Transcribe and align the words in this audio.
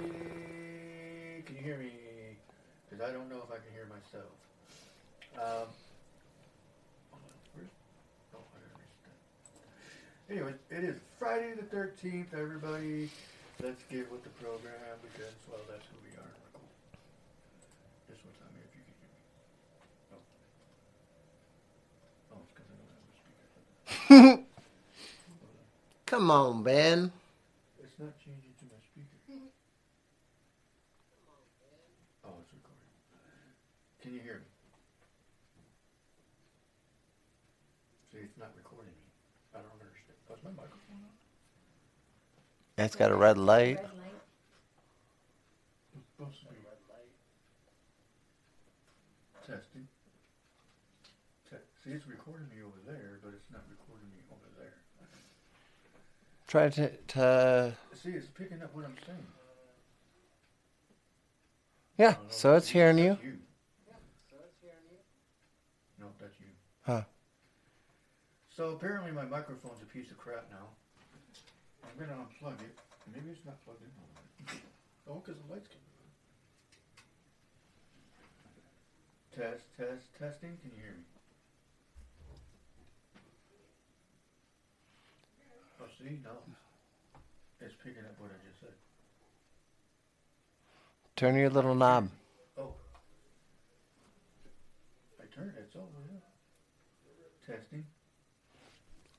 Can 0.00 1.56
you 1.56 1.62
hear 1.62 1.76
me? 1.76 1.92
Because 2.88 3.06
I 3.06 3.12
don't 3.12 3.28
know 3.28 3.36
if 3.44 3.50
I 3.50 3.56
can 3.56 3.72
hear 3.74 3.86
myself. 3.86 4.32
Um, 5.36 5.68
on, 7.12 7.20
oh. 8.34 8.38
Anyways, 10.30 10.54
it 10.70 10.84
is 10.84 10.96
Friday 11.18 11.52
the 11.54 11.76
13th, 11.76 12.32
everybody. 12.32 13.10
Let's 13.62 13.82
get 13.90 14.10
with 14.10 14.24
the 14.24 14.30
program 14.30 14.72
because, 15.02 15.34
well, 15.50 15.60
that's 15.68 15.84
who 15.84 15.96
we 16.02 16.16
are. 16.16 16.32
Cool. 16.54 16.62
Just 18.08 18.24
one 18.24 18.34
time 18.40 18.48
here 18.56 18.64
if 18.64 18.74
you 18.74 18.82
can 18.88 18.96
hear 18.96 19.12
me. 19.12 19.20
Oh. 20.12 20.24
Oh, 22.32 22.40
it's 22.42 22.52
because 22.56 22.70
I 22.72 22.76
don't 22.80 22.88
have 22.88 23.04
a 24.16 24.32
speaker. 24.32 24.44
Come 26.06 26.30
on, 26.30 26.62
Ben. 26.62 27.12
It's 27.82 27.98
not 27.98 28.16
changing 28.24 28.54
to 28.60 28.64
my 28.64 28.80
speaker. 28.80 29.18
Oh, 32.24 32.36
it's 32.40 32.52
recording. 32.52 32.92
Can 34.00 34.14
you 34.14 34.20
hear 34.20 34.40
me? 34.40 34.48
See, 38.12 38.18
it's 38.24 38.38
not 38.38 38.52
recording 38.56 38.92
me. 38.92 39.08
I 39.54 39.58
don't 39.58 39.72
understand. 39.76 40.16
Oh, 40.30 40.34
is 40.34 40.44
my 40.44 40.50
microphone 40.50 41.02
on? 41.02 41.14
It's 42.80 42.96
got 42.96 43.10
a 43.10 43.14
red 43.14 43.36
light. 43.36 43.76
Red. 43.76 43.90
It's 45.94 46.08
to. 46.16 46.56
Testing. 49.46 49.86
See, 51.84 51.90
it's 51.90 52.06
recording 52.06 52.46
me 52.48 52.62
over 52.64 52.76
there, 52.86 53.18
but 53.22 53.34
it's 53.34 53.50
not 53.52 53.64
recording 53.68 54.08
me 54.08 54.22
over 54.32 54.48
there. 54.58 54.72
Try 56.46 56.70
to, 56.70 56.90
to 57.14 57.76
See, 58.02 58.10
it's 58.10 58.28
picking 58.28 58.62
up 58.62 58.74
what 58.74 58.86
I'm 58.86 58.96
saying. 59.06 59.26
yeah. 61.98 62.10
No, 62.12 62.16
So 62.28 62.54
it's 62.56 62.68
hearing 62.68 62.96
you. 62.96 63.18
that's 63.86 64.00
No, 65.98 66.06
that's 66.18 66.40
you. 66.40 66.46
Huh. 66.86 67.02
So 68.48 68.70
apparently 68.70 69.12
my 69.12 69.24
microphone's 69.24 69.82
a 69.82 69.86
piece 69.86 70.10
of 70.10 70.16
crap 70.16 70.46
now. 70.50 70.68
I'm 72.00 72.06
gonna 72.06 72.22
unplug 72.22 72.60
it. 72.62 72.78
Maybe 73.12 73.30
it's 73.30 73.44
not 73.44 73.62
plugged 73.62 73.82
in 73.82 73.90
all 73.98 74.08
the. 74.16 74.22
Oh, 75.10 75.22
because 75.22 75.40
the 75.46 75.52
lights 75.52 75.68
came 75.68 75.80
on. 79.36 79.52
Test, 79.52 79.64
test, 79.76 80.06
testing. 80.18 80.56
Can 80.62 80.70
you 80.70 80.80
hear 80.82 80.94
me? 80.96 81.04
Oh, 85.82 85.88
see, 85.98 86.20
no. 86.24 86.30
It's 87.60 87.74
picking 87.84 88.04
up 88.04 88.18
what 88.18 88.30
I 88.30 88.48
just 88.48 88.60
said. 88.60 88.74
Turn 91.16 91.36
your 91.36 91.50
little 91.50 91.74
knob. 91.74 92.08
Oh. 92.56 92.72
I 95.20 95.26
turned 95.34 95.50
it, 95.50 95.64
it's 95.66 95.76
over, 95.76 95.84
yeah. 96.10 97.54
Testing. 97.54 97.84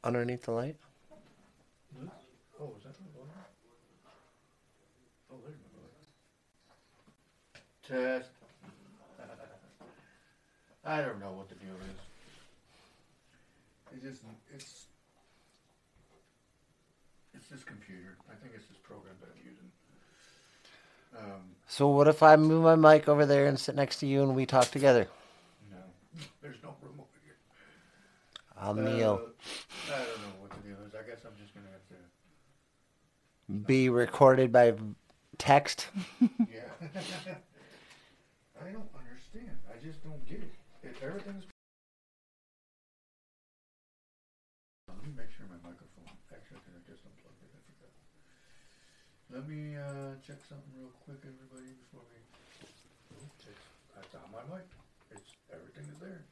Underneath 0.03 0.43
the 0.43 0.51
light. 0.51 0.77
Oh, 2.61 2.75
is 2.77 2.83
that 2.83 2.93
my 3.01 3.07
volume? 3.17 3.33
Oh, 5.31 5.37
there's 5.43 5.57
my 5.57 5.69
volume. 7.97 8.21
Test. 8.21 8.29
I 10.85 11.01
don't 11.01 11.19
know 11.19 11.31
what 11.31 11.49
the 11.49 11.55
deal 11.55 11.73
is. 11.73 11.97
It's 13.93 14.03
just, 14.03 14.21
it's, 14.53 14.85
it's 17.33 17.47
this 17.47 17.63
computer. 17.63 18.15
I 18.29 18.35
think 18.35 18.53
it's 18.55 18.67
this 18.67 18.77
program 18.77 19.15
that 19.21 19.29
I'm 19.33 19.41
using. 19.43 19.71
Um, 21.17 21.41
So 21.67 21.87
what 21.87 22.07
if 22.07 22.21
I 22.21 22.35
move 22.35 22.63
my 22.63 22.75
mic 22.75 23.09
over 23.09 23.25
there 23.25 23.47
and 23.47 23.59
sit 23.59 23.73
next 23.75 23.97
to 24.01 24.05
you 24.05 24.21
and 24.21 24.35
we 24.35 24.45
talk 24.45 24.69
together? 24.69 25.07
no, 25.71 25.77
there's 26.43 26.61
no 26.61 26.75
room 26.81 26.99
over 26.99 27.17
here. 27.25 27.37
I'll 28.55 28.75
kneel. 28.75 29.19
Uh, 29.19 29.93
I 29.93 29.97
don't 29.97 30.21
know 30.21 30.35
what 30.39 30.51
the 30.51 30.57
deal 30.67 30.77
is. 30.85 30.93
I 30.93 31.01
guess 31.09 31.25
I'm 31.25 31.33
just 31.41 31.55
gonna 31.55 31.71
have 31.71 31.87
to. 31.89 31.95
Be 33.51 33.89
recorded 33.89 34.51
by 34.51 34.73
text. 35.37 35.87
Yeah. 36.47 36.67
I 38.61 38.71
don't 38.71 38.89
understand. 38.93 39.57
I 39.67 39.75
just 39.83 40.03
don't 40.03 40.23
get 40.25 40.39
it. 40.39 40.53
If 40.83 41.01
everything's. 41.03 41.43
Let 44.87 45.01
me 45.03 45.11
make 45.17 45.31
sure 45.35 45.45
my 45.49 45.57
microphone. 45.65 46.07
Actually, 46.31 46.61
I 46.71 46.79
just 46.87 47.01
unplugged 47.03 47.41
it. 47.41 47.51
I 47.51 47.61
forgot. 47.67 47.93
Let 49.33 49.43
me 49.49 49.75
uh, 49.75 50.15
check 50.25 50.37
something 50.47 50.71
real 50.77 50.93
quick, 51.05 51.19
everybody, 51.25 51.73
before 51.83 52.05
we. 52.07 52.21
That's 53.95 54.15
on 54.15 54.29
my 54.31 54.43
mic. 54.55 54.65
It's 55.11 55.35
everything 55.51 55.83
is 55.91 55.99
there. 55.99 56.23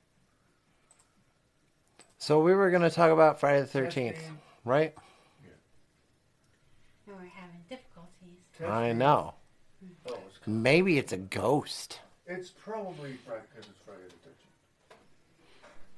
So 2.17 2.39
we 2.41 2.53
were 2.53 2.69
gonna 2.69 2.91
talk 2.91 3.11
about 3.11 3.39
Friday 3.39 3.61
the 3.61 3.67
Thirteenth, 3.67 4.21
right? 4.63 4.93
And 7.07 7.17
we're 7.17 7.25
having 7.25 7.61
difficulties. 7.67 8.37
I 8.67 8.91
know. 8.93 9.33
Oh, 10.07 10.17
it's, 10.27 10.39
Maybe 10.47 10.97
it's 10.97 11.13
a 11.13 11.17
ghost. 11.17 11.99
it's 12.27 12.49
probably 12.49 13.13
Friday 13.25 13.43
because 13.53 13.69
it's 13.69 13.79
Friday 13.85 14.01
the 14.07 14.29
13th. 14.29 14.95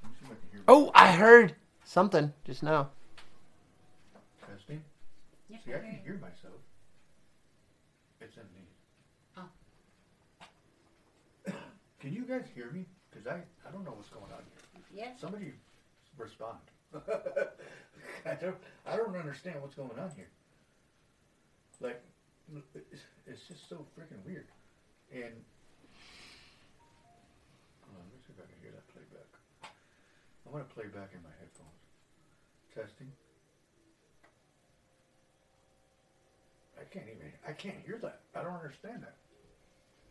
Let 0.03 0.11
me 0.11 0.16
see 0.19 0.25
if 0.25 0.31
I 0.31 0.35
can 0.35 0.49
hear 0.51 0.61
Oh, 0.67 0.91
I 0.94 1.11
heard 1.11 1.55
something 1.83 2.31
just 2.45 2.61
now. 2.63 2.89
Testing. 4.47 4.81
Yep, 5.49 5.59
See, 5.66 5.72
I 5.73 5.77
very- 5.77 5.88
can 5.89 5.99
hear 6.03 6.13
myself. 6.16 6.53
It's 8.19 8.35
in 8.38 8.44
me. 8.53 8.67
Oh. 11.47 11.53
Can 11.99 12.13
you 12.13 12.23
guys 12.23 12.45
hear 12.53 12.69
me? 12.72 12.85
Because 13.09 13.25
I, 13.25 13.38
I 13.67 13.72
don't 13.72 13.83
know 13.83 13.91
what's 13.91 14.09
going 14.09 14.31
on 14.31 14.43
here. 14.47 14.83
Yes. 14.93 15.19
Somebody 15.19 15.53
respond. 16.17 16.59
I 18.25 18.35
don't 18.35 18.55
I 18.85 18.95
don't 18.97 19.16
understand 19.16 19.61
what's 19.61 19.73
going 19.75 19.97
on 19.97 20.11
here. 20.16 20.28
Like, 21.79 22.01
it's, 22.75 23.01
it's 23.28 23.47
just 23.47 23.69
so 23.69 23.85
freaking 23.97 24.23
weird. 24.25 24.47
And 25.13 25.34
hold 27.84 27.95
on, 27.95 28.03
let 28.03 28.13
me 28.13 28.19
see 28.25 28.34
if 28.35 28.39
I 28.39 28.47
can 28.47 28.59
hear 28.62 28.72
that 28.72 28.88
playback. 28.91 29.29
I 29.63 30.50
want 30.51 30.67
to 30.67 30.73
play 30.73 30.85
back 30.85 31.11
in 31.13 31.22
my 31.23 31.34
headphones. 31.40 31.79
Testing. 32.73 33.11
I 36.79 36.84
can't 36.85 37.06
even. 37.07 37.31
I 37.47 37.51
can't 37.51 37.78
hear 37.85 38.00
that. 38.01 38.22
I 38.35 38.44
don't 38.44 38.53
understand 38.53 39.03
that. 39.03 39.16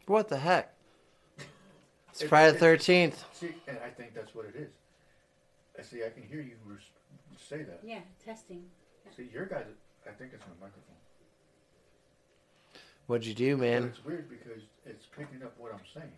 What 0.06 0.28
the 0.28 0.38
heck? 0.38 0.74
It's 2.10 2.22
It- 2.22 2.28
Friday 2.28 2.52
the 2.52 2.58
Thirteenth. 2.58 3.24
See, 3.32 3.54
and 3.68 3.78
I 3.84 3.88
think 3.90 4.14
that's 4.14 4.34
what 4.34 4.44
it 4.46 4.56
is. 4.56 4.72
I 5.78 5.82
see. 5.82 6.04
I 6.04 6.10
can 6.10 6.22
hear 6.24 6.40
you 6.40 6.56
say 7.38 7.62
that. 7.62 7.80
Yeah, 7.84 8.00
testing. 8.24 8.64
See, 9.16 9.28
your 9.32 9.46
guys. 9.46 9.64
I 10.06 10.10
think 10.10 10.32
it's 10.34 10.42
my 10.46 10.66
microphone. 10.66 10.96
What'd 13.10 13.26
you 13.26 13.34
do, 13.34 13.56
man? 13.56 13.86
it's 13.86 14.04
weird 14.04 14.30
because 14.30 14.62
it's 14.86 15.04
picking 15.04 15.42
up 15.42 15.52
what 15.58 15.74
I'm 15.74 15.80
saying. 15.92 16.12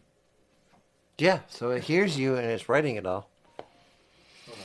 Yeah, 1.16 1.38
so 1.48 1.70
it 1.70 1.84
hears 1.84 2.18
you 2.18 2.36
and 2.36 2.44
it's 2.44 2.68
writing 2.68 2.96
it 2.96 3.06
all. 3.06 3.30
Hold 4.46 4.58
on, 4.58 4.64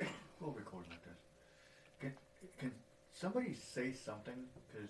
let 0.00 0.08
me, 0.08 0.08
uh, 0.08 0.16
we'll 0.40 0.52
record 0.52 0.86
like 0.88 1.04
this. 1.04 1.18
Can, 2.00 2.14
can 2.58 2.72
somebody 3.12 3.52
say 3.52 3.92
something? 3.92 4.32
Cause, 4.72 4.88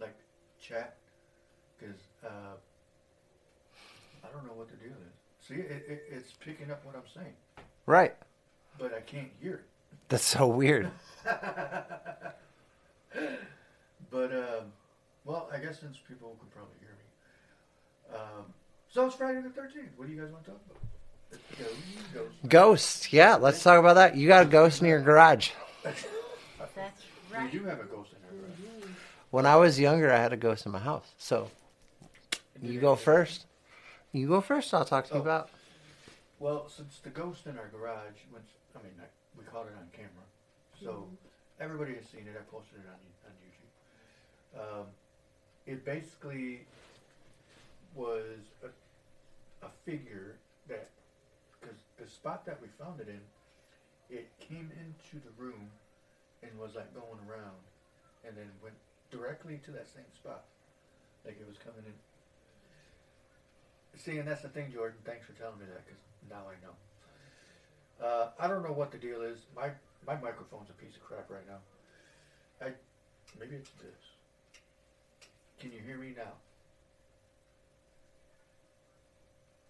like, 0.00 0.16
chat? 0.60 0.96
Cause, 1.78 2.08
uh, 2.24 2.56
I 4.24 4.32
don't 4.32 4.44
know 4.44 4.54
what 4.54 4.68
the 4.70 4.76
deal 4.76 4.90
is. 4.90 5.46
See, 5.46 5.54
it, 5.54 5.84
it, 5.88 6.02
it's 6.10 6.32
picking 6.32 6.72
up 6.72 6.84
what 6.84 6.96
I'm 6.96 7.08
saying, 7.14 7.36
Right. 7.86 8.16
but 8.76 8.92
I 8.92 9.02
can't 9.02 9.30
hear 9.40 9.54
it. 9.54 9.64
That's 10.08 10.24
so 10.24 10.48
weird. 10.48 10.90
But, 14.14 14.30
um, 14.32 14.72
well, 15.24 15.50
I 15.52 15.58
guess 15.58 15.80
since 15.80 15.96
people 16.06 16.36
could 16.38 16.50
probably 16.52 16.76
hear 16.78 16.90
me. 16.94 18.16
Um, 18.16 18.44
so 18.88 19.06
it's 19.06 19.16
Friday 19.16 19.40
the 19.42 19.48
13th. 19.48 19.88
What 19.96 20.06
do 20.06 20.14
you 20.14 20.20
guys 20.22 20.30
want 20.30 20.44
to 20.44 20.50
talk 20.52 20.60
about? 20.70 20.82
It's 21.32 21.42
ghosts, 21.58 22.12
ghosts. 22.14 22.36
Ghosts. 22.46 23.12
Yeah, 23.12 23.34
let's 23.34 23.60
talk 23.60 23.80
about 23.80 23.94
that. 23.94 24.16
You 24.16 24.28
got 24.28 24.44
a 24.44 24.48
ghost 24.48 24.80
in 24.80 24.86
your 24.86 25.00
garage. 25.00 25.50
That's 25.82 26.04
We 27.30 27.36
right. 27.36 27.50
do 27.50 27.64
have 27.64 27.80
a 27.80 27.84
ghost 27.86 28.10
in 28.12 28.18
our 28.38 28.40
garage. 28.46 28.88
When 29.32 29.46
I 29.46 29.56
was 29.56 29.80
younger, 29.80 30.12
I 30.12 30.18
had 30.18 30.32
a 30.32 30.36
ghost 30.36 30.64
in 30.64 30.70
my 30.70 30.78
house. 30.78 31.12
So 31.18 31.50
you 32.62 32.78
go 32.80 32.94
first. 32.94 33.46
You 34.12 34.28
go 34.28 34.40
first. 34.40 34.72
I'll 34.72 34.84
talk 34.84 35.08
to 35.08 35.14
you 35.14 35.18
Oh. 35.18 35.22
about. 35.24 35.50
Well, 36.38 36.68
since 36.68 37.00
the 37.02 37.10
ghost 37.10 37.46
in 37.46 37.58
our 37.58 37.66
garage, 37.66 38.22
which 38.30 38.46
I 38.76 38.82
mean, 38.84 38.92
I, 39.00 39.06
we 39.36 39.42
caught 39.44 39.66
it 39.66 39.74
on 39.76 39.88
camera, 39.92 40.26
so 40.80 41.08
everybody 41.58 41.94
has 41.94 42.04
seen 42.06 42.28
it. 42.28 42.36
I 42.38 42.42
posted 42.48 42.78
it 42.78 42.86
on 42.86 42.94
on 42.94 43.23
YouTube. 43.23 43.23
Um, 44.56 44.86
it 45.66 45.84
basically 45.84 46.66
was 47.94 48.38
a, 48.62 49.66
a 49.66 49.70
figure 49.84 50.38
that, 50.68 50.88
because 51.60 51.76
the 51.98 52.08
spot 52.08 52.44
that 52.46 52.60
we 52.60 52.68
found 52.78 53.00
it 53.00 53.08
in, 53.08 53.20
it 54.14 54.28
came 54.38 54.70
into 54.78 55.24
the 55.24 55.42
room 55.42 55.70
and 56.42 56.58
was 56.58 56.74
like 56.74 56.92
going 56.94 57.20
around, 57.28 57.62
and 58.24 58.36
then 58.36 58.50
went 58.62 58.76
directly 59.10 59.60
to 59.64 59.70
that 59.70 59.88
same 59.88 60.04
spot, 60.14 60.44
like 61.24 61.40
it 61.40 61.46
was 61.48 61.56
coming 61.58 61.84
in. 61.86 61.94
See, 63.98 64.18
and 64.18 64.28
that's 64.28 64.42
the 64.42 64.48
thing, 64.48 64.72
Jordan. 64.72 64.98
Thanks 65.04 65.26
for 65.26 65.32
telling 65.32 65.58
me 65.58 65.66
that, 65.72 65.84
because 65.86 66.00
now 66.28 66.42
I 66.46 66.56
know. 66.62 66.74
Uh, 68.06 68.28
I 68.38 68.48
don't 68.48 68.62
know 68.62 68.72
what 68.72 68.90
the 68.90 68.98
deal 68.98 69.22
is. 69.22 69.38
My 69.56 69.70
my 70.06 70.16
microphone's 70.20 70.68
a 70.68 70.74
piece 70.74 70.96
of 70.96 71.02
crap 71.02 71.30
right 71.30 71.46
now. 71.46 71.60
I 72.60 72.72
maybe 73.38 73.56
it's 73.56 73.70
this. 73.80 74.13
Can 75.64 75.72
you 75.72 75.80
hear 75.86 75.96
me 75.96 76.12
now? 76.14 76.34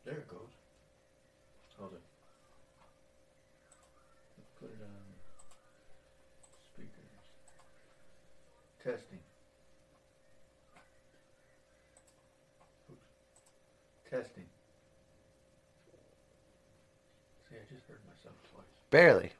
There 0.04 0.14
it 0.14 0.28
goes. 0.28 0.40
Hold 1.78 1.92
it. 1.92 2.02
Put 4.58 4.70
it 4.70 4.82
on 4.82 4.88
speakers. 6.74 7.14
Testing. 8.82 9.20
Oops. 12.90 13.00
Testing. 14.10 14.48
See, 17.48 17.54
I 17.54 17.72
just 17.72 17.86
heard 17.86 18.00
myself 18.10 18.34
twice. 18.52 18.66
Barely. 18.90 19.30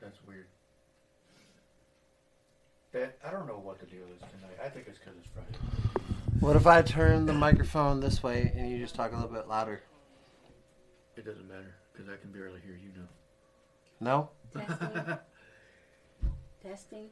That's 0.00 0.18
weird. 0.26 0.46
That 2.92 3.16
I 3.24 3.30
don't 3.30 3.46
know 3.46 3.60
what 3.62 3.78
the 3.78 3.86
deal 3.86 4.06
is 4.14 4.18
tonight. 4.18 4.58
I 4.64 4.68
think 4.68 4.86
it's 4.88 4.98
because 4.98 5.14
it's 5.18 5.28
Friday. 5.34 6.29
What 6.40 6.56
if 6.56 6.66
I 6.66 6.80
turn 6.80 7.26
the 7.26 7.34
microphone 7.34 8.00
this 8.00 8.22
way 8.22 8.50
and 8.56 8.70
you 8.70 8.78
just 8.78 8.94
talk 8.94 9.12
a 9.12 9.14
little 9.14 9.30
bit 9.30 9.46
louder? 9.46 9.82
It 11.14 11.26
doesn't 11.26 11.46
matter 11.46 11.74
because 11.92 12.08
I 12.08 12.16
can 12.16 12.32
barely 12.32 12.60
hear 12.64 12.78
you 12.82 12.88
now. 12.96 13.08
No? 14.00 14.30
Testing. 14.66 15.18
Testing. 16.62 17.08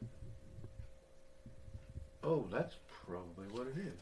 oh, 2.23 2.47
that's 2.51 2.77
probably 3.05 3.45
what 3.51 3.67
it 3.67 3.77
is. 3.77 4.01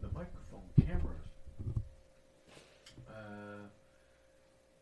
The 0.00 0.08
microphone 0.08 0.66
cameras. 0.84 1.28
Uh, 3.08 3.68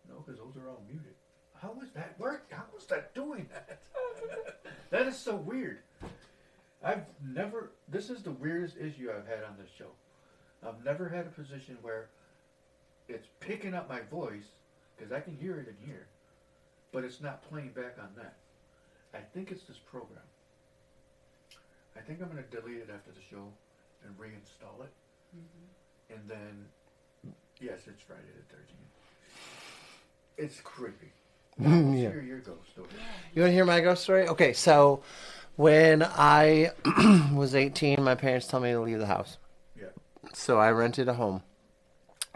no, 0.08 0.24
because 0.24 0.40
those 0.40 0.56
are 0.56 0.70
all 0.70 0.82
muted. 0.88 1.12
How 1.54 1.72
was 1.78 1.90
that 1.94 2.18
work? 2.18 2.46
How 2.50 2.64
was 2.74 2.86
that 2.86 3.14
doing 3.14 3.46
that? 3.52 3.82
that 4.90 5.06
is 5.06 5.18
so 5.18 5.36
weird. 5.36 5.80
I've 6.82 7.04
never. 7.24 7.70
This 7.88 8.10
is 8.10 8.22
the 8.22 8.30
weirdest 8.30 8.76
issue 8.76 9.10
I've 9.10 9.26
had 9.26 9.44
on 9.44 9.56
this 9.58 9.70
show. 9.76 9.90
I've 10.66 10.82
never 10.84 11.08
had 11.08 11.26
a 11.26 11.30
position 11.30 11.76
where 11.82 12.08
it's 13.08 13.26
picking 13.40 13.74
up 13.74 13.88
my 13.88 14.00
voice 14.10 14.44
because 14.96 15.12
I 15.12 15.20
can 15.20 15.36
hear 15.36 15.58
it 15.58 15.68
in 15.68 15.76
here, 15.86 16.06
but 16.92 17.04
it's 17.04 17.20
not 17.20 17.42
playing 17.48 17.70
back 17.70 17.96
on 18.00 18.08
that. 18.16 18.36
I 19.14 19.18
think 19.34 19.50
it's 19.50 19.64
this 19.64 19.78
program. 19.78 20.20
I 21.96 22.00
think 22.00 22.20
I'm 22.22 22.30
going 22.30 22.42
to 22.42 22.60
delete 22.60 22.78
it 22.78 22.88
after 22.94 23.10
the 23.10 23.20
show 23.30 23.48
and 24.04 24.16
reinstall 24.18 24.84
it, 24.84 24.92
mm-hmm. 25.36 26.14
and 26.14 26.28
then 26.28 26.64
yes, 27.60 27.80
it's 27.86 28.02
Friday 28.02 28.22
the 28.48 28.54
13th. 28.56 30.44
It's 30.44 30.60
creepy. 30.60 31.12
Now, 31.58 31.68
let's 31.76 31.98
Yeah. 32.00 32.10
hear 32.12 32.22
your 32.22 32.38
ghost 32.38 32.70
story. 32.72 32.86
You 33.34 33.42
want 33.42 33.50
to 33.50 33.54
hear 33.54 33.66
my 33.66 33.80
ghost 33.80 34.02
story? 34.04 34.26
Okay, 34.28 34.54
so 34.54 35.02
when 35.60 36.02
I 36.02 36.70
was 37.34 37.54
18, 37.54 38.02
my 38.02 38.14
parents 38.14 38.46
told 38.46 38.62
me 38.62 38.72
to 38.72 38.80
leave 38.80 38.98
the 38.98 39.06
house. 39.06 39.36
Yeah. 39.78 39.88
So 40.32 40.58
I 40.58 40.70
rented 40.70 41.06
a 41.08 41.12
home. 41.14 41.42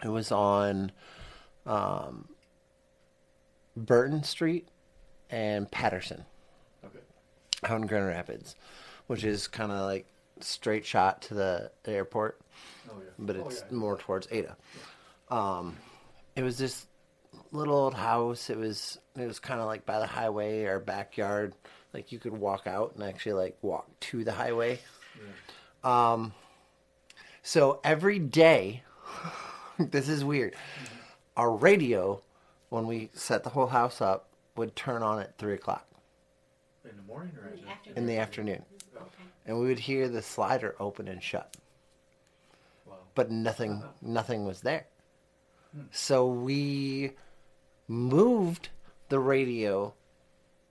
It 0.03 0.09
was 0.09 0.31
on 0.31 0.91
um, 1.65 2.27
Burton 3.75 4.23
Street 4.23 4.67
and 5.29 5.69
Patterson 5.71 6.25
Okay. 6.85 6.99
out 7.63 7.81
in 7.81 7.87
Grand 7.87 8.05
Rapids, 8.07 8.55
which 9.07 9.23
is 9.23 9.47
kind 9.47 9.71
of 9.71 9.79
like 9.81 10.05
straight 10.41 10.85
shot 10.85 11.23
to 11.23 11.33
the 11.33 11.71
airport, 11.85 12.39
Oh 12.89 12.93
yeah. 12.99 13.09
but 13.17 13.37
Oh, 13.37 13.47
it's 13.47 13.63
yeah. 13.69 13.75
more 13.75 13.97
towards 13.97 14.27
Ada. 14.31 14.55
Um, 15.29 15.77
it 16.35 16.43
was 16.43 16.57
this 16.59 16.85
little 17.51 17.75
old 17.75 17.95
house. 17.95 18.49
It 18.51 18.57
was 18.57 18.99
it 19.17 19.25
was 19.25 19.39
kind 19.39 19.59
of 19.59 19.65
like 19.65 19.83
by 19.85 19.97
the 19.99 20.05
highway 20.05 20.65
or 20.65 20.79
backyard. 20.79 21.55
Like 21.95 22.11
you 22.11 22.19
could 22.19 22.33
walk 22.33 22.67
out 22.67 22.91
and 22.95 23.03
actually 23.05 23.31
like 23.41 23.57
walk 23.61 23.87
to 24.01 24.25
the 24.25 24.33
highway. 24.33 24.79
Yeah. 25.81 26.11
Um, 26.11 26.33
so 27.41 27.79
every 27.85 28.19
day, 28.19 28.83
this 29.79 30.09
is 30.09 30.21
weird. 30.25 30.55
Mm-hmm. 30.55 30.95
Our 31.37 31.51
radio, 31.55 32.21
when 32.67 32.85
we 32.85 33.11
set 33.13 33.45
the 33.45 33.49
whole 33.49 33.67
house 33.67 34.01
up, 34.01 34.27
would 34.57 34.75
turn 34.75 35.03
on 35.03 35.19
at 35.21 35.37
three 35.37 35.53
o'clock 35.53 35.87
In 36.83 36.97
the 36.97 37.03
morning 37.03 37.31
or 37.41 37.47
In 37.47 37.61
the 37.61 37.69
afternoon. 37.71 37.97
in 37.97 38.05
the 38.07 38.17
afternoon, 38.17 38.65
Okay. 38.97 39.23
and 39.45 39.57
we 39.61 39.67
would 39.67 39.79
hear 39.79 40.09
the 40.09 40.21
slider 40.21 40.75
open 40.81 41.07
and 41.07 41.23
shut. 41.23 41.55
Wow. 42.85 42.95
but 43.15 43.31
nothing 43.31 43.71
uh-huh. 43.71 43.87
nothing 44.01 44.45
was 44.45 44.59
there. 44.59 44.85
Hmm. 45.73 45.83
So 45.91 46.27
we 46.27 47.11
moved 47.87 48.67
the 49.07 49.19
radio 49.19 49.93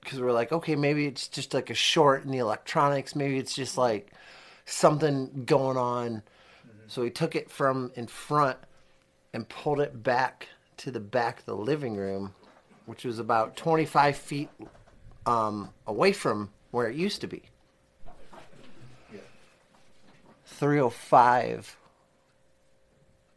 because 0.04 0.20
we're 0.20 0.32
like, 0.32 0.52
okay, 0.52 0.76
maybe 0.76 1.06
it's 1.06 1.28
just 1.28 1.54
like 1.54 1.70
a 1.70 1.74
short 1.74 2.24
in 2.24 2.30
the 2.30 2.38
electronics. 2.38 3.16
Maybe 3.16 3.38
it's 3.38 3.54
just 3.54 3.76
like 3.76 4.12
something 4.66 5.44
going 5.44 5.76
on. 5.76 6.22
So 6.86 7.02
we 7.02 7.10
took 7.10 7.34
it 7.34 7.50
from 7.50 7.90
in 7.96 8.06
front 8.06 8.58
and 9.32 9.48
pulled 9.48 9.80
it 9.80 10.02
back 10.02 10.48
to 10.78 10.90
the 10.90 11.00
back 11.00 11.40
of 11.40 11.46
the 11.46 11.56
living 11.56 11.96
room, 11.96 12.34
which 12.86 13.04
was 13.04 13.18
about 13.18 13.56
25 13.56 14.16
feet 14.16 14.50
um, 15.26 15.70
away 15.86 16.12
from 16.12 16.50
where 16.70 16.88
it 16.88 16.96
used 16.96 17.22
to 17.22 17.26
be. 17.26 17.42
Yeah. 19.12 19.20
305 20.44 21.76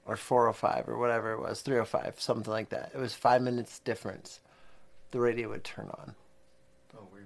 or 0.06 0.16
405 0.16 0.90
or 0.90 0.98
whatever 0.98 1.34
it 1.34 1.42
was 1.42 1.62
305 1.62 2.16
something 2.18 2.50
like 2.50 2.70
that 2.70 2.92
it 2.96 2.98
was 2.98 3.13
five 3.13 3.42
minutes 3.42 3.80
difference 3.80 4.40
the 5.12 5.20
radio 5.20 5.50
would 5.50 5.63
turn 5.63 5.90
on. 5.98 6.16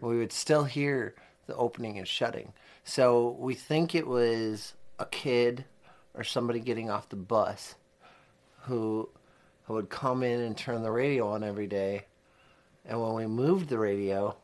We 0.01 0.17
would 0.17 0.33
still 0.33 0.63
hear 0.63 1.15
the 1.47 1.55
opening 1.55 1.97
and 1.97 2.07
shutting. 2.07 2.53
So 2.83 3.37
we 3.39 3.53
think 3.53 3.93
it 3.93 4.07
was 4.07 4.73
a 4.99 5.05
kid 5.05 5.65
or 6.13 6.23
somebody 6.23 6.59
getting 6.59 6.89
off 6.89 7.09
the 7.09 7.15
bus 7.15 7.75
who 8.63 9.09
who 9.63 9.73
would 9.75 9.89
come 9.89 10.23
in 10.23 10.41
and 10.41 10.57
turn 10.57 10.81
the 10.81 10.91
radio 10.91 11.29
on 11.29 11.43
every 11.43 11.67
day. 11.67 12.05
And 12.85 13.01
when 13.01 13.13
we 13.13 13.27
moved 13.27 13.69
the 13.69 13.77
radio 13.77 14.35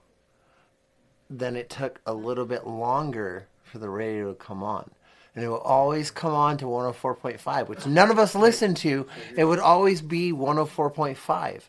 then 1.29 1.55
it 1.55 1.69
took 1.69 1.99
a 2.05 2.13
little 2.13 2.45
bit 2.45 2.65
longer 2.65 3.47
for 3.63 3.79
the 3.79 3.89
radio 3.89 4.29
to 4.29 4.35
come 4.35 4.63
on. 4.63 4.89
And 5.35 5.43
it 5.43 5.49
would 5.49 5.57
always 5.57 6.09
come 6.09 6.33
on 6.33 6.57
to 6.59 6.65
104.5 6.65 7.67
which 7.67 7.85
none 7.85 8.09
of 8.09 8.19
us 8.19 8.33
listened 8.33 8.77
to. 8.77 9.07
It 9.35 9.43
would 9.43 9.59
always 9.59 10.01
be 10.01 10.31
104.5 10.31 11.61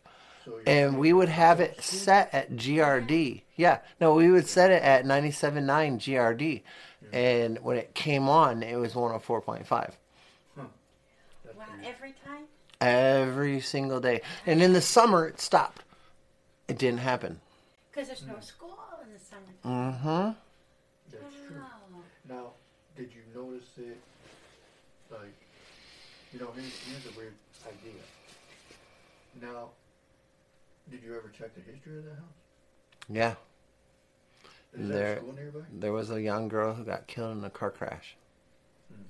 So 0.48 0.60
and 0.66 0.98
we 0.98 1.12
would 1.12 1.28
have 1.28 1.60
it 1.60 1.82
set 1.82 2.32
at 2.32 2.52
GRD. 2.52 3.42
Yeah, 3.56 3.80
no, 4.00 4.14
we 4.14 4.30
would 4.30 4.46
set 4.46 4.70
it 4.70 4.82
at 4.82 5.04
97.9 5.04 5.98
GRD, 5.98 6.62
and 7.12 7.58
when 7.58 7.76
it 7.76 7.94
came 7.94 8.28
on, 8.28 8.62
it 8.62 8.76
was 8.76 8.94
104.5 8.94 9.68
That's 9.68 9.96
Wow. 10.56 11.64
Every 11.84 12.14
time. 12.24 12.44
every 12.80 13.60
single 13.60 14.00
day. 14.00 14.22
And 14.46 14.62
in 14.62 14.72
the 14.72 14.80
summer, 14.80 15.26
it 15.26 15.40
stopped. 15.40 15.82
It 16.68 16.78
didn't 16.78 17.00
happen. 17.00 17.40
Because 17.90 18.08
there's 18.08 18.26
no 18.26 18.40
school 18.40 18.78
in 19.02 19.12
the 19.12 19.18
summer. 19.18 19.90
Mm-hmm. 19.92 20.30
That's 21.10 21.34
true. 21.46 21.56
Now, 22.28 22.52
did 22.96 23.10
you 23.12 23.22
notice 23.34 23.68
it? 23.76 23.98
Like, 25.10 25.34
you 26.32 26.38
know, 26.40 26.48
here's, 26.54 26.78
here's 26.86 27.14
a 27.14 27.18
weird 27.18 27.34
idea. 27.66 28.00
Now, 29.40 29.70
did 30.90 31.02
you 31.02 31.16
ever 31.16 31.28
check 31.36 31.54
the 31.54 31.60
history 31.60 31.98
of 31.98 32.04
the 32.04 32.10
house? 32.14 32.20
Yeah, 33.08 33.34
Is 34.74 34.88
There- 34.88 34.98
there 34.98 35.12
a 35.14 35.16
school 35.18 35.32
nearby? 35.32 35.60
there 35.72 35.92
was 35.92 36.10
a 36.10 36.20
young 36.20 36.48
girl 36.48 36.74
who 36.74 36.84
got 36.84 37.06
killed 37.06 37.36
in 37.38 37.44
a 37.44 37.50
car 37.50 37.70
crash 37.70 38.16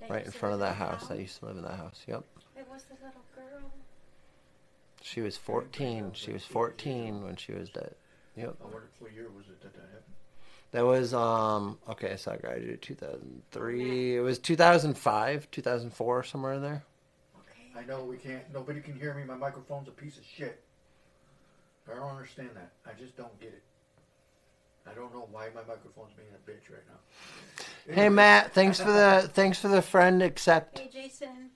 They 0.01 0.07
right 0.09 0.25
in 0.25 0.31
front 0.31 0.55
of 0.55 0.61
that 0.61 0.73
in 0.75 0.79
the 0.79 0.85
house. 0.85 1.11
I 1.11 1.15
used 1.15 1.39
to 1.41 1.47
live 1.47 1.57
in 1.57 1.63
that 1.63 1.77
house. 1.77 2.05
Yep. 2.07 2.25
It 2.57 2.69
was 2.69 2.85
the 2.85 2.95
little 2.95 3.23
girl. 3.35 3.71
She 5.03 5.21
was 5.21 5.37
14. 5.37 6.13
She 6.13 6.33
was 6.33 6.45
14 6.45 7.25
when 7.25 7.37
she 7.37 7.53
was 7.53 7.71
dead. 7.71 7.95
Yep. 8.37 8.57
I 8.61 8.65
wonder 8.65 8.89
what 9.01 9.13
year 9.13 9.29
was 9.31 9.47
it 9.49 9.61
that 9.63 9.75
that 9.75 9.81
happened? 9.83 10.05
That 10.71 10.85
was 10.85 11.13
um 11.15 11.79
okay, 11.89 12.17
so 12.17 12.33
I 12.33 12.37
graduated 12.37 12.83
2003. 12.83 14.17
It 14.17 14.21
was 14.21 14.39
2005, 14.39 15.51
2004 15.51 16.23
somewhere 16.25 16.53
in 16.53 16.63
there. 16.63 16.85
Okay. 17.41 17.73
I 17.81 17.85
know 17.85 18.05
we 18.05 18.17
can't. 18.17 18.49
Nobody 18.53 18.81
can 18.81 18.95
hear 18.99 19.15
me. 19.15 19.25
My 19.25 19.35
microphone's 19.37 19.89
a 19.89 19.93
piece 19.93 20.19
of 20.19 20.25
shit. 20.25 20.63
I 21.91 21.97
don't 21.97 22.11
understand 22.11 22.51
that. 22.55 22.73
I 22.87 22.93
just 22.99 23.17
don't 23.17 23.39
get 23.41 23.49
it. 23.49 23.63
I 24.87 24.95
don't 24.95 25.13
know 25.13 25.29
why 25.31 25.49
my 25.55 25.63
microphone's 25.67 26.13
being 26.17 26.29
a 26.33 26.51
bitch 26.51 26.71
right 26.73 26.85
now. 26.89 27.95
Hey 27.95 28.09
Matt, 28.09 28.53
thanks 28.53 28.81
for 28.81 28.93
the 28.93 29.31
thanks 29.33 29.59
for 29.59 29.69
the 29.69 29.83
friend 29.83 30.23
accept. 30.23 30.79
Hey, 30.79 30.89
Jason. 30.93 31.51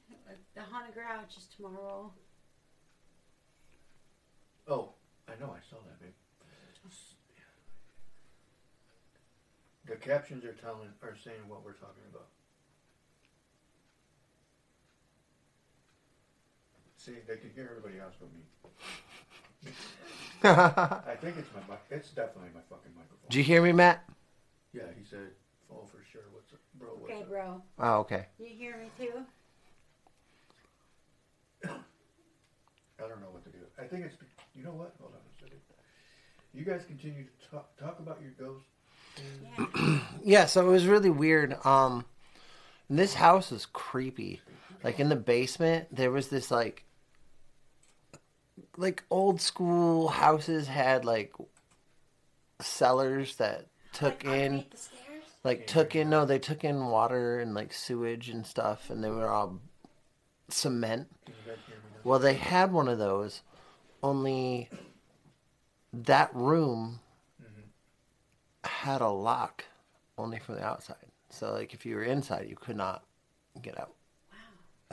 The 0.55 0.62
Haunted 0.62 0.95
Grouch 0.95 1.37
is 1.37 1.47
tomorrow. 1.57 2.12
Oh, 4.69 4.91
I 5.29 5.33
know, 5.41 5.51
I 5.51 5.61
saw 5.69 5.77
that, 5.87 6.01
babe. 6.01 6.12
The 9.87 9.97
captions 9.97 10.45
are 10.45 10.53
telling, 10.53 10.89
are 11.03 11.17
saying 11.25 11.41
what 11.49 11.65
we're 11.65 11.73
talking 11.73 12.05
about. 12.11 12.29
See, 16.97 17.12
they 17.27 17.37
can 17.37 17.51
hear 17.55 17.69
everybody 17.77 18.01
else 18.01 18.15
but 18.21 18.33
me. 18.33 18.41
I 20.45 21.14
think 21.21 21.37
it's 21.38 21.49
my 21.54 21.61
mic. 21.69 21.81
It's 21.90 22.11
definitely 22.11 22.50
my 22.54 22.61
fucking 22.69 22.92
microphone. 22.97 23.28
Did 23.31 23.38
you 23.38 23.45
hear 23.45 23.62
me, 23.62 23.73
Matt? 23.73 24.04
yeah, 24.73 24.83
he 24.99 25.04
said, 25.04 25.31
"Oh, 25.71 25.85
for 25.87 26.02
sure." 26.11 26.23
What's 26.33 26.52
up, 26.52 26.59
bro? 26.75 26.88
What's 26.99 27.12
Okay, 27.12 27.23
up? 27.23 27.28
bro. 27.28 27.62
Oh, 27.78 27.95
okay. 28.00 28.26
You 28.38 28.47
hear 28.47 28.76
me 28.76 28.90
too? 28.99 29.12
I 31.69 33.09
don't 33.09 33.21
know 33.21 33.31
what 33.31 33.45
to 33.45 33.50
do. 33.50 33.59
I 33.78 33.85
think 33.85 34.04
it's. 34.04 34.16
You 34.54 34.64
know 34.64 34.71
what? 34.73 34.95
Hold 35.00 35.12
on 35.14 35.21
a 35.21 35.42
second. 35.42 35.59
You 36.54 36.64
guys 36.64 36.85
continue 36.87 37.25
to 37.25 37.50
talk 37.50 37.76
talk 37.78 37.99
about 38.00 38.19
your 38.23 38.33
ghost. 38.33 38.64
Yeah. 39.59 39.99
Yeah, 40.25 40.47
so 40.47 40.64
it 40.69 40.71
was 40.71 40.87
really 40.87 41.11
weird. 41.11 41.57
Um, 41.66 42.04
this 42.88 43.14
house 43.14 43.50
was 43.50 43.66
creepy. 43.66 44.40
Like 44.85 45.00
in 45.00 45.09
the 45.09 45.16
basement, 45.16 45.88
there 45.90 46.12
was 46.12 46.28
this 46.28 46.49
like, 46.49 46.85
like 48.76 49.05
old 49.11 49.41
school 49.41 50.09
houses 50.09 50.67
had 50.69 51.05
like 51.05 51.33
cellars 52.61 53.37
that 53.37 53.67
took 53.93 54.25
Like 54.25 54.25
in, 54.25 54.43
underneath 54.45 54.71
the 54.71 54.76
stairs? 54.76 55.25
like 55.45 55.67
took 55.67 55.95
in. 55.95 56.11
No, 56.11 56.25
they 56.25 56.38
took 56.38 56.64
in 56.64 56.87
water 56.87 57.41
and 57.41 57.55
like 57.55 57.73
sewage 57.73 58.29
and 58.29 58.47
stuff, 58.47 58.91
and 58.91 59.02
they 59.02 59.11
were 59.11 59.29
all 59.29 59.61
cement. 60.49 61.09
Can 61.25 61.35
you 61.35 61.52
guys 61.52 61.61
hear 61.67 61.76
me 61.76 61.83
now? 61.93 62.00
Well, 62.05 62.19
they 62.19 62.35
had 62.35 62.73
one 62.73 62.88
of 62.88 62.99
those, 62.99 63.43
only 64.02 64.69
that 65.93 66.35
room 66.35 67.00
had 68.64 69.00
a 69.00 69.09
lock 69.09 69.64
only 70.17 70.38
from 70.38 70.55
the 70.57 70.64
outside. 70.64 70.97
So, 71.31 71.52
like, 71.52 71.73
if 71.75 71.85
you 71.87 71.97
were 71.97 72.05
inside, 72.05 72.47
you 72.49 72.57
could 72.57 72.76
not 72.76 73.05
get 73.61 73.79
out. 73.79 73.95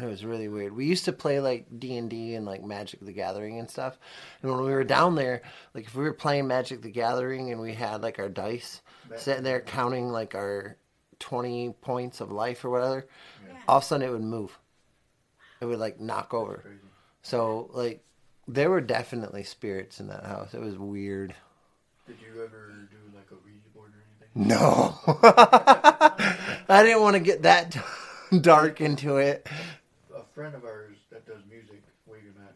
It 0.02 0.06
was 0.06 0.24
really 0.24 0.48
weird. 0.48 0.76
We 0.76 0.86
used 0.86 1.06
to 1.06 1.12
play 1.12 1.40
like 1.40 1.66
D 1.78 1.98
and 1.98 2.10
D 2.10 2.36
and 2.36 2.46
like 2.46 2.64
Magic 2.64 3.00
the 3.02 3.12
Gathering 3.12 3.60
and 3.60 3.70
stuff. 3.70 3.98
And 4.42 4.50
when 4.52 4.62
we 4.62 4.72
were 4.72 4.84
down 4.86 5.16
there, 5.16 5.42
like 5.74 5.86
if 5.86 5.96
we 5.96 6.04
were 6.04 6.14
playing 6.14 6.48
Magic 6.48 6.82
the 6.82 6.90
Gathering 6.92 7.52
and 7.52 7.60
we 7.60 7.74
had 7.74 8.02
like 8.02 8.18
our 8.20 8.30
dice 8.30 8.82
sitting 9.18 9.44
there 9.44 9.60
counting 9.60 10.10
like 10.10 10.36
our 10.36 10.78
twenty 11.20 11.74
points 11.82 12.22
of 12.22 12.32
life 12.32 12.64
or 12.64 12.70
whatever, 12.70 13.08
Yeah. 13.46 13.58
all 13.68 13.78
of 13.78 13.84
a 13.84 13.86
sudden 13.86 14.08
it 14.08 14.12
would 14.12 14.22
move. 14.24 14.58
It 15.60 15.66
would 15.66 15.80
like 15.80 16.00
knock 16.00 16.34
over. 16.34 16.64
So 17.22 17.70
like 17.74 18.02
there 18.48 18.70
were 18.70 18.82
definitely 18.82 19.44
spirits 19.44 20.00
in 20.00 20.08
that 20.08 20.26
house. 20.26 20.54
It 20.54 20.62
was 20.62 20.78
weird. 20.78 21.36
Did 22.08 22.18
you 22.22 22.42
ever 22.44 22.72
do 22.90 22.98
like 23.16 23.28
a 23.32 23.36
Ouija 23.46 23.68
board 23.76 23.92
or 23.92 24.02
anything? 24.34 24.48
No. 24.48 24.98
I 26.70 26.84
didn't 26.84 27.02
want 27.02 27.16
to 27.16 27.20
get 27.20 27.42
that 27.44 27.76
dark 28.42 28.80
into 28.82 29.18
it. 29.18 29.48
A 30.40 30.42
friend 30.42 30.56
of 30.56 30.64
ours 30.64 30.96
that 31.12 31.28
does 31.28 31.42
music, 31.52 31.84
Wavy 32.06 32.28
Mac, 32.40 32.54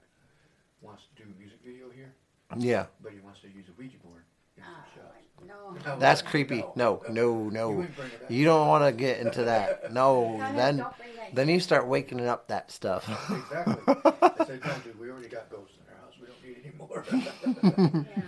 wants 0.81 1.03
to 1.17 1.23
do 1.23 1.29
a 1.29 1.37
music 1.37 1.57
video 1.65 1.89
here, 1.93 2.13
Yeah. 2.55 2.85
but 3.01 3.11
he 3.11 3.19
wants 3.19 3.41
to 3.41 3.47
use 3.49 3.65
a 3.67 3.73
Ouija 3.77 3.97
board. 3.97 4.23
Get 4.55 4.63
some 4.63 4.73
Ah, 4.73 4.85
shots. 4.95 5.45
no. 5.85 5.91
No, 5.95 5.99
That's 5.99 6.21
creepy. 6.21 6.63
No, 6.77 7.01
no, 7.09 7.43
You 7.43 7.51
no. 7.51 7.71
wouldn't 7.71 7.93
bring 7.97 8.07
it 8.07 8.23
up. 8.23 8.31
You 8.31 8.45
don't 8.45 8.69
want 8.69 8.85
to 8.85 8.93
get 8.93 9.19
into 9.19 9.43
that. 9.43 9.91
No, 9.91 10.37
No, 10.37 10.37
no, 10.37 10.55
then 10.55 10.77
don't 10.77 10.97
bring 10.97 11.09
that 11.17 11.35
then 11.35 11.49
you 11.49 11.59
start 11.59 11.85
waking 11.85 12.25
up 12.25 12.47
that 12.47 12.71
stuff. 12.71 13.03
Exactly. 13.29 13.75
I 14.05 14.45
said, 14.45 14.61
no, 14.63 14.73
dude, 14.85 14.97
we 14.97 15.09
already 15.11 15.27
got 15.27 15.49
ghosts 15.51 15.75
in 15.75 15.93
our 15.93 15.99
house. 15.99 16.13
We 16.21 16.27
don't 16.27 16.41
need 16.41 16.63
any 16.63 16.77
more. 16.77 18.05
Yeah. 18.07 18.21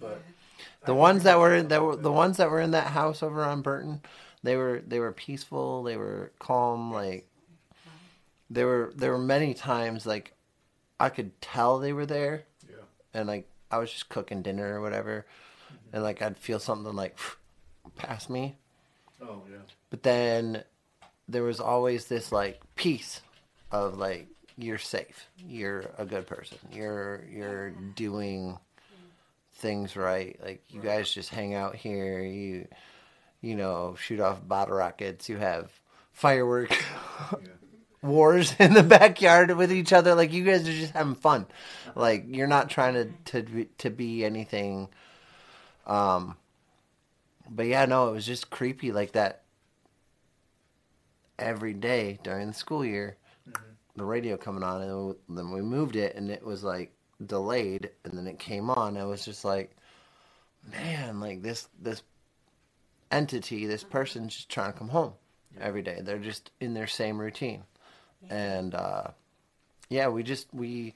but 0.00 0.20
The 0.84 0.92
I 0.92 0.96
ones 0.96 1.18
think 1.18 1.24
that 1.26 1.38
were 1.38 1.54
it's 1.54 1.68
that 1.68 1.80
were 1.80 1.94
the 1.94 2.10
ones 2.10 2.38
that 2.38 2.50
were 2.50 2.60
in 2.60 2.72
that 2.72 2.88
house 2.88 3.22
over 3.22 3.44
on 3.44 3.62
Burton, 3.62 4.00
they 4.42 4.56
were 4.56 4.82
they 4.84 4.98
were 4.98 5.12
peaceful. 5.12 5.84
They 5.84 5.96
were 5.96 6.32
calm. 6.40 6.92
Like 6.92 7.28
there 8.50 8.66
were 8.66 8.92
there 8.96 9.12
were 9.12 9.18
many 9.18 9.54
times 9.54 10.06
like 10.06 10.32
I 11.00 11.08
could 11.08 11.40
tell 11.40 11.78
they 11.78 11.92
were 11.92 12.06
there, 12.06 12.44
Yeah. 12.68 12.76
and 13.14 13.28
like 13.28 13.48
I 13.70 13.78
was 13.78 13.90
just 13.92 14.08
cooking 14.08 14.42
dinner 14.42 14.78
or 14.78 14.80
whatever, 14.80 15.26
mm-hmm. 15.66 15.94
and 15.96 16.02
like 16.02 16.22
I'd 16.22 16.38
feel 16.38 16.58
something 16.58 16.94
like 16.94 17.18
past 17.96 18.30
me, 18.30 18.56
Oh 19.20 19.42
yeah. 19.50 19.58
but 19.90 20.02
then 20.02 20.64
there 21.28 21.42
was 21.42 21.60
always 21.60 22.06
this 22.06 22.30
like 22.32 22.60
peace 22.76 23.20
of 23.72 23.98
like 23.98 24.28
you're 24.56 24.78
safe, 24.78 25.26
you're 25.36 25.84
a 25.98 26.04
good 26.04 26.26
person, 26.26 26.58
you're 26.72 27.24
you're 27.30 27.70
doing 27.70 28.58
things 29.54 29.96
right. 29.96 30.38
Like 30.42 30.62
you 30.70 30.80
guys 30.80 31.10
just 31.10 31.30
hang 31.30 31.54
out 31.54 31.74
here, 31.74 32.20
you 32.22 32.68
you 33.42 33.54
know 33.56 33.96
shoot 34.00 34.20
off 34.20 34.46
bottle 34.46 34.76
rockets, 34.76 35.28
you 35.28 35.36
have 35.36 35.70
fireworks. 36.12 36.76
Yeah. 37.32 37.48
wars 38.02 38.54
in 38.58 38.74
the 38.74 38.82
backyard 38.82 39.50
with 39.52 39.72
each 39.72 39.92
other. 39.92 40.14
Like 40.14 40.32
you 40.32 40.44
guys 40.44 40.68
are 40.68 40.72
just 40.72 40.92
having 40.92 41.14
fun. 41.14 41.46
Like 41.94 42.24
you're 42.28 42.46
not 42.46 42.70
trying 42.70 42.94
to 42.94 43.32
to 43.32 43.42
be- 43.42 43.68
to 43.78 43.90
be 43.90 44.24
anything. 44.24 44.88
Um, 45.86 46.36
but 47.48 47.66
yeah, 47.66 47.84
no, 47.86 48.08
it 48.08 48.12
was 48.12 48.26
just 48.26 48.50
creepy 48.50 48.92
like 48.92 49.12
that. 49.12 49.42
Every 51.38 51.74
day 51.74 52.18
during 52.22 52.48
the 52.48 52.54
school 52.54 52.84
year, 52.84 53.18
the 53.94 54.04
radio 54.04 54.38
coming 54.38 54.62
on, 54.62 54.80
and 54.80 55.16
then 55.28 55.50
we 55.50 55.60
moved 55.60 55.94
it, 55.94 56.16
and 56.16 56.30
it 56.30 56.42
was 56.42 56.64
like 56.64 56.92
delayed, 57.24 57.90
and 58.04 58.16
then 58.16 58.26
it 58.26 58.38
came 58.38 58.70
on. 58.70 58.96
I 58.96 59.04
was 59.04 59.24
just 59.24 59.44
like, 59.44 59.76
man, 60.72 61.20
like 61.20 61.42
this 61.42 61.68
this 61.80 62.02
entity, 63.10 63.66
this 63.66 63.84
person's 63.84 64.34
just 64.34 64.48
trying 64.48 64.72
to 64.72 64.78
come 64.78 64.88
home 64.88 65.12
every 65.60 65.82
day. 65.82 66.00
They're 66.02 66.18
just 66.18 66.50
in 66.58 66.72
their 66.72 66.86
same 66.86 67.18
routine 67.18 67.64
and 68.30 68.74
uh, 68.74 69.08
yeah, 69.88 70.08
we 70.08 70.22
just 70.22 70.52
we 70.52 70.94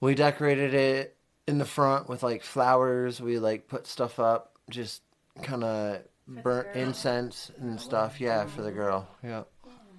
we 0.00 0.14
decorated 0.14 0.74
it 0.74 1.16
in 1.46 1.58
the 1.58 1.64
front 1.64 2.08
with 2.08 2.22
like 2.22 2.42
flowers. 2.42 3.20
We 3.20 3.38
like 3.38 3.68
put 3.68 3.86
stuff 3.86 4.18
up, 4.18 4.52
just 4.68 5.02
kind 5.42 5.64
of 5.64 6.02
burnt 6.26 6.74
incense 6.74 7.50
and 7.58 7.80
stuff. 7.80 8.20
Yeah, 8.20 8.46
for 8.46 8.62
the 8.62 8.72
girl. 8.72 9.08
Yeah. 9.22 9.44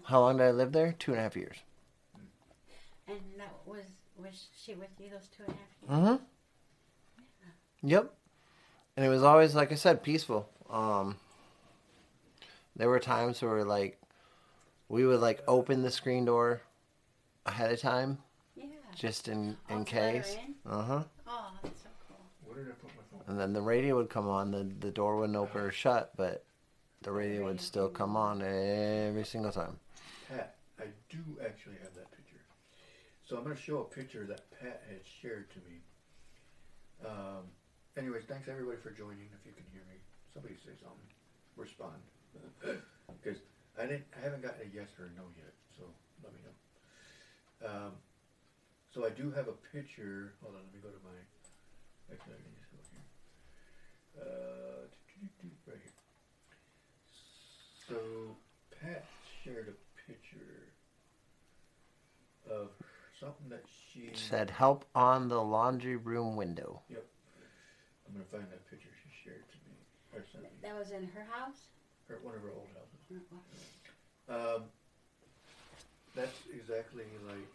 How 0.03 0.21
long 0.21 0.37
did 0.37 0.47
I 0.47 0.51
live 0.51 0.71
there? 0.71 0.95
Two 0.99 1.11
and 1.11 1.19
a 1.19 1.23
half 1.23 1.35
years. 1.35 1.57
And 3.07 3.19
that 3.37 3.53
was 3.65 3.85
was 4.17 4.47
she 4.57 4.75
with 4.75 4.89
you 4.99 5.09
those 5.09 5.29
two 5.35 5.43
and 5.43 5.53
a 5.53 5.57
half 5.57 6.05
years? 6.05 6.19
Mm-hmm. 6.19 7.87
Yep. 7.89 8.13
And 8.97 9.05
it 9.05 9.09
was 9.09 9.23
always, 9.23 9.55
like 9.55 9.71
I 9.71 9.75
said, 9.75 10.03
peaceful. 10.03 10.49
Um, 10.69 11.15
there 12.75 12.89
were 12.89 12.99
times 12.99 13.41
where 13.41 13.63
like 13.63 14.00
we 14.91 15.05
would 15.05 15.21
like 15.21 15.41
open 15.47 15.81
the 15.81 15.89
screen 15.89 16.25
door 16.25 16.61
ahead 17.45 17.71
of 17.71 17.79
time 17.79 18.17
Yeah. 18.57 18.65
just 18.93 19.29
in 19.29 19.57
in 19.69 19.85
to 19.85 19.95
let 19.95 20.13
case. 20.13 20.37
Uh 20.65 20.83
huh. 20.83 21.03
Oh, 21.27 21.51
that's 21.63 21.81
so 21.83 21.89
cool. 22.07 22.25
Where 22.45 22.63
did 22.63 22.73
I 22.73 22.75
put 22.75 22.91
my 22.97 23.03
phone? 23.09 23.23
And 23.27 23.39
then 23.39 23.53
the 23.53 23.61
radio 23.61 23.95
would 23.95 24.09
come 24.09 24.27
on. 24.27 24.51
The 24.51 24.63
the 24.85 24.91
door 24.91 25.15
wouldn't 25.15 25.37
open 25.37 25.61
or 25.61 25.71
shut, 25.71 26.11
but 26.17 26.43
the 27.03 27.11
radio 27.11 27.45
would 27.45 27.61
still 27.61 27.87
come 27.87 28.17
on 28.17 28.41
every 28.41 29.23
single 29.23 29.51
time. 29.51 29.79
Pat, 30.27 30.55
I 30.77 30.85
do 31.09 31.23
actually 31.43 31.77
have 31.81 31.93
that 31.95 32.11
picture. 32.11 32.41
So 33.23 33.37
I'm 33.37 33.43
going 33.45 33.55
to 33.55 33.61
show 33.61 33.79
a 33.79 33.85
picture 33.85 34.25
that 34.27 34.51
Pat 34.59 34.83
had 34.89 34.99
shared 35.21 35.49
to 35.51 35.59
me. 35.59 35.79
Um, 37.05 37.47
anyways, 37.97 38.25
thanks 38.27 38.49
everybody 38.49 38.77
for 38.77 38.91
joining. 38.91 39.29
If 39.33 39.45
you 39.47 39.53
can 39.53 39.63
hear 39.71 39.81
me, 39.89 39.97
somebody 40.33 40.55
say 40.55 40.75
something. 40.83 41.09
Respond. 41.55 42.01
Because 43.21 43.39
I 43.81 43.87
didn't, 43.87 44.05
I 44.15 44.23
haven't 44.23 44.43
gotten 44.43 44.61
a 44.61 44.69
yes 44.75 44.89
or 44.99 45.05
a 45.09 45.13
no 45.17 45.25
yet. 45.35 45.53
So 45.75 45.83
let 46.23 46.31
me 46.33 46.39
know. 46.45 47.67
Um, 47.67 47.91
so 48.93 49.05
I 49.05 49.09
do 49.09 49.31
have 49.31 49.47
a 49.47 49.57
picture. 49.73 50.33
Hold 50.43 50.53
on, 50.55 50.61
let 50.69 50.73
me 50.73 50.79
go 50.83 50.89
to 50.89 51.01
my. 51.01 51.17
Actually, 52.13 52.37
I 52.37 52.41
can 52.45 52.53
just 52.53 52.69
go 52.69 52.77
here. 52.93 53.05
Uh, 54.21 54.85
right 55.65 55.81
here. 55.81 55.93
So 57.87 57.95
Pat 58.69 59.05
shared 59.43 59.73
a 59.73 59.77
picture 60.11 60.69
of 62.49 62.69
something 63.19 63.49
that 63.49 63.63
she. 63.65 64.11
Said 64.13 64.49
help 64.51 64.85
on 64.93 65.27
the 65.27 65.41
laundry 65.41 65.95
room 65.95 66.35
window. 66.35 66.81
Yep. 66.89 67.05
I'm 68.05 68.13
gonna 68.13 68.25
find 68.29 68.43
that 68.51 68.69
picture 68.69 68.89
she 69.01 69.09
shared 69.23 69.47
to 69.49 69.57
me 69.65 69.73
or 70.13 70.25
sent 70.31 70.43
me, 70.43 70.49
That 70.61 70.77
was 70.77 70.91
in 70.91 71.07
her 71.15 71.25
house. 71.31 71.71
or 72.09 72.19
one 72.21 72.35
of 72.35 72.41
her 72.41 72.51
old 72.51 72.67
houses. 72.75 72.99
Um, 74.29 74.63
that's 76.15 76.37
exactly 76.53 77.03
like 77.27 77.47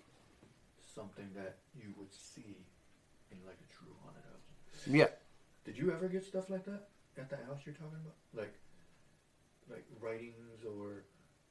something 0.95 1.29
that 1.35 1.57
you 1.75 1.93
would 1.99 2.13
see 2.13 2.57
in 3.31 3.39
like 3.47 3.57
a 3.61 3.73
true 3.73 3.93
haunted 4.03 4.23
house. 4.25 4.87
Yeah. 4.87 5.09
Did 5.65 5.77
you 5.77 5.93
ever 5.93 6.09
get 6.09 6.25
stuff 6.25 6.49
like 6.49 6.65
that 6.65 6.89
at 7.19 7.29
that 7.31 7.45
house 7.47 7.59
you're 7.65 7.75
talking 7.75 7.99
about? 8.03 8.15
Like, 8.35 8.55
like 9.71 9.85
writings 10.01 10.65
or 10.65 11.03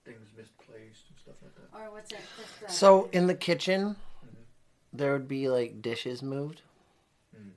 things 0.05 0.27
misplaced 0.37 1.03
and 1.09 1.19
stuff 1.21 1.35
like 1.43 1.53
that. 1.55 1.77
Or 1.77 1.91
what's 1.91 2.11
it? 2.11 2.19
Just, 2.37 2.63
uh, 2.63 2.67
So 2.71 3.09
in 3.11 3.27
the 3.27 3.35
kitchen, 3.35 3.95
Mhm. 4.25 4.45
there 4.93 5.13
would 5.13 5.27
be 5.27 5.49
like 5.49 5.81
dishes 5.81 6.21
moved. 6.23 6.61
Mm. 7.35 7.51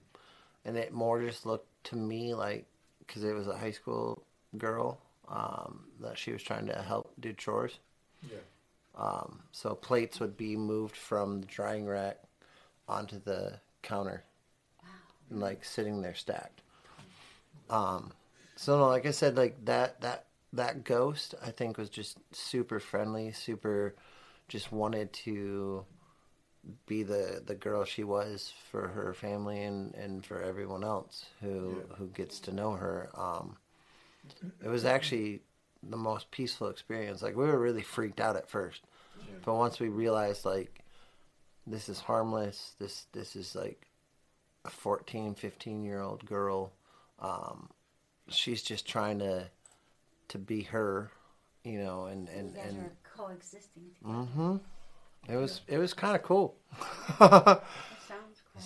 and 0.65 0.77
it 0.77 0.93
more 0.93 1.21
just 1.23 1.47
looked 1.47 1.69
to 1.85 1.95
me 1.97 2.35
like 2.35 2.67
because 2.99 3.23
it 3.23 3.33
was 3.33 3.47
a 3.47 3.57
high 3.57 3.71
school 3.71 4.23
girl 4.59 5.01
um, 5.31 5.85
that 6.01 6.19
she 6.19 6.33
was 6.33 6.43
trying 6.43 6.67
to 6.67 6.83
help 6.83 7.13
do 7.21 7.33
chores. 7.33 7.79
Yeah. 8.31 8.39
Um, 8.97 9.41
so 9.53 9.75
plates 9.75 10.21
would 10.21 10.37
be 10.37 10.57
moved 10.57 10.97
from 10.97 11.41
the 11.41 11.47
drying 11.47 11.87
rack 11.87 12.19
onto 12.89 13.21
the 13.21 13.61
counter 13.83 14.25
and 15.31 15.41
like 15.41 15.65
sitting 15.65 16.01
there 16.03 16.15
stacked. 16.15 16.63
Um, 17.71 18.13
so 18.57 18.79
no, 18.79 18.89
like 18.89 19.07
I 19.07 19.11
said, 19.13 19.37
like 19.37 19.65
that 19.67 20.01
that 20.01 20.25
that 20.53 20.85
ghost 20.85 21.35
I 21.45 21.51
think 21.51 21.79
was 21.79 21.91
just 21.91 22.19
super 22.33 22.81
friendly, 22.81 23.33
super 23.33 23.95
just 24.49 24.73
wanted 24.73 25.13
to 25.13 25.85
be 26.87 27.03
the 27.03 27.43
the 27.47 27.55
girl 27.55 27.85
she 27.85 28.05
was 28.05 28.53
for 28.71 28.89
her 28.89 29.15
family 29.15 29.63
and 29.63 29.95
and 29.95 30.25
for 30.25 30.43
everyone 30.43 30.83
else 30.83 31.27
who 31.41 31.85
Yeah. 31.89 31.97
who 31.97 32.09
gets 32.09 32.41
to 32.41 32.53
know 32.53 32.73
her. 32.73 33.11
Um, 33.15 33.57
it 34.63 34.69
was 34.69 34.85
actually 34.85 35.43
the 35.83 35.97
most 35.97 36.31
peaceful 36.31 36.69
experience. 36.69 37.23
Like 37.23 37.37
we 37.37 37.45
were 37.47 37.59
really 37.59 37.83
freaked 37.83 38.21
out 38.21 38.37
at 38.37 38.49
first, 38.49 38.83
Yeah. 39.17 39.35
but 39.45 39.55
once 39.55 39.79
we 39.81 39.89
realized 39.89 40.45
like 40.45 40.81
this 41.67 41.89
is 41.89 42.01
harmless, 42.01 42.75
this 42.79 43.07
this 43.13 43.37
is 43.37 43.55
like 43.55 43.87
a 44.65 44.71
14, 44.71 45.35
15 45.35 45.85
year 45.85 46.01
old 46.01 46.25
girl. 46.27 46.73
Um, 47.21 47.69
she's 48.29 48.63
just 48.63 48.87
trying 48.87 49.19
to 49.21 49.49
to 50.29 50.39
be 50.39 50.63
her, 50.65 51.11
you 51.65 51.79
know, 51.79 52.07
and 52.07 52.29
and 52.29 52.51
You 52.51 52.57
guys 52.57 52.67
and 52.69 52.79
are 52.87 52.93
coexisting 53.17 53.83
together. 53.99 54.15
hmm 54.25 54.57
it 55.29 55.37
was 55.37 55.61
it 55.69 55.79
was 55.79 55.93
kind 55.95 56.17
of 56.17 56.23
cool. 56.23 56.57
That 57.19 57.63
sounds 58.07 58.43
cool. 58.53 58.61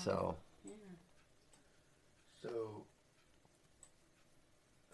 So 2.43 2.85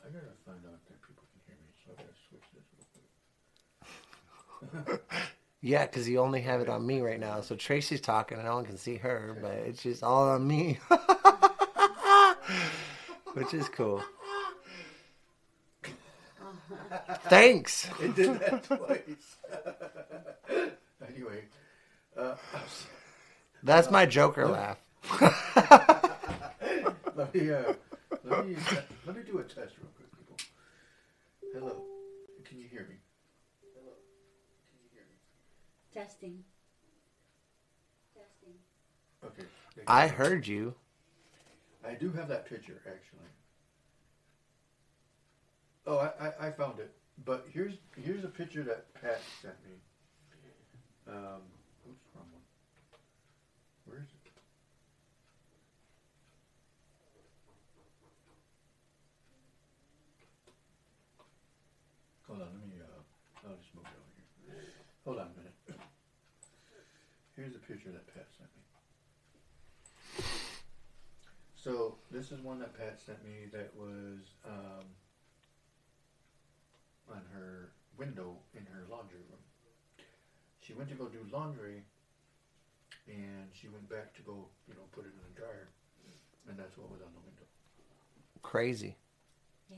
I 0.04 0.08
gotta 0.08 0.32
find 0.46 0.60
out 0.66 0.80
that 0.88 1.00
people 1.02 1.24
can 1.32 1.40
hear 1.46 1.56
me, 1.56 1.72
so 1.84 1.92
I 1.92 1.96
gotta 1.96 2.16
switch 2.28 2.44
this 2.54 2.64
real 2.76 2.86
quick. 2.92 3.08
yeah, 5.60 5.86
because 5.86 6.08
you 6.08 6.20
only 6.20 6.40
have 6.42 6.60
it 6.60 6.68
on 6.68 6.86
me 6.86 7.00
right 7.00 7.18
now. 7.20 7.40
So 7.40 7.56
Tracy's 7.56 8.00
talking, 8.00 8.38
and 8.38 8.46
no 8.46 8.54
one 8.56 8.64
can 8.64 8.76
see 8.76 8.96
her, 8.96 9.36
but 9.40 9.52
it's 9.52 9.82
just 9.82 10.02
all 10.02 10.28
on 10.28 10.46
me, 10.46 10.78
which 13.34 13.54
is 13.54 13.68
cool. 13.68 14.02
Thanks. 17.28 17.88
It 18.00 18.14
did 18.14 18.38
that 18.40 18.64
twice. 18.64 19.36
anyway, 21.08 21.44
uh, 22.16 22.34
That's 23.62 23.90
my 23.90 24.06
Joker 24.06 24.46
laugh. 24.48 24.78
let 27.14 27.34
me 27.34 27.50
uh, 27.52 27.72
let 28.24 28.46
me 28.46 28.56
let 29.06 29.16
me 29.16 29.22
do 29.26 29.38
a 29.38 29.42
test 29.42 29.74
real 29.78 29.88
quick, 29.96 30.08
people. 30.16 30.36
Hello, 31.54 31.82
can 32.44 32.58
you 32.58 32.66
hear 32.70 32.86
me? 32.88 32.96
Hello, 33.74 33.92
can 34.70 34.78
you 34.82 34.88
hear 34.92 35.04
me? 35.04 35.16
Testing. 35.98 36.44
Testing. 38.14 38.54
Okay. 39.24 39.42
I 39.88 40.06
heard 40.06 40.46
you. 40.46 40.72
I 41.84 41.94
do 41.94 42.12
have 42.12 42.28
that 42.28 42.48
picture 42.48 42.80
actually. 42.86 43.26
Oh, 45.88 45.98
I, 45.98 46.26
I, 46.26 46.46
I 46.46 46.50
found 46.52 46.78
it. 46.78 46.92
But 47.24 47.48
here's 47.52 47.72
here's 47.96 48.22
a 48.22 48.28
picture 48.28 48.62
that 48.62 48.94
Pat 48.94 49.20
sent 49.42 49.56
me. 49.66 49.74
Um, 51.08 51.42
oops, 51.88 52.06
wrong 52.14 52.26
one. 52.30 52.42
Where 53.86 53.98
is 53.98 54.04
it? 54.04 54.30
Hold 62.28 62.42
on, 62.42 62.48
let 62.54 62.68
me. 62.68 62.76
Uh, 62.80 63.48
I'll 63.48 63.56
just 63.56 63.74
move 63.74 63.84
it 63.84 63.98
over 63.98 64.62
here. 64.62 64.72
Hold 65.04 65.18
on 65.18 65.26
a 65.26 65.28
minute. 65.30 65.37
Here's 67.38 67.54
a 67.54 67.58
picture 67.60 67.90
that 67.90 68.04
Pat 68.12 68.26
sent 68.36 68.50
me. 68.56 70.24
So 71.54 71.94
this 72.10 72.32
is 72.32 72.40
one 72.40 72.58
that 72.58 72.76
Pat 72.76 72.98
sent 72.98 73.22
me 73.24 73.46
that 73.52 73.70
was 73.76 74.34
um, 74.44 74.84
on 77.08 77.22
her 77.32 77.70
window 77.96 78.36
in 78.54 78.66
her 78.66 78.82
laundry 78.90 79.20
room. 79.30 79.38
She 80.60 80.72
went 80.72 80.88
to 80.88 80.96
go 80.96 81.06
do 81.06 81.18
laundry, 81.32 81.84
and 83.06 83.46
she 83.54 83.68
went 83.68 83.88
back 83.88 84.14
to 84.16 84.22
go, 84.22 84.48
you 84.66 84.74
know, 84.74 84.80
put 84.90 85.04
it 85.04 85.12
in 85.14 85.32
the 85.32 85.40
dryer, 85.40 85.68
and 86.48 86.58
that's 86.58 86.76
what 86.76 86.90
was 86.90 87.00
on 87.00 87.12
the 87.14 87.20
window. 87.20 87.46
Crazy. 88.42 88.96
Yeah. 89.70 89.76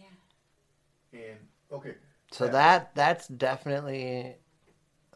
And 1.13 1.39
okay, 1.71 1.97
So 2.33 2.47
Yeah. 2.47 2.53
that 2.53 2.95
that's 2.95 3.29
definitely, 3.29 4.37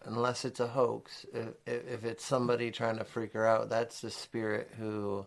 unless 0.04 0.44
it's 0.44 0.60
a 0.60 0.66
hoax, 0.68 1.24
if, 1.32 1.48
if 1.66 2.04
it's 2.04 2.24
somebody 2.24 2.70
trying 2.70 2.98
to 2.98 3.04
freak 3.04 3.32
her 3.32 3.46
out, 3.46 3.68
that's 3.68 4.00
the 4.00 4.10
spirit 4.10 4.70
who 4.78 5.26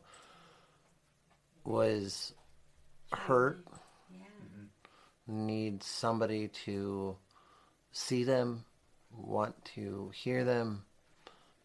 was 1.64 2.34
hurt, 3.12 3.66
Yeah. 4.12 4.20
needs 5.28 5.86
somebody 5.86 6.48
to 6.66 7.18
see 7.92 8.24
them, 8.24 8.66
want 9.12 9.64
to 9.76 10.12
hear 10.14 10.44
them, 10.44 10.86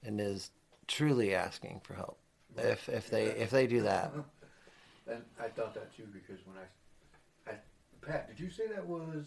and 0.02 0.20
is 0.20 0.50
truly 0.88 1.34
asking 1.34 1.80
for 1.84 1.94
help. 1.94 2.18
If 2.56 2.88
if 2.88 3.08
they 3.08 3.26
if 3.26 3.50
they 3.50 3.66
do 3.66 3.82
that, 3.82 4.12
and 5.06 5.22
I 5.40 5.48
thought 5.48 5.72
that 5.74 5.96
too 5.96 6.06
because 6.12 6.44
when 6.46 6.56
I, 6.58 7.50
I, 7.50 7.54
Pat, 8.02 8.28
did 8.28 8.38
you 8.40 8.50
say 8.50 8.66
that 8.68 8.86
was 8.86 9.26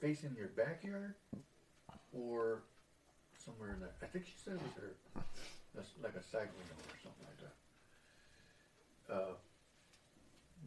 facing 0.00 0.36
your 0.36 0.48
backyard 0.48 1.14
or 2.12 2.62
somewhere 3.44 3.70
in 3.72 3.80
there? 3.80 3.92
I 4.02 4.06
think 4.06 4.24
she 4.24 4.34
said 4.44 4.54
it 4.54 4.62
was 4.62 4.72
her, 4.80 4.94
that's 5.74 5.88
like 6.02 6.14
a 6.14 6.22
side 6.22 6.48
window 6.56 6.74
or 6.88 6.96
something 7.02 7.26
like 7.26 7.38
that. 7.40 7.54
Uh, 9.12 9.34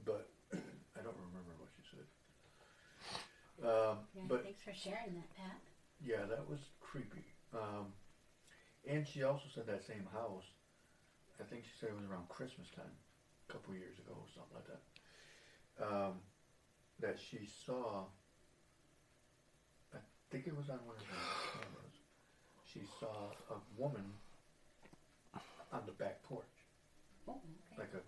but 0.05 0.27
I 0.53 1.01
don't 1.01 1.15
remember 1.15 1.51
what 1.57 1.69
she 1.75 1.83
said. 1.91 2.05
Um, 3.65 3.97
Yeah. 4.13 4.23
but 4.27 4.43
Thanks 4.43 4.61
for 4.61 4.73
sharing 4.73 5.13
that, 5.15 5.29
Pat. 5.35 5.57
yeah, 6.01 6.25
that 6.25 6.47
was 6.49 6.59
creepy. 6.79 7.23
Um, 7.53 7.93
and 8.85 9.05
she 9.07 9.23
also 9.23 9.45
said 9.53 9.65
that 9.67 9.83
same 9.85 10.05
house. 10.11 10.43
I 11.39 11.43
think 11.43 11.63
she 11.63 11.71
said 11.79 11.89
it 11.89 11.95
was 11.95 12.05
around 12.05 12.27
Christmas 12.27 12.67
time, 12.75 12.91
a 13.49 13.51
couple 13.51 13.73
years 13.73 13.97
ago, 13.97 14.13
or 14.13 14.27
something 14.33 14.55
like 14.55 14.67
that. 14.67 15.83
Um, 15.85 16.21
that 16.99 17.17
she 17.19 17.47
saw. 17.65 18.03
I 20.33 20.35
think 20.35 20.47
it 20.47 20.57
was 20.57 20.67
on 20.67 20.83
one 20.87 20.95
of 20.95 21.05
the 21.13 21.21
cameras. 21.53 21.93
She 22.65 22.79
saw 22.99 23.29
a 23.53 23.57
woman 23.77 24.17
on 25.71 25.85
the 25.85 25.91
back 25.91 26.23
porch, 26.23 26.65
Oh, 27.27 27.33
okay. 27.33 27.81
like 27.81 27.93
a 27.93 28.01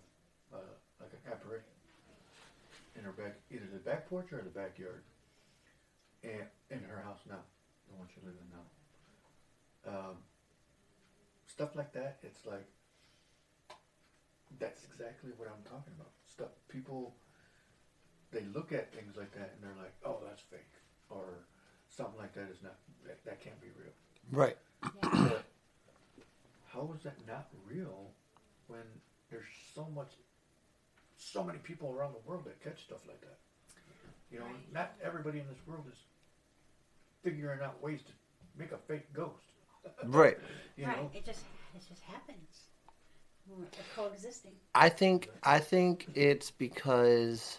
uh, 0.56 0.58
like 1.00 1.12
an 1.12 1.30
apparition 1.30 1.70
in 2.96 3.04
her 3.04 3.12
back, 3.12 3.34
either 3.52 3.66
the 3.72 3.78
back 3.78 4.08
porch 4.08 4.32
or 4.32 4.42
the 4.42 4.50
backyard, 4.50 5.02
and 6.24 6.42
in 6.68 6.82
her 6.82 6.98
house 6.98 7.20
now, 7.28 7.44
the 7.88 7.94
one 7.94 8.08
she 8.12 8.20
lives 8.26 8.38
in 8.42 8.50
now. 8.50 10.08
Um, 10.10 10.16
stuff 11.46 11.76
like 11.76 11.92
that, 11.92 12.16
it's 12.24 12.44
like 12.44 12.66
that's 14.58 14.82
exactly 14.82 15.30
what 15.36 15.46
I'm 15.46 15.62
talking 15.62 15.92
about. 15.96 16.10
Stuff 16.26 16.48
people 16.68 17.14
they 18.32 18.42
look 18.42 18.72
at 18.72 18.92
things 18.92 19.16
like 19.16 19.30
that 19.32 19.52
and 19.54 19.62
they're 19.62 19.78
like, 19.80 19.94
"Oh, 20.04 20.18
that's 20.24 20.42
fake," 20.50 20.74
or 21.08 21.44
something 21.96 22.18
like 22.18 22.34
that 22.34 22.48
is 22.50 22.62
not 22.62 22.74
that, 23.06 23.24
that 23.24 23.40
can't 23.40 23.60
be 23.60 23.68
real. 23.78 23.92
right? 24.32 24.56
Yeah. 24.82 24.90
But 25.28 25.44
how 26.72 26.90
is 26.96 27.02
that 27.04 27.14
not 27.26 27.48
real 27.66 28.10
when 28.68 28.82
there's 29.30 29.46
so 29.74 29.86
much, 29.94 30.10
so 31.16 31.42
many 31.42 31.58
people 31.58 31.90
around 31.90 32.12
the 32.14 32.28
world 32.28 32.44
that 32.44 32.62
catch 32.62 32.84
stuff 32.84 32.98
like 33.06 33.20
that? 33.22 33.38
You 34.30 34.40
know, 34.40 34.44
Right. 34.46 34.72
not 34.72 34.92
everybody 35.02 35.38
in 35.38 35.46
this 35.48 35.58
world 35.66 35.84
is 35.90 35.98
figuring 37.22 37.60
out 37.62 37.80
ways 37.82 38.00
to 38.02 38.12
make 38.58 38.72
a 38.72 38.78
fake 38.88 39.12
ghost. 39.12 39.42
Right. 40.04 40.36
You 40.76 40.86
right. 40.86 40.96
know, 40.96 41.10
It 41.14 41.24
just 41.24 41.44
it 41.74 41.82
just 41.88 42.02
happens. 42.02 42.66
We're 43.48 43.64
coexisting. 43.94 44.50
I 44.74 44.88
think 44.88 45.30
I 45.44 45.60
think 45.60 46.08
it's 46.14 46.50
because 46.50 47.58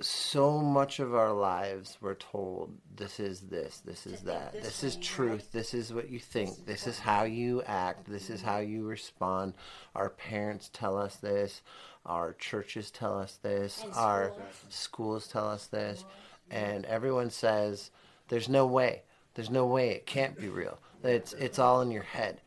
so 0.00 0.58
much 0.58 0.98
of 0.98 1.14
our 1.14 1.32
lives 1.32 1.98
we're 2.00 2.14
told 2.14 2.76
this 2.96 3.20
is 3.20 3.42
this, 3.42 3.80
this 3.84 4.06
is 4.06 4.22
that, 4.22 4.52
this 4.52 4.64
this 4.64 4.84
is 4.84 4.96
truth, 4.96 5.52
this 5.52 5.72
is 5.72 5.92
what 5.92 6.10
you 6.10 6.18
think, 6.18 6.50
is 6.50 6.56
this 6.58 6.86
is 6.86 6.98
how 6.98 7.22
you 7.24 7.62
act, 7.62 8.08
this 8.08 8.28
is 8.28 8.42
how 8.42 8.58
you 8.58 8.86
respond. 8.86 9.54
Our 9.94 10.10
parents 10.10 10.68
tell 10.72 10.98
us 10.98 11.16
this, 11.16 11.62
our 12.04 12.32
churches 12.32 12.90
tell 12.90 13.18
us 13.18 13.38
this, 13.42 13.84
our 13.94 14.32
schools. 14.68 15.28
tell 15.28 15.48
us 15.48 15.66
this, 15.66 16.00
Schools, 16.00 16.12
and 16.50 16.84
everyone 16.86 17.30
says 17.30 17.90
there's 18.28 18.48
no 18.48 18.66
way, 18.66 19.02
there's 19.34 19.50
no 19.50 19.66
way 19.66 19.90
it 19.90 20.06
can't 20.06 20.38
be 20.38 20.48
real. 20.48 20.78
It's 21.04 21.34
it's 21.34 21.58
all 21.58 21.82
in 21.82 21.90
your 21.92 22.02
head, 22.02 22.40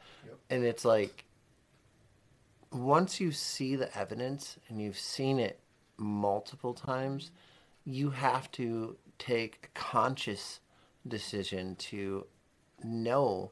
and 0.50 0.66
it's 0.66 0.84
like 0.84 1.24
once 2.72 3.22
you 3.22 3.32
see 3.32 3.76
the 3.78 3.98
evidence 3.98 4.58
and 4.68 4.82
you've 4.82 5.00
seen 5.00 5.40
it 5.40 5.62
multiple 5.98 6.74
times, 6.74 7.32
you 7.86 8.10
have 8.12 8.52
to 8.52 8.96
take 9.20 9.60
a 9.76 9.80
conscious 9.80 10.60
decision 11.08 11.76
to 11.78 12.26
know 12.84 13.52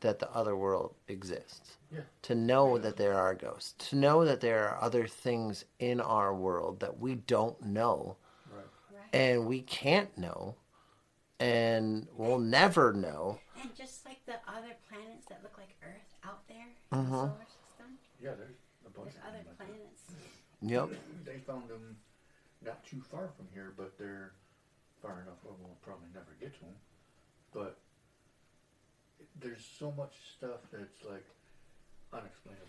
that 0.00 0.18
the 0.20 0.30
other 0.32 0.54
world 0.56 0.94
exists. 1.08 1.78
Yeah. 1.90 2.00
To 2.22 2.34
know 2.34 2.78
that 2.78 2.96
there 2.96 3.14
are 3.14 3.34
ghosts, 3.34 3.74
to 3.90 3.96
know 3.96 4.24
that 4.24 4.40
there 4.40 4.68
are 4.68 4.80
other 4.82 5.06
things 5.08 5.64
in 5.80 6.00
our 6.00 6.34
world 6.34 6.78
that 6.80 7.00
we 7.00 7.16
don't 7.16 7.60
know 7.62 8.16
Right. 8.52 8.64
Right. 8.92 9.14
and 9.14 9.46
we 9.46 9.62
can't 9.62 10.16
know 10.16 10.54
and 11.40 12.06
we'll 12.16 12.38
never 12.38 12.92
know. 12.92 13.38
And 13.60 13.74
just 13.74 14.04
like 14.06 14.24
the 14.26 14.36
other 14.48 14.74
planets 14.88 15.26
that 15.28 15.42
look 15.42 15.58
like 15.58 15.74
Earth 15.82 16.14
out 16.24 16.46
there 16.48 16.68
in 16.92 16.98
Mhm. 16.98 17.10
the 17.10 17.16
solar 17.28 17.46
system, 17.46 17.98
Yeah, 18.20 18.34
there's 18.34 18.56
a 18.86 18.90
bunch 18.90 19.12
there's 19.12 19.16
of 19.16 19.22
other 19.28 19.38
them 19.38 19.46
like 19.46 19.58
that. 19.58 19.66
planets. 19.66 19.85
Yep. 20.62 20.90
They 21.24 21.38
found 21.38 21.68
them 21.68 21.96
not 22.64 22.84
too 22.84 23.00
far 23.10 23.28
from 23.36 23.46
here, 23.52 23.72
but 23.76 23.96
they're 23.98 24.32
far 25.02 25.20
enough 25.22 25.36
where 25.42 25.54
we'll 25.60 25.76
probably 25.82 26.08
never 26.14 26.34
get 26.40 26.54
to 26.54 26.60
them. 26.60 26.74
But 27.52 27.78
there's 29.40 29.64
so 29.78 29.92
much 29.92 30.14
stuff 30.36 30.60
that's 30.72 31.04
like 31.08 31.24
unexplainable. 32.12 32.66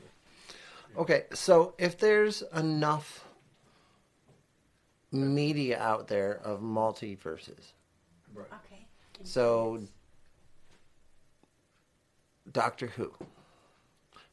Okay, 0.97 1.26
so 1.34 1.73
if 1.78 1.97
there's 1.97 2.43
enough 2.56 3.26
media 5.12 5.80
out 5.80 6.08
there 6.08 6.34
of 6.43 6.62
multiverses, 6.62 7.71
Right. 8.34 8.47
Okay. 8.65 8.86
So- 9.23 9.82
Doctor 12.52 12.88
Who, 12.88 13.13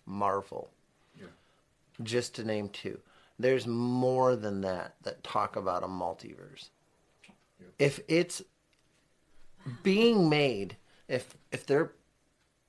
Marvel, 0.07 0.71
Yeah. 1.19 1.27
just 2.03 2.35
to 2.37 2.45
name 2.45 2.69
two. 2.69 3.01
There's 3.39 3.67
more 3.67 4.37
than 4.37 4.61
that 4.63 4.95
that 5.03 5.25
talk 5.25 5.57
about 5.57 5.83
a 5.83 5.89
multiverse. 5.89 6.69
Yeah. 7.61 7.67
If 7.79 8.01
it's 8.09 8.43
being 9.83 10.29
made, 10.29 10.77
if 11.09 11.37
if 11.51 11.67
they're 11.67 11.93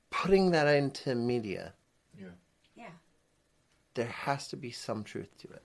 putting 0.09 0.51
that 0.51 0.67
into 0.67 1.13
media, 1.13 1.73
Yeah. 2.19 2.27
yeah. 2.75 2.89
there 3.93 4.07
has 4.07 4.47
to 4.49 4.57
be 4.57 4.71
some 4.71 5.03
truth 5.03 5.37
to 5.39 5.47
it. 5.49 5.61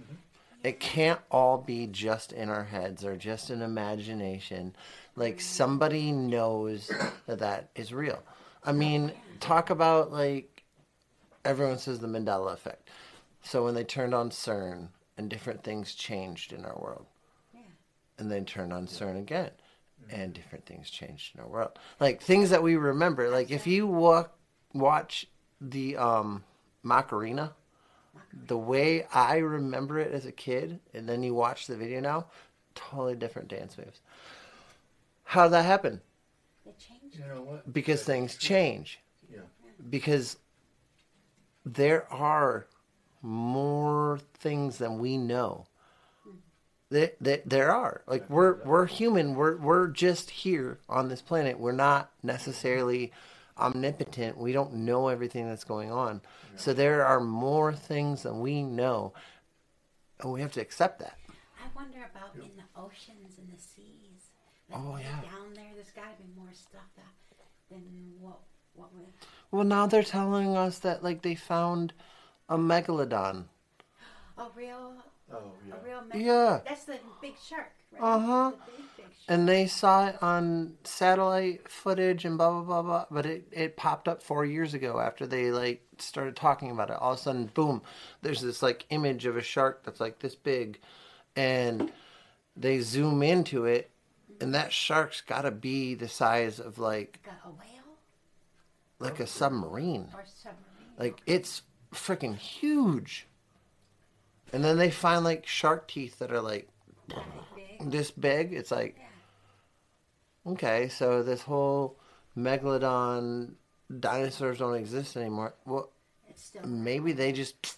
Mhm. 0.00 0.16
It 0.64 0.80
can't 0.80 1.20
all 1.30 1.58
be 1.58 1.86
just 1.86 2.32
in 2.32 2.48
our 2.48 2.64
heads 2.64 3.04
or 3.04 3.16
just 3.16 3.50
an 3.50 3.60
imagination. 3.62 4.74
Like 5.14 5.40
somebody 5.40 6.10
knows 6.12 6.90
that 7.26 7.38
that 7.40 7.70
is 7.74 7.92
real. 7.92 8.22
I 8.64 8.72
mean, 8.72 9.12
talk 9.40 9.70
about 9.70 10.10
like 10.12 10.62
everyone 11.44 11.78
says 11.78 11.98
the 12.00 12.06
Mandela 12.08 12.52
effect. 12.52 12.88
So 13.42 13.64
when 13.64 13.74
they 13.74 13.84
turned 13.84 14.14
on 14.14 14.30
CERN 14.30 14.88
and 15.16 15.28
different 15.30 15.62
things 15.62 15.94
changed 15.94 16.52
in 16.52 16.64
our 16.64 16.76
world, 16.78 17.06
Yeah. 17.54 17.60
and 18.18 18.30
then 18.30 18.44
turned 18.44 18.72
on 18.72 18.86
CERN 18.86 19.18
again, 19.18 19.50
and 20.10 20.32
different 20.32 20.66
things 20.66 20.90
changed 20.90 21.34
in 21.34 21.40
our 21.40 21.48
world. 21.48 21.78
Like 22.00 22.20
things 22.22 22.50
that 22.50 22.62
we 22.62 22.76
remember. 22.76 23.30
Like 23.30 23.50
if 23.50 23.66
you 23.66 23.86
walk, 23.86 24.32
watch 24.74 25.26
the 25.60 25.96
um, 25.96 26.44
Macarena, 26.82 27.54
the 28.46 28.58
way 28.58 29.06
I 29.12 29.38
remember 29.38 29.98
it 29.98 30.12
as 30.12 30.26
a 30.26 30.32
kid, 30.32 30.80
and 30.94 31.08
then 31.08 31.22
you 31.22 31.34
watch 31.34 31.66
the 31.66 31.76
video 31.76 32.00
now, 32.00 32.26
totally 32.74 33.16
different 33.16 33.48
dance 33.48 33.76
moves. 33.78 34.00
How'd 35.24 35.52
that 35.52 35.64
happen? 35.64 36.00
They 36.64 36.72
changed. 36.72 37.16
You 37.18 37.26
know 37.34 37.42
what? 37.42 37.72
Because 37.72 38.00
That's 38.00 38.06
things 38.06 38.36
true. 38.36 38.48
change. 38.48 39.00
Yeah. 39.32 39.40
Because 39.90 40.36
there 41.64 42.10
are 42.12 42.66
more 43.22 44.20
things 44.34 44.78
than 44.78 44.98
we 44.98 45.16
know. 45.18 45.66
There, 46.90 47.10
there, 47.20 47.42
there 47.44 47.70
are 47.70 48.02
like 48.06 48.28
we're 48.30 48.62
we're 48.64 48.86
human. 48.86 49.34
We're 49.34 49.56
we're 49.56 49.88
just 49.88 50.30
here 50.30 50.78
on 50.88 51.08
this 51.08 51.20
planet. 51.20 51.60
We're 51.60 51.72
not 51.72 52.10
necessarily 52.22 53.12
omnipotent. 53.58 54.38
We 54.38 54.52
don't 54.52 54.72
know 54.72 55.08
everything 55.08 55.46
that's 55.46 55.64
going 55.64 55.90
on. 55.90 56.22
So 56.56 56.72
there 56.72 57.04
are 57.04 57.20
more 57.20 57.74
things 57.74 58.22
than 58.22 58.40
we 58.40 58.62
know, 58.62 59.12
and 60.20 60.32
we 60.32 60.40
have 60.40 60.52
to 60.52 60.60
accept 60.60 61.00
that. 61.00 61.18
I 61.58 61.66
wonder 61.76 62.08
about 62.10 62.34
in 62.36 62.56
the 62.56 62.80
oceans 62.80 63.36
and 63.38 63.48
the 63.52 63.60
seas. 63.60 64.30
Like 64.70 64.80
Oh, 64.80 64.96
yeah. 64.96 65.20
Down 65.20 65.54
there, 65.54 65.70
there's 65.74 65.90
got 65.90 66.16
to 66.16 66.22
be 66.22 66.28
more 66.36 66.52
stuff 66.52 66.88
that, 66.96 67.04
than 67.70 67.82
what 68.18 68.38
what 68.74 68.94
we. 68.94 69.02
Well, 69.50 69.64
now 69.64 69.86
they're 69.86 70.02
telling 70.02 70.56
us 70.56 70.78
that 70.80 71.04
like 71.04 71.22
they 71.22 71.34
found 71.34 71.92
a 72.48 72.56
megalodon. 72.56 73.44
A 74.36 74.46
real, 74.56 74.94
Oh 75.32 75.52
yeah. 75.66 75.74
a 75.74 75.84
real. 75.84 76.02
Me- 76.14 76.24
Yeah. 76.24 76.60
That's 76.66 76.84
the 76.84 76.98
big 77.20 77.34
shark, 77.38 77.72
right? 77.92 78.00
Uh-huh. 78.02 78.50
The 78.50 78.56
big, 78.72 78.76
big 78.96 79.04
shark. 79.06 79.14
and 79.28 79.48
they 79.48 79.66
saw 79.66 80.06
it 80.08 80.22
on 80.22 80.74
satellite 80.84 81.68
footage 81.68 82.24
and 82.24 82.38
blah 82.38 82.50
blah 82.50 82.62
blah 82.62 82.82
blah 82.82 83.04
but 83.10 83.26
it, 83.26 83.46
it 83.52 83.76
popped 83.76 84.08
up 84.08 84.22
four 84.22 84.44
years 84.46 84.72
ago 84.74 84.98
after 85.00 85.26
they 85.26 85.50
like 85.50 85.82
started 85.98 86.34
talking 86.36 86.70
about 86.70 86.88
it 86.90 86.96
all 87.00 87.12
of 87.12 87.18
a 87.18 87.22
sudden 87.22 87.46
boom 87.52 87.82
there's 88.22 88.40
this 88.40 88.62
like 88.62 88.86
image 88.90 89.26
of 89.26 89.36
a 89.36 89.42
shark 89.42 89.82
that's 89.84 90.00
like 90.00 90.18
this 90.20 90.34
big 90.36 90.78
and 91.36 91.90
they 92.56 92.80
zoom 92.80 93.22
into 93.22 93.64
it 93.66 93.90
and 94.40 94.54
that 94.54 94.72
shark's 94.72 95.20
got 95.20 95.42
to 95.42 95.50
be 95.50 95.94
the 95.94 96.08
size 96.08 96.58
of 96.60 96.78
like 96.78 97.20
Like 97.26 97.34
a, 97.44 97.48
a 97.48 97.50
whale 97.50 97.96
like 99.00 99.20
a 99.20 99.26
submarine 99.26 100.08
or 100.14 100.24
submarine. 100.26 100.94
like 100.98 101.20
it's 101.26 101.62
freaking 101.92 102.36
huge 102.36 103.26
and 104.52 104.62
then 104.64 104.76
they 104.76 104.90
find 104.90 105.24
like 105.24 105.46
shark 105.46 105.88
teeth 105.88 106.18
that 106.18 106.30
are 106.32 106.40
like 106.40 106.68
big. 107.54 107.90
this 107.90 108.10
big 108.10 108.52
it's 108.52 108.70
like 108.70 108.96
Yeah. 108.98 110.52
Okay, 110.52 110.88
so 110.88 111.22
this 111.22 111.42
whole 111.42 111.98
megalodon 112.36 113.52
dinosaurs 114.00 114.58
don't 114.58 114.76
exist 114.76 115.16
anymore. 115.16 115.54
Well, 115.66 115.90
It's 116.28 116.44
still. 116.44 116.64
maybe 116.66 117.12
they 117.12 117.32
just 117.32 117.76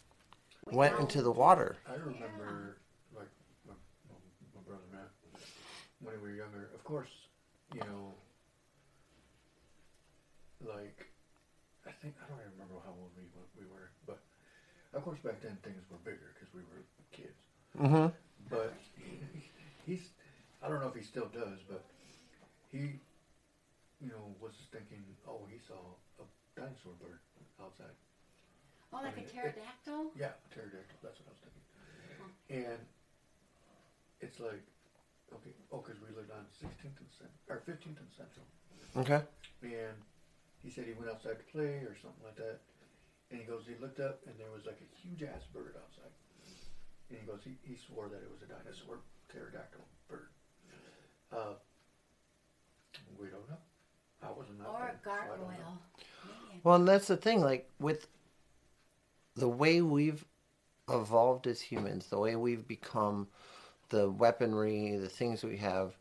we 0.66 0.76
went 0.76 0.94
know. 0.94 1.00
into 1.00 1.22
the 1.22 1.32
water. 1.32 1.78
I 1.88 1.94
remember, 1.94 2.76
like, 3.16 3.26
my, 3.66 3.72
my, 4.08 4.14
my 4.54 4.60
brother 4.68 4.84
Matt, 4.92 5.10
when 6.00 6.14
we 6.14 6.20
were 6.20 6.30
younger, 6.36 6.70
of 6.74 6.84
course, 6.84 7.08
you 7.74 7.80
know, 7.80 8.14
like, 10.60 11.06
I 11.86 11.90
think, 12.02 12.14
I 12.22 12.28
don't 12.28 12.38
even 12.38 12.52
remember 12.52 12.74
how 12.84 12.90
old 12.92 13.10
we, 13.16 13.24
were- 13.34 13.50
we 13.58 13.64
were, 13.72 13.90
but 14.06 14.20
of 14.94 15.04
course 15.04 15.18
back 15.20 15.40
then 15.42 15.56
things 15.62 15.82
were 15.90 15.98
bigger 16.04 16.34
because 16.34 16.52
we 16.54 16.62
were 16.62 16.82
kids. 17.12 17.40
Mm-hmm. 17.78 18.10
But 18.48 18.74
he's, 19.86 20.10
I 20.62 20.68
don't 20.68 20.80
know 20.80 20.88
if 20.88 20.94
he 20.94 21.02
still 21.02 21.30
does, 21.30 21.62
but 21.68 21.84
he, 22.72 22.98
you 24.00 24.08
know, 24.10 24.34
was 24.40 24.54
thinking, 24.72 25.02
oh, 25.28 25.46
he 25.50 25.58
saw 25.58 25.78
a 26.18 26.24
dinosaur 26.58 26.94
bird 27.00 27.20
outside. 27.62 27.94
Oh, 28.92 28.98
like 29.02 29.18
a 29.18 29.22
pterodactyl. 29.22 30.10
Yeah, 30.18 30.34
pterodactyl. 30.50 30.98
That's 31.02 31.18
what 31.22 31.30
I 31.30 31.34
was 31.38 31.42
thinking. 31.46 31.66
And 32.50 32.80
it's 34.20 34.40
like, 34.40 34.66
okay, 35.30 35.54
oh, 35.70 35.78
because 35.78 36.00
we 36.02 36.10
lived 36.16 36.30
on 36.34 36.42
16th 36.58 36.98
and 36.98 37.10
Cent- 37.14 37.38
or 37.48 37.62
15th 37.62 38.02
and 38.02 38.10
Central, 38.10 38.46
Okay. 38.98 39.22
and 39.62 39.94
he 40.58 40.70
said 40.70 40.84
he 40.84 40.92
went 40.92 41.08
outside 41.10 41.38
to 41.38 41.46
play 41.54 41.86
or 41.86 41.94
something 42.02 42.24
like 42.26 42.36
that, 42.36 42.58
and 43.30 43.40
he 43.40 43.46
goes, 43.46 43.62
he 43.66 43.74
looked 43.80 44.00
up 44.00 44.20
and 44.26 44.34
there 44.38 44.50
was 44.50 44.66
like 44.66 44.78
a 44.80 44.90
huge 45.02 45.22
ass 45.22 45.42
bird 45.52 45.74
outside, 45.76 46.12
and 47.10 47.18
he 47.18 47.26
goes, 47.26 47.40
he, 47.44 47.56
he 47.62 47.76
swore 47.76 48.08
that 48.08 48.16
it 48.22 48.30
was 48.30 48.42
a 48.42 48.46
dinosaur 48.46 48.98
pterodactyl 49.32 49.80
bird. 50.08 50.28
Uh, 51.32 51.54
we 53.20 53.26
don't 53.28 53.48
know. 53.48 53.56
I 54.22 54.30
wasn't 54.32 54.60
out 54.62 54.74
Or 54.74 54.80
there, 54.80 55.00
a 55.00 55.04
so 55.04 55.10
I 55.10 55.26
don't 55.28 55.38
know. 55.38 55.46
gargoyle. 55.46 55.78
Maybe 56.48 56.60
Well, 56.64 56.74
and 56.76 56.88
that's 56.88 57.06
the 57.06 57.16
thing. 57.16 57.40
Like 57.40 57.68
with 57.78 58.06
the 59.36 59.48
way 59.48 59.80
we've 59.80 60.24
evolved 60.90 61.46
as 61.46 61.60
humans, 61.60 62.06
the 62.08 62.18
way 62.18 62.34
we've 62.36 62.66
become, 62.66 63.28
the 63.90 64.10
weaponry, 64.10 64.96
the 64.96 65.08
things 65.08 65.44
we 65.44 65.56
have, 65.58 65.94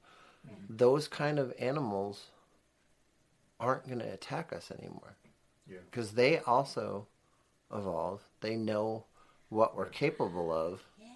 those 0.68 1.08
kind 1.08 1.38
of 1.40 1.54
animals 1.60 2.28
aren't 3.60 3.86
going 3.88 4.00
to 4.00 4.12
attack 4.12 4.52
us 4.52 4.72
anymore. 4.72 5.16
Yeah. 5.70 5.78
because 5.92 6.14
they 6.14 6.40
also 6.40 7.06
evolve. 7.74 8.22
They 8.42 8.56
know 8.56 9.06
what 9.50 9.76
we're 9.76 9.86
capable 9.90 10.52
of. 10.52 10.82
Yeah. 11.00 11.08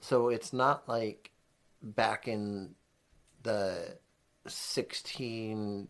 So 0.00 0.28
it's 0.28 0.52
not 0.52 0.88
like 0.88 1.30
back 1.82 2.28
in 2.28 2.74
the 3.42 3.96
16 4.46 5.88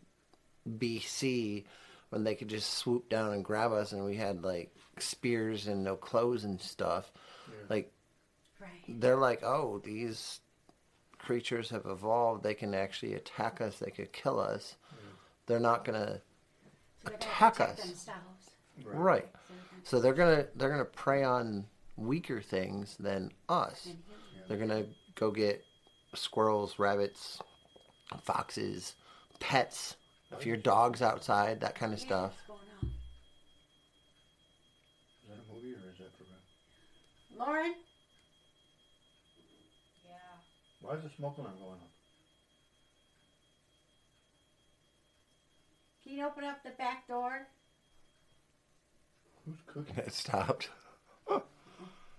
BC 0.79 1.65
when 2.11 2.25
they 2.25 2.35
could 2.35 2.49
just 2.49 2.75
swoop 2.75 3.09
down 3.09 3.33
and 3.33 3.45
grab 3.45 3.73
us 3.73 3.93
and 3.93 4.05
we 4.05 4.17
had 4.17 4.43
like 4.43 4.75
spears 4.99 5.67
and 5.67 5.85
no 5.85 5.97
clothes 5.97 6.45
and 6.45 6.61
stuff. 6.61 7.13
Yeah. 7.49 7.55
Like 7.69 7.93
Right. 8.61 8.71
they're 9.01 9.17
like, 9.17 9.43
"Oh, 9.45 9.79
these 9.85 10.41
creatures 11.19 11.71
have 11.71 11.87
evolved. 11.87 12.43
They 12.43 12.55
can 12.55 12.75
actually 12.75 13.15
attack 13.15 13.61
us. 13.61 13.79
They 13.79 13.91
could 13.91 14.13
kill 14.13 14.41
us. 14.41 14.77
They're 15.47 15.61
not 15.61 15.85
going 15.85 16.01
to 16.01 16.21
So 17.07 17.15
attack 17.15 17.61
us. 17.61 17.81
Themselves. 17.81 18.51
Right. 18.85 19.29
So 19.85 20.01
they're 20.01 20.15
gonna 20.15 20.47
they're 20.57 20.71
gonna 20.71 20.85
prey 20.85 21.23
on 21.23 21.67
weaker 21.97 22.41
things 22.41 22.97
than 22.99 23.33
us. 23.49 23.89
Mm-hmm. 23.89 24.49
They're 24.49 24.59
gonna 24.59 24.87
go 25.15 25.31
get 25.31 25.65
squirrels, 26.15 26.79
rabbits, 26.79 27.41
foxes, 28.23 28.95
pets. 29.41 29.97
If 30.31 30.45
your 30.45 30.59
dog's 30.59 31.01
outside, 31.01 31.61
that 31.61 31.75
kind 31.75 31.95
of 31.95 32.01
stuff. 32.01 32.35
what's 32.47 32.61
going 32.61 32.61
on? 32.83 32.91
Is 35.23 35.29
that 35.31 35.39
a 35.39 35.55
movie 35.55 35.73
or 35.73 35.91
is 35.91 35.99
that 35.99 36.13
for 36.19 36.25
real? 36.25 37.47
Lauren? 37.47 37.75
Yeah. 40.05 40.11
Why 40.83 40.95
is 40.95 41.03
the 41.03 41.11
smoke 41.17 41.39
alarm 41.39 41.55
going 41.59 41.73
off? 41.73 41.89
Can 46.05 46.13
you 46.17 46.27
open 46.27 46.45
up 46.45 46.63
the 46.63 46.71
back 46.71 47.09
door? 47.09 47.47
Who's 49.49 49.61
cooking? 49.67 49.97
It 50.05 50.13
stopped. 50.13 50.71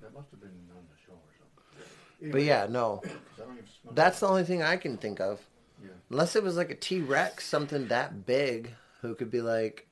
That 0.01 0.13
must 0.13 0.31
have 0.31 0.39
been 0.39 0.49
on 0.71 0.83
the 0.89 0.95
show 1.05 1.11
or 1.11 1.33
something. 1.37 2.31
But 2.31 2.43
yeah, 2.43 2.67
no. 2.69 2.97
'cause 3.03 3.11
I 3.37 3.41
don't 3.45 3.53
even 3.57 3.67
smell 3.67 3.93
That's 3.93 4.19
the 4.21 4.27
only 4.27 4.43
thing 4.45 4.63
I 4.63 4.77
can 4.77 4.95
think 4.97 5.19
of. 5.19 5.41
Yeah. 5.83 5.89
Unless 6.09 6.37
it 6.37 6.43
was 6.43 6.55
like 6.55 6.71
a 6.71 6.75
T 6.75 7.01
Rex, 7.01 7.45
something 7.45 7.87
that 7.89 8.25
big, 8.25 8.73
who 9.01 9.13
could 9.13 9.29
be 9.29 9.41
like, 9.41 9.87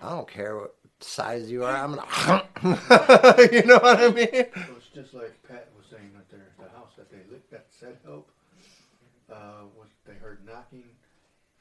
I 0.00 0.10
don't 0.10 0.28
care 0.28 0.56
what 0.56 0.74
size 1.00 1.50
you 1.50 1.64
are, 1.64 1.74
I'm 1.74 1.96
gonna. 1.96 2.46
you 3.52 3.62
know 3.66 3.78
what 3.82 3.98
I 3.98 4.08
mean? 4.14 4.46
Well, 4.54 4.78
it's 4.78 4.94
just 4.94 5.12
like 5.12 5.34
Pat 5.42 5.68
was 5.76 5.86
saying 5.90 6.12
that 6.14 6.30
there, 6.30 6.46
the 6.56 6.70
house 6.70 6.94
that 6.96 7.10
they 7.10 7.18
looked 7.30 7.52
at 7.52 7.66
said 7.70 7.98
help, 8.04 8.30
uh, 9.28 9.66
was, 9.76 9.88
they 10.06 10.14
heard 10.14 10.38
knocking, 10.46 10.86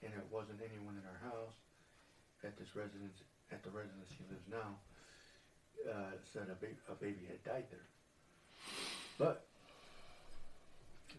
and 0.03 0.13
it 0.13 0.25
wasn't 0.31 0.61
anyone 0.61 0.95
in 1.01 1.03
our 1.09 1.31
house. 1.31 1.53
At 2.43 2.55
this 2.59 2.75
residence, 2.75 3.17
at 3.51 3.63
the 3.63 3.71
residence 3.71 4.09
she 4.15 4.23
lives 4.29 4.45
now, 4.49 4.77
uh, 5.85 6.17
said 6.33 6.49
a 6.49 6.55
baby, 6.55 6.77
a 6.89 6.95
baby 6.95 7.23
had 7.27 7.43
died 7.43 7.65
there. 7.69 7.87
But, 9.17 9.45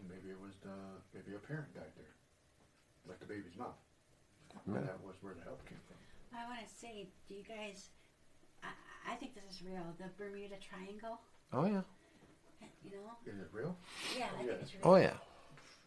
maybe 0.07 0.31
it 0.31 0.39
was 0.39 0.55
the, 0.63 0.75
maybe 1.13 1.35
a 1.35 1.39
parent 1.39 1.73
died 1.75 1.93
there. 1.95 2.15
Like 3.07 3.19
the 3.19 3.25
baby's 3.25 3.55
mom. 3.57 3.75
Yeah. 4.67 4.81
That 4.81 4.99
was 5.05 5.15
where 5.21 5.33
the 5.33 5.43
help 5.43 5.63
came 5.67 5.79
from. 5.87 5.97
I 6.33 6.45
want 6.45 6.61
to 6.61 6.69
say, 6.69 7.09
do 7.27 7.33
you 7.33 7.43
guys? 7.43 7.89
I, 8.63 8.69
I 9.11 9.15
think 9.15 9.33
this 9.33 9.45
is 9.49 9.61
real. 9.65 9.81
The 9.97 10.09
Bermuda 10.17 10.55
Triangle. 10.61 11.19
Oh 11.53 11.65
yeah. 11.65 11.81
You 12.83 12.91
know? 12.91 13.17
Is 13.25 13.39
it 13.39 13.49
real? 13.51 13.75
Yeah, 14.17 14.29
I 14.37 14.41
Yeah. 14.41 14.47
think 14.47 14.61
it's 14.61 14.73
real. 14.73 14.81
Oh 14.85 14.95
yeah. 14.95 15.17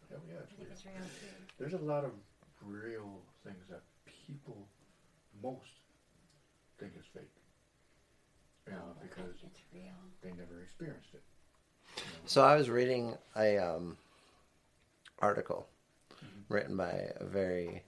Hell 0.09 0.21
yeah, 0.27 0.39
I 0.39 0.43
it's 0.43 0.53
think 0.53 0.69
it's 0.71 0.85
real 0.85 1.07
too. 1.19 1.35
There's 1.57 1.73
a 1.73 1.85
lot 1.85 2.03
of 2.03 2.11
real 2.61 3.21
things 3.43 3.63
that 3.69 3.81
people 4.05 4.67
most 5.41 5.79
think 6.79 6.93
is 6.99 7.05
fake. 7.13 7.31
You 8.67 8.73
know, 8.73 8.95
because 9.01 9.35
it's 9.45 9.59
real. 9.73 9.83
they 10.21 10.29
never 10.29 10.61
experienced 10.61 11.09
it. 11.13 11.21
you 11.97 12.03
know. 12.03 12.09
So 12.25 12.43
I 12.43 12.55
was 12.55 12.69
reading 12.69 13.17
a 13.35 13.57
um, 13.57 13.97
article 15.19 15.67
written 16.49 16.77
by 16.77 17.07
a 17.17 17.25
very 17.25 17.83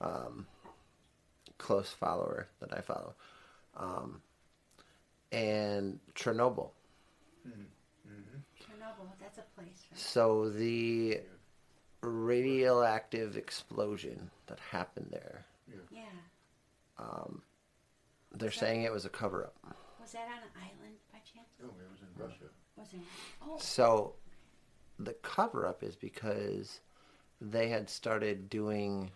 um, 0.00 0.46
close 1.58 1.90
follower 1.90 2.48
that 2.60 2.72
I 2.76 2.80
follow, 2.80 3.14
um, 3.76 4.20
and 5.30 5.98
Chernobyl. 6.14 6.70
Mhm. 7.46 7.66
Mhm. 8.06 8.42
Chernobyl, 8.60 9.08
that's 9.20 9.38
a 9.38 9.42
place. 9.56 9.86
Right? 9.90 9.98
So 9.98 10.50
the 10.50 11.20
radioactive 12.02 13.36
explosion 13.36 14.30
that 14.46 14.58
happened 14.58 15.08
there, 15.10 15.44
Yeah. 15.90 16.02
um, 16.98 17.42
they're 18.32 18.50
saying 18.50 18.82
it 18.82 18.92
was 18.92 19.04
a 19.04 19.08
cover 19.10 19.44
up. 19.46 19.76
Was 20.02 20.12
that 20.12 20.26
on 20.26 20.38
an 20.42 20.50
island 20.56 20.96
by 21.12 21.18
chance? 21.20 21.48
Oh, 21.62 21.66
it 21.66 21.90
was 21.90 22.00
in 22.02 22.22
Russia. 22.22 22.44
Was 22.76 22.92
it? 22.92 23.00
Oh, 23.40 23.56
So 23.58 24.14
the 24.98 25.12
cover 25.14 25.66
up 25.66 25.82
is 25.84 25.94
because 25.96 26.80
they 27.40 27.68
had 27.68 27.88
started 27.88 28.50
doing 28.50 29.10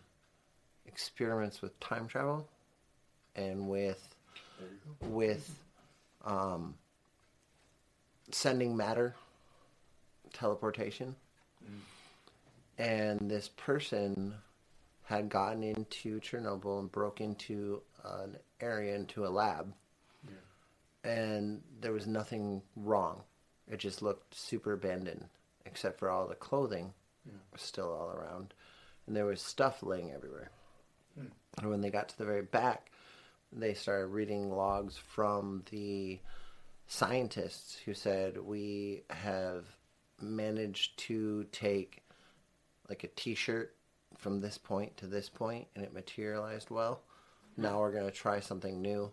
experiments 0.86 1.60
with 1.60 1.78
time 1.80 2.06
travel 2.06 2.48
and 3.34 3.68
with 3.68 4.14
There 4.60 4.68
you 4.68 4.96
go. 5.00 5.08
with 5.08 5.58
um, 6.24 6.74
sending 8.30 8.76
matter 8.76 9.14
teleportation 10.32 11.14
Mm. 11.64 11.80
and 12.78 13.30
this 13.30 13.48
person 13.48 14.34
had 15.04 15.28
gotten 15.30 15.62
into 15.62 16.20
chernobyl 16.20 16.78
and 16.78 16.92
broke 16.92 17.20
into 17.20 17.80
an 18.04 18.36
area 18.60 18.94
into 18.94 19.26
a 19.26 19.28
lab 19.28 19.66
Yeah. 19.68 19.72
And 21.06 21.62
there 21.80 21.92
was 21.92 22.06
nothing 22.06 22.62
wrong. 22.74 23.22
It 23.68 23.78
just 23.78 24.02
looked 24.02 24.34
super 24.34 24.72
abandoned, 24.72 25.26
except 25.64 25.98
for 25.98 26.10
all 26.10 26.26
the 26.26 26.34
clothing 26.34 26.92
Yeah. 27.24 27.32
was 27.52 27.62
still 27.62 27.92
all 27.92 28.10
around, 28.10 28.54
and 29.06 29.16
there 29.16 29.26
was 29.26 29.40
stuff 29.42 29.82
laying 29.82 30.12
everywhere. 30.12 30.50
Hmm. 31.14 31.26
And 31.58 31.70
when 31.70 31.80
they 31.80 31.90
got 31.90 32.08
to 32.10 32.18
the 32.18 32.24
very 32.24 32.42
back, 32.42 32.90
they 33.52 33.74
started 33.74 34.08
reading 34.08 34.50
logs 34.50 34.96
from 34.96 35.64
the 35.70 36.20
scientists 36.86 37.76
who 37.84 37.94
said 37.94 38.38
we 38.38 39.02
have 39.10 39.64
managed 40.20 40.96
to 40.98 41.44
take 41.52 42.02
like 42.88 43.02
a 43.04 43.08
T-shirt 43.08 43.74
from 44.16 44.40
this 44.40 44.56
point 44.58 44.96
to 44.98 45.06
this 45.06 45.28
point, 45.28 45.66
and 45.74 45.84
it 45.84 45.92
materialized 45.92 46.70
well. 46.70 47.02
Now 47.56 47.80
we're 47.80 47.92
gonna 47.92 48.10
try 48.10 48.40
something 48.40 48.80
new 48.80 49.12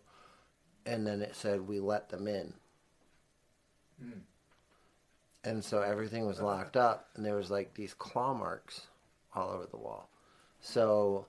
and 0.86 1.06
then 1.06 1.22
it 1.22 1.36
said 1.36 1.68
we 1.68 1.80
let 1.80 2.10
them 2.10 2.28
in. 2.28 2.54
Mm. 4.04 4.20
And 5.46 5.64
so 5.64 5.82
everything 5.82 6.26
was 6.26 6.40
locked 6.40 6.78
up, 6.78 7.10
and 7.16 7.26
there 7.26 7.36
was 7.36 7.52
like 7.52 7.74
these 7.74 7.94
claw 7.94 8.34
marks 8.34 8.88
all 9.36 9.50
over 9.50 9.66
the 9.66 9.78
wall. 9.78 10.10
So 10.62 11.26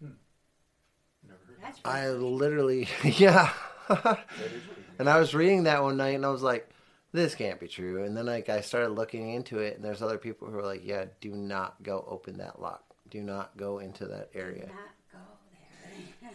Never 0.00 1.38
heard. 1.48 1.56
that's 1.62 1.80
I 1.84 2.10
literally, 2.10 2.88
yeah. 3.04 3.50
That 3.88 4.18
is 4.28 4.62
creepy. 4.66 4.84
and 4.98 5.08
I 5.08 5.18
was 5.18 5.34
reading 5.34 5.64
that 5.64 5.82
one 5.82 5.96
night, 5.96 6.14
and 6.16 6.26
I 6.26 6.30
was 6.30 6.42
like, 6.42 6.68
"This 7.12 7.34
can't 7.34 7.58
be 7.58 7.68
true." 7.68 8.04
And 8.04 8.16
then 8.16 8.26
like 8.26 8.48
I 8.48 8.60
started 8.60 8.90
looking 8.90 9.30
into 9.30 9.60
it, 9.60 9.76
and 9.76 9.84
there's 9.84 10.02
other 10.02 10.18
people 10.18 10.48
who 10.48 10.58
are 10.58 10.66
like, 10.66 10.82
"Yeah, 10.84 11.06
do 11.20 11.30
not 11.30 11.82
go 11.82 12.04
open 12.06 12.38
that 12.38 12.60
lock. 12.60 12.82
Do 13.10 13.22
not 13.22 13.56
go 13.56 13.78
into 13.78 14.06
that 14.06 14.30
area." 14.34 14.66
not 14.66 15.12
go 15.12 15.18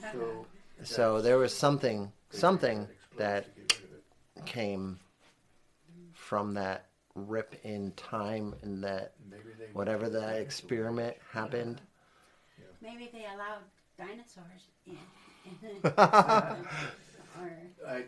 there. 0.01 0.11
So, 0.13 0.45
So 0.83 1.21
there 1.21 1.37
was 1.37 1.53
something, 1.53 2.11
something 2.29 2.87
that 3.17 3.43
to 3.55 3.61
get 3.61 3.81
rid 3.81 3.91
of 3.91 3.97
it. 4.37 4.45
came 4.45 4.99
from 6.13 6.53
that 6.55 6.87
rip 7.15 7.55
in 7.63 7.91
time, 7.91 8.55
and 8.61 8.83
that 8.83 9.13
whatever 9.73 10.03
wanted 10.03 10.21
that 10.21 10.37
experiment 10.37 11.17
happened. 11.31 11.81
Maybe 12.81 13.09
they 13.13 13.25
allowed 13.25 13.61
dinosaurs 13.97 14.69
in. 14.87 14.97
or 15.83 17.51
I 17.87 18.03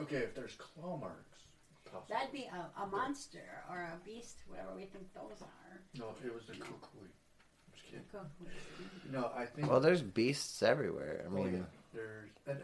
okay. 0.00 0.16
If 0.16 0.34
there's 0.34 0.56
claw 0.56 0.98
marks, 0.98 1.38
possibly. 1.84 2.14
that'd 2.14 2.32
be 2.32 2.50
a, 2.52 2.82
a 2.82 2.86
monster 2.86 3.62
or 3.70 3.78
a 3.80 4.04
beast, 4.04 4.42
whatever 4.48 4.70
we 4.76 4.84
think 4.84 5.12
those 5.14 5.42
are. 5.42 5.80
No, 5.98 6.06
it 6.24 6.34
was 6.34 6.46
the 6.46 6.54
kukui. 6.54 7.04
I'm 7.04 7.72
just 7.72 7.84
kidding. 7.84 8.04
Go 8.12 8.20
with. 8.40 9.12
No, 9.12 9.30
I 9.36 9.46
think. 9.46 9.70
Well, 9.70 9.80
there's 9.80 10.02
beasts 10.02 10.62
everywhere. 10.62 11.22
I 11.24 11.28
oh, 11.28 11.34
mean, 11.34 11.54
yeah, 11.54 11.77
there's. 11.94 12.30
And, 12.46 12.58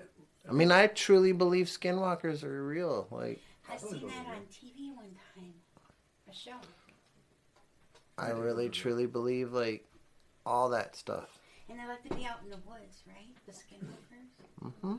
I 0.49 0.53
mean, 0.53 0.71
I 0.73 0.87
truly 0.89 1.33
believe 1.33 1.67
skinwalkers 1.67 2.43
are 2.45 2.65
real. 2.65 3.07
Like, 3.11 3.41
I 3.71 3.77
Probably 3.77 4.01
seen 4.01 4.09
that 4.09 4.27
on 4.27 4.43
TV 4.53 4.95
one 4.95 5.07
time. 5.37 5.55
A 6.31 6.35
show. 6.35 6.57
I 8.17 8.31
really 8.31 8.69
truly 8.69 9.07
believe 9.07 9.53
like 9.53 9.85
all 10.47 10.69
that 10.71 10.95
stuff. 10.97 11.39
And 11.69 11.79
they 11.79 11.87
like 11.87 12.03
to 12.09 12.15
be 12.15 12.25
out 12.27 12.41
in 12.45 12.51
the 12.51 12.59
woods, 12.69 13.03
right? 13.07 13.35
The 13.47 13.53
skinwalkers. 13.53 14.65
Mm-hmm. 14.65 14.95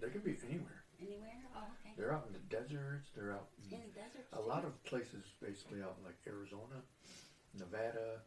they 0.00 0.08
could 0.08 0.24
be 0.24 0.36
anywhere. 0.48 0.82
Anywhere? 1.00 1.30
Oh, 1.56 1.60
okay. 1.80 1.94
They're 1.96 2.12
out 2.12 2.26
in 2.28 2.32
the 2.34 2.38
deserts. 2.54 3.10
They're 3.16 3.32
out 3.32 3.46
in 3.70 3.76
In 3.78 3.82
the 3.86 4.00
desert. 4.00 4.26
a 4.34 4.40
lot 4.40 4.64
of 4.64 4.82
places, 4.84 5.24
basically 5.42 5.80
out 5.82 5.96
in 5.98 6.04
like 6.04 6.16
Arizona, 6.26 6.82
Nevada. 7.58 8.20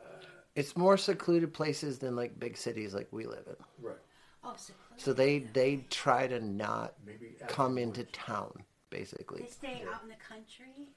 Uh, 0.00 0.24
It's 0.54 0.76
more 0.76 0.96
secluded 0.96 1.52
places 1.52 1.98
than 1.98 2.14
like 2.16 2.38
big 2.38 2.56
cities 2.56 2.94
like 2.94 3.08
we 3.10 3.26
live 3.26 3.46
in. 3.46 3.56
right. 3.84 3.96
Oh, 4.42 4.54
secluded. 4.56 5.02
So 5.04 5.12
they 5.12 5.40
they 5.40 5.84
try 5.90 6.26
to 6.26 6.40
not 6.40 6.94
Maybe 7.04 7.36
come 7.48 7.76
afterwards. 7.78 7.98
into 7.98 8.12
town, 8.12 8.52
basically. 8.90 9.42
They 9.42 9.48
stay 9.48 9.82
Yeah. 9.84 9.94
out 9.94 10.02
in 10.02 10.08
the 10.08 10.14
country. 10.16 10.88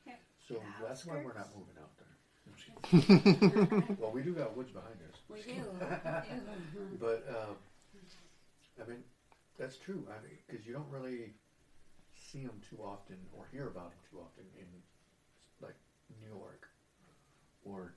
So 0.48 0.56
the 0.56 0.86
that's 0.88 1.06
why 1.06 1.16
we're 1.16 1.34
not 1.34 1.48
outskirts. 1.48 1.56
moving 1.58 1.78
out 1.82 1.98
there. 1.98 2.08
I'm 2.46 2.54
just 2.56 3.72
kidding. 3.88 3.98
well, 4.00 4.12
we 4.12 4.22
do 4.22 4.34
got 4.34 4.56
woods 4.56 4.72
behind 4.72 4.96
us. 5.10 5.20
We 5.30 5.42
do. 5.42 5.54
we 5.54 5.60
do. 5.60 6.98
But 7.00 7.26
uh, 7.30 7.54
I 8.84 8.90
mean, 8.90 9.04
that's 9.58 9.78
true. 9.78 10.06
I 10.10 10.22
mean, 10.24 10.38
because 10.48 10.66
you 10.66 10.74
don't 10.74 10.90
really 10.90 11.34
see 12.16 12.46
them 12.46 12.60
too 12.70 12.78
often 12.84 13.18
or 13.38 13.48
hear 13.52 13.68
about 13.68 13.90
them 13.92 14.00
too 14.10 14.20
often 14.20 14.44
in 14.58 14.66
like 15.62 15.76
New 16.22 16.28
York 16.28 16.68
or 17.64 17.94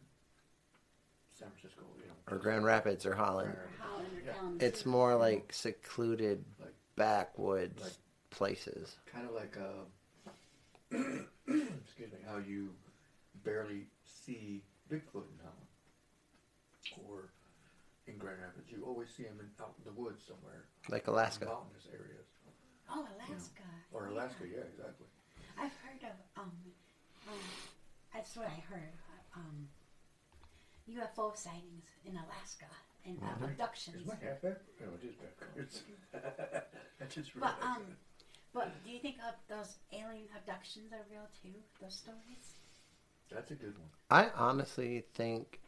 San 1.38 1.48
Francisco. 1.50 1.82
You 2.00 2.08
know, 2.08 2.14
or 2.36 2.38
Grand 2.38 2.64
Rapids 2.64 3.04
or 3.06 3.14
Holland. 3.14 3.48
Grand 3.54 3.58
Rapids. 3.68 3.82
Holland 3.82 4.18
or 4.18 4.20
Yeah. 4.26 4.32
down 4.32 4.58
It's 4.60 4.82
too. 4.82 4.88
more 4.90 5.16
like 5.16 5.52
secluded 5.52 6.44
Like 6.60 6.74
backwoods 6.96 7.82
Like- 7.82 7.92
places. 8.30 8.96
kind 9.06 9.26
of 9.28 9.34
like 9.34 9.56
uh, 9.56 9.84
excuse 11.46 12.12
me, 12.12 12.18
how 12.26 12.38
you 12.38 12.70
barely 13.44 13.86
see 14.04 14.62
Bigfoot 14.90 15.26
in 15.28 15.38
Holland 15.42 15.68
or 17.08 17.28
in 18.06 18.16
Grand 18.18 18.38
Rapids. 18.40 18.70
You 18.70 18.84
always 18.86 19.08
see 19.10 19.24
them 19.24 19.38
in, 19.40 19.48
out 19.62 19.74
in 19.78 19.84
the 19.84 20.00
woods 20.00 20.22
somewhere, 20.26 20.64
Like 20.88 21.06
Alaska. 21.08 21.46
mountainous 21.46 21.86
areas, 21.92 22.26
Oh, 22.90 23.06
Alaska. 23.18 23.62
or 23.92 24.06
Alaska. 24.06 24.44
Yeah, 24.46 24.62
exactly. 24.62 25.06
I've 25.58 25.72
heard 25.82 26.02
of 26.10 26.16
um, 26.42 26.52
um 27.28 27.34
that's 28.14 28.36
what 28.36 28.46
I 28.46 28.60
heard. 28.72 28.92
Um, 29.34 29.68
UFO 30.90 31.36
sightings 31.36 31.84
in 32.04 32.12
Alaska 32.12 32.66
and 33.04 33.18
uh, 33.22 33.44
abductions. 33.44 33.96
Is 34.02 34.06
my 34.06 34.14
hat 34.14 34.42
back? 34.42 34.58
No, 34.80 34.86
it 35.00 35.06
is 35.06 35.14
backwards. 35.16 35.82
I 37.00 37.04
just 37.08 37.38
But 37.38 37.54
um, 37.62 37.82
but 38.52 38.72
do 38.84 38.90
you 38.90 38.98
think 39.00 39.16
of 39.26 39.34
those 39.48 39.74
alien 39.92 40.26
abductions 40.36 40.92
are 40.92 41.04
real 41.10 41.26
too? 41.42 41.54
Those 41.80 41.94
stories? 41.94 42.54
That's 43.30 43.50
a 43.50 43.54
good 43.54 43.74
one. 43.78 43.88
I 44.10 44.30
honestly 44.36 45.04
think, 45.14 45.60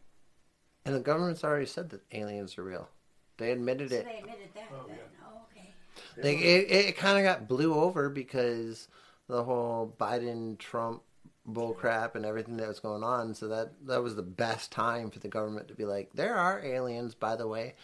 and 0.84 0.94
the 0.94 1.00
government's 1.00 1.42
already 1.44 1.66
said 1.66 1.90
that 1.90 2.02
aliens 2.12 2.56
are 2.56 2.62
real. 2.64 2.88
They 3.36 3.50
admitted 3.52 3.90
So 3.90 3.96
it. 3.96 4.04
they 4.04 4.18
admitted 4.18 4.48
that. 4.54 4.68
Oh, 4.72 4.84
then. 4.86 4.96
yeah. 4.96 5.26
Oh, 5.28 5.40
okay. 5.50 5.74
They, 6.16 6.36
it 6.36 6.70
it 6.70 6.96
kind 6.96 7.18
of 7.18 7.24
got 7.24 7.48
blew 7.48 7.74
over 7.74 8.08
because 8.08 8.88
the 9.28 9.42
whole 9.44 9.94
Biden 10.00 10.56
Trump 10.58 11.02
bullcrap 11.48 12.14
and 12.14 12.24
everything 12.24 12.56
that 12.58 12.68
was 12.68 12.80
going 12.80 13.02
on. 13.02 13.34
So 13.34 13.48
that 13.48 13.72
that 13.86 14.02
was 14.02 14.16
the 14.16 14.22
best 14.22 14.70
time 14.70 15.10
for 15.10 15.18
the 15.18 15.28
government 15.28 15.68
to 15.68 15.74
be 15.74 15.84
like, 15.84 16.10
there 16.14 16.36
are 16.36 16.64
aliens, 16.64 17.14
by 17.14 17.36
the 17.36 17.48
way, 17.48 17.74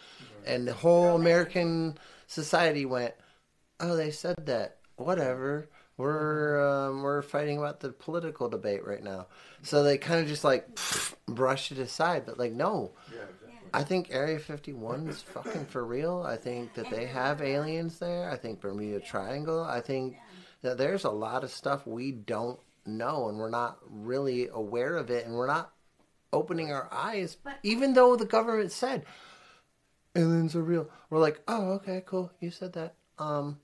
and 0.45 0.67
the 0.67 0.73
whole 0.73 1.15
American 1.15 1.97
society 2.27 2.85
went, 2.85 3.13
oh, 3.79 3.95
they 3.95 4.11
said 4.11 4.45
that. 4.45 4.77
Whatever. 4.97 5.69
We're 5.97 6.59
um, 6.67 7.03
we're 7.03 7.21
fighting 7.21 7.57
about 7.57 7.79
the 7.79 7.89
political 7.89 8.49
debate 8.49 8.85
right 8.85 9.03
now. 9.03 9.27
So 9.61 9.83
they 9.83 9.97
kind 9.97 10.19
of 10.19 10.27
just 10.27 10.43
like 10.43 10.67
brushed 11.25 11.71
it 11.71 11.79
aside. 11.79 12.25
But 12.25 12.37
like, 12.37 12.51
no, 12.51 12.91
yeah, 13.09 13.21
exactly. 13.23 13.69
I 13.73 13.83
think 13.83 14.07
Area 14.11 14.39
51 14.39 15.07
is 15.07 15.21
fucking 15.21 15.65
for 15.65 15.85
real. 15.85 16.23
I 16.25 16.35
think 16.35 16.73
that 16.73 16.89
they 16.89 17.05
have 17.05 17.41
aliens 17.41 17.99
there. 17.99 18.29
I 18.29 18.35
think 18.35 18.59
Bermuda 18.59 18.99
Triangle. 18.99 19.63
I 19.63 19.79
think 19.79 20.17
that 20.61 20.77
there's 20.77 21.05
a 21.05 21.09
lot 21.09 21.43
of 21.43 21.51
stuff 21.51 21.87
we 21.87 22.11
don't 22.11 22.59
know 22.85 23.29
and 23.29 23.37
we're 23.37 23.49
not 23.49 23.77
really 23.89 24.47
aware 24.47 24.95
of 24.97 25.09
it 25.09 25.25
and 25.25 25.35
we're 25.35 25.47
not 25.47 25.71
opening 26.33 26.71
our 26.71 26.87
eyes. 26.91 27.35
But- 27.35 27.59
Even 27.63 27.93
though 27.93 28.15
the 28.15 28.25
government 28.25 28.71
said 28.71 29.05
aliens 30.15 30.55
are 30.55 30.61
real, 30.63 30.89
we're 31.09 31.19
like, 31.19 31.41
oh, 31.47 31.71
okay, 31.73 32.03
cool. 32.05 32.31
You 32.39 32.51
said 32.51 32.73
that. 32.73 32.95
Um, 33.19 33.59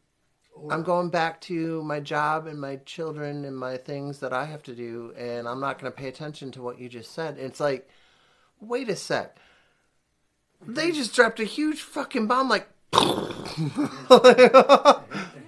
Or- 0.54 0.74
I'm 0.74 0.84
going 0.84 1.10
back 1.10 1.40
to 1.42 1.82
my 1.84 2.00
job 2.00 2.46
and 2.48 2.60
my 2.60 2.76
children 2.78 3.46
and 3.46 3.56
my 3.58 3.78
things 3.78 4.20
that 4.20 4.34
I 4.34 4.46
have 4.46 4.64
to 4.64 4.76
do, 4.76 5.14
and 5.18 5.48
I'm 5.48 5.60
not 5.62 5.80
going 5.80 5.92
to 5.92 5.98
pay 5.98 6.08
attention 6.10 6.52
to 6.52 6.62
what 6.62 6.78
you 6.80 6.90
just 6.90 7.14
said. 7.14 7.38
It's 7.38 7.60
like, 7.60 7.90
wait 8.60 8.90
a 8.90 8.96
sec. 8.96 9.38
They 10.66 10.92
just 10.92 11.16
dropped 11.16 11.40
a 11.40 11.46
huge 11.46 11.82
fucking 11.82 12.28
bomb, 12.28 12.48
like. 12.50 12.68
And 12.94 13.02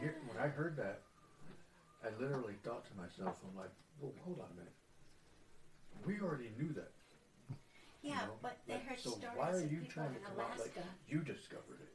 here, 0.01 0.15
when 0.27 0.37
I 0.41 0.47
heard 0.47 0.77
that, 0.77 1.01
I 2.03 2.09
literally 2.19 2.55
thought 2.63 2.83
to 2.85 2.93
myself, 2.99 3.35
I'm 3.47 3.55
like, 3.57 3.71
well, 3.99 4.11
hold 4.23 4.39
on 4.39 4.47
a 4.51 4.57
minute. 4.59 4.75
We 6.05 6.19
already 6.19 6.51
knew 6.59 6.73
that. 6.73 6.91
you 8.03 8.11
Yeah, 8.11 8.27
know? 8.27 8.35
but 8.41 8.57
they 8.67 8.73
Like, 8.73 8.87
heard 8.87 8.99
so 8.99 9.11
stories 9.11 9.37
why 9.39 9.51
are 9.51 9.63
of 9.63 9.71
you 9.71 9.79
people 9.79 9.93
trying 9.93 10.11
to 10.11 10.19
in 10.19 10.25
come 10.25 10.39
out 10.43 10.59
like 10.59 10.75
Alaska. 10.75 10.83
you 11.07 11.19
discovered 11.23 11.79
it? 11.79 11.91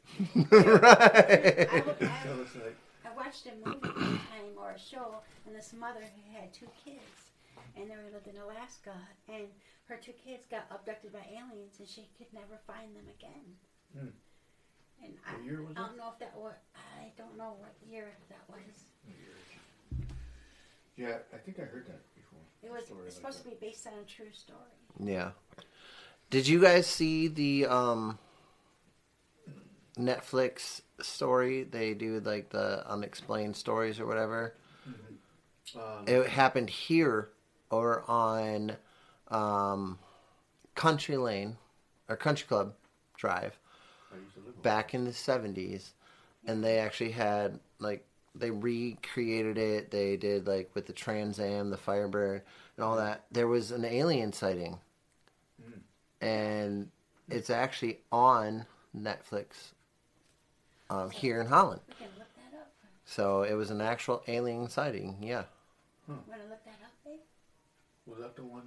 right. 0.81 1.69
I, 1.69 1.85
would- 1.85 2.01
I, 2.01 2.23
So 2.25 2.41
it's 2.41 2.57
like, 2.57 2.77
I 3.05 3.11
watched 3.15 3.45
a 3.47 3.55
movie 3.61 3.85
one 3.85 4.17
time 4.33 4.57
or 4.57 4.71
a 4.73 4.79
show, 4.79 5.21
and 5.47 5.55
this 5.55 5.73
mother 5.77 6.01
who 6.01 6.23
had 6.33 6.53
two 6.55 6.69
kids, 6.85 7.37
and 7.77 7.91
they 7.91 7.97
were 7.97 8.09
lived 8.13 8.29
in 8.29 8.41
Alaska, 8.41 8.97
and 9.29 9.45
her 9.93 9.97
two 10.01 10.13
kids 10.17 10.47
got 10.49 10.65
abducted 10.73 11.13
by 11.13 11.25
aliens, 11.29 11.77
and 11.81 11.89
she 11.89 12.09
could 12.17 12.33
never 12.33 12.57
find 12.67 12.97
them 12.97 13.09
again. 13.13 13.45
Hmm. 13.93 14.13
And 15.05 15.13
I, 15.29 15.37
what 15.37 15.45
year 15.45 15.61
was 15.63 15.77
I 15.77 15.85
don't 15.87 15.97
know 15.97 16.11
if 16.13 16.19
that 16.19 16.35
was. 16.37 16.57
I 16.75 17.13
don't 17.17 17.37
know 17.37 17.55
what 17.61 17.77
year 17.87 18.09
that 18.33 18.45
was. 18.49 18.89
Yeah, 20.99 21.19
I 21.33 21.37
think 21.39 21.59
I 21.61 21.63
heard 21.63 21.87
that 21.87 22.01
before. 22.15 22.41
It 22.63 22.73
was 22.73 22.87
Story 22.87 23.07
it's 23.07 23.23
like 23.23 23.33
supposed 23.33 23.45
to 23.45 23.51
be 23.51 23.57
based 23.61 23.87
on 23.87 23.93
a 23.95 24.05
true 24.05 24.33
story. 24.33 24.59
Yeah. 25.03 25.31
Did 26.31 26.49
you 26.49 26.61
guys 26.61 26.87
see 26.87 27.29
the 27.29 27.67
um 27.67 28.19
Netflix 29.97 30.83
story? 31.01 31.63
They 31.63 31.95
do 31.95 32.21
like 32.21 32.51
the 32.51 32.85
unexplained 32.91 33.57
stories 33.57 34.01
or 34.01 34.07
whatever. 34.07 34.55
Um, 35.75 36.05
It 36.07 36.29
happened 36.29 36.71
here 36.71 37.31
or 37.71 38.05
on 38.11 38.77
um 39.29 39.99
Country 40.75 41.17
Lane 41.17 41.59
or 42.09 42.17
Country 42.17 42.47
Club 42.49 42.75
Drive 43.17 43.59
I 44.13 44.17
used 44.17 44.35
to 44.35 44.41
live 44.41 44.49
over 44.55 44.63
back 44.63 44.95
in 44.95 45.05
the 45.05 45.11
70s 45.11 45.91
and 46.47 46.65
they 46.65 46.79
actually 46.79 47.11
had 47.11 47.61
like 47.79 48.08
they 48.39 48.51
recreated 48.51 49.59
it 49.59 49.91
they 49.91 50.17
did 50.17 50.47
like 50.47 50.71
with 50.75 50.87
the 50.87 50.93
trans 50.93 51.39
am 51.41 51.71
the 51.71 51.77
firebird 51.77 52.43
and 52.77 52.85
all 52.85 52.97
that 52.97 53.25
there 53.33 53.47
was 53.49 53.71
an 53.71 53.85
alien 53.85 54.33
sighting 54.33 54.79
Mm. 55.61 55.81
and 56.21 56.91
it's 57.29 57.51
actually 57.51 57.99
on 58.13 58.65
netflix 58.97 59.73
um, 60.91 61.11
here 61.11 61.41
in 61.41 61.47
holland 61.49 61.81
We 62.01 62.07
look 62.19 62.29
that 62.37 62.57
up. 62.59 62.71
so 63.05 63.43
it 63.43 63.55
was 63.55 63.71
an 63.71 63.81
actual 63.81 64.23
alien 64.29 64.69
sighting 64.69 65.17
yeah 65.21 65.45
Want 66.07 66.25
to 66.27 66.49
look 66.49 66.65
that 66.65 66.79
up, 66.83 66.93
babe? 67.05 67.19
Was 68.07 68.19
that 68.21 68.35
the 68.37 68.43
one? 68.45 68.63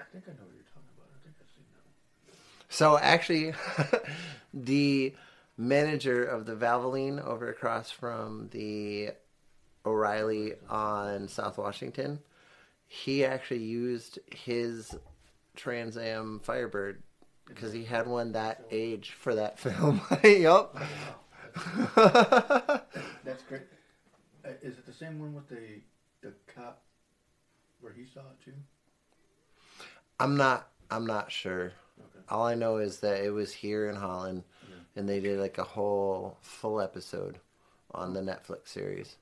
I 0.00 0.04
think 0.12 0.24
I 0.26 0.30
know 0.30 0.44
what 0.46 0.54
you're 0.54 0.64
talking 0.72 0.88
about. 0.96 1.10
I 1.14 1.18
think 1.22 1.34
I've 1.38 1.50
seen 1.54 1.66
that 1.74 1.84
one. 1.84 2.38
So 2.70 2.96
actually, 2.96 3.52
the 4.54 5.14
manager 5.60 6.24
of 6.24 6.46
the 6.46 6.54
Valvoline 6.54 7.22
over 7.24 7.50
across 7.50 7.90
from 7.90 8.48
the 8.50 9.10
O'Reilly 9.84 10.54
on 10.68 11.28
South 11.28 11.58
Washington, 11.58 12.20
he 12.86 13.24
actually 13.24 13.62
used 13.62 14.18
his 14.34 14.96
Trans 15.54 15.96
Am 15.98 16.40
Firebird 16.42 17.02
because 17.46 17.72
he 17.72 17.84
had 17.84 18.06
one 18.06 18.32
that 18.32 18.64
age 18.70 19.10
for 19.10 19.34
that 19.34 19.58
film. 19.60 20.00
yup. 20.24 20.76
That's 21.94 23.42
great. 23.48 23.62
Uh, 24.44 24.50
is 24.62 24.78
it 24.78 24.86
the 24.86 24.92
same 24.92 25.18
one 25.18 25.34
with 25.34 25.48
the 25.48 25.82
the 26.22 26.32
cop 26.54 26.82
where 27.80 27.92
he 27.92 28.06
saw 28.06 28.20
it 28.20 28.44
too? 28.44 28.52
I'm 30.18 30.36
not. 30.36 30.68
I'm 30.90 31.06
not 31.06 31.30
sure. 31.30 31.72
Okay. 31.98 32.24
All 32.28 32.46
I 32.46 32.54
know 32.54 32.78
is 32.78 33.00
that 33.00 33.22
it 33.22 33.30
was 33.30 33.52
here 33.52 33.88
in 33.88 33.96
Holland. 33.96 34.44
And 34.96 35.08
they 35.08 35.20
did 35.20 35.38
like 35.38 35.58
a 35.58 35.64
whole 35.64 36.36
full 36.40 36.80
episode 36.80 37.38
on 37.92 38.12
the 38.14 38.20
Netflix 38.20 38.68
series. 38.68 39.16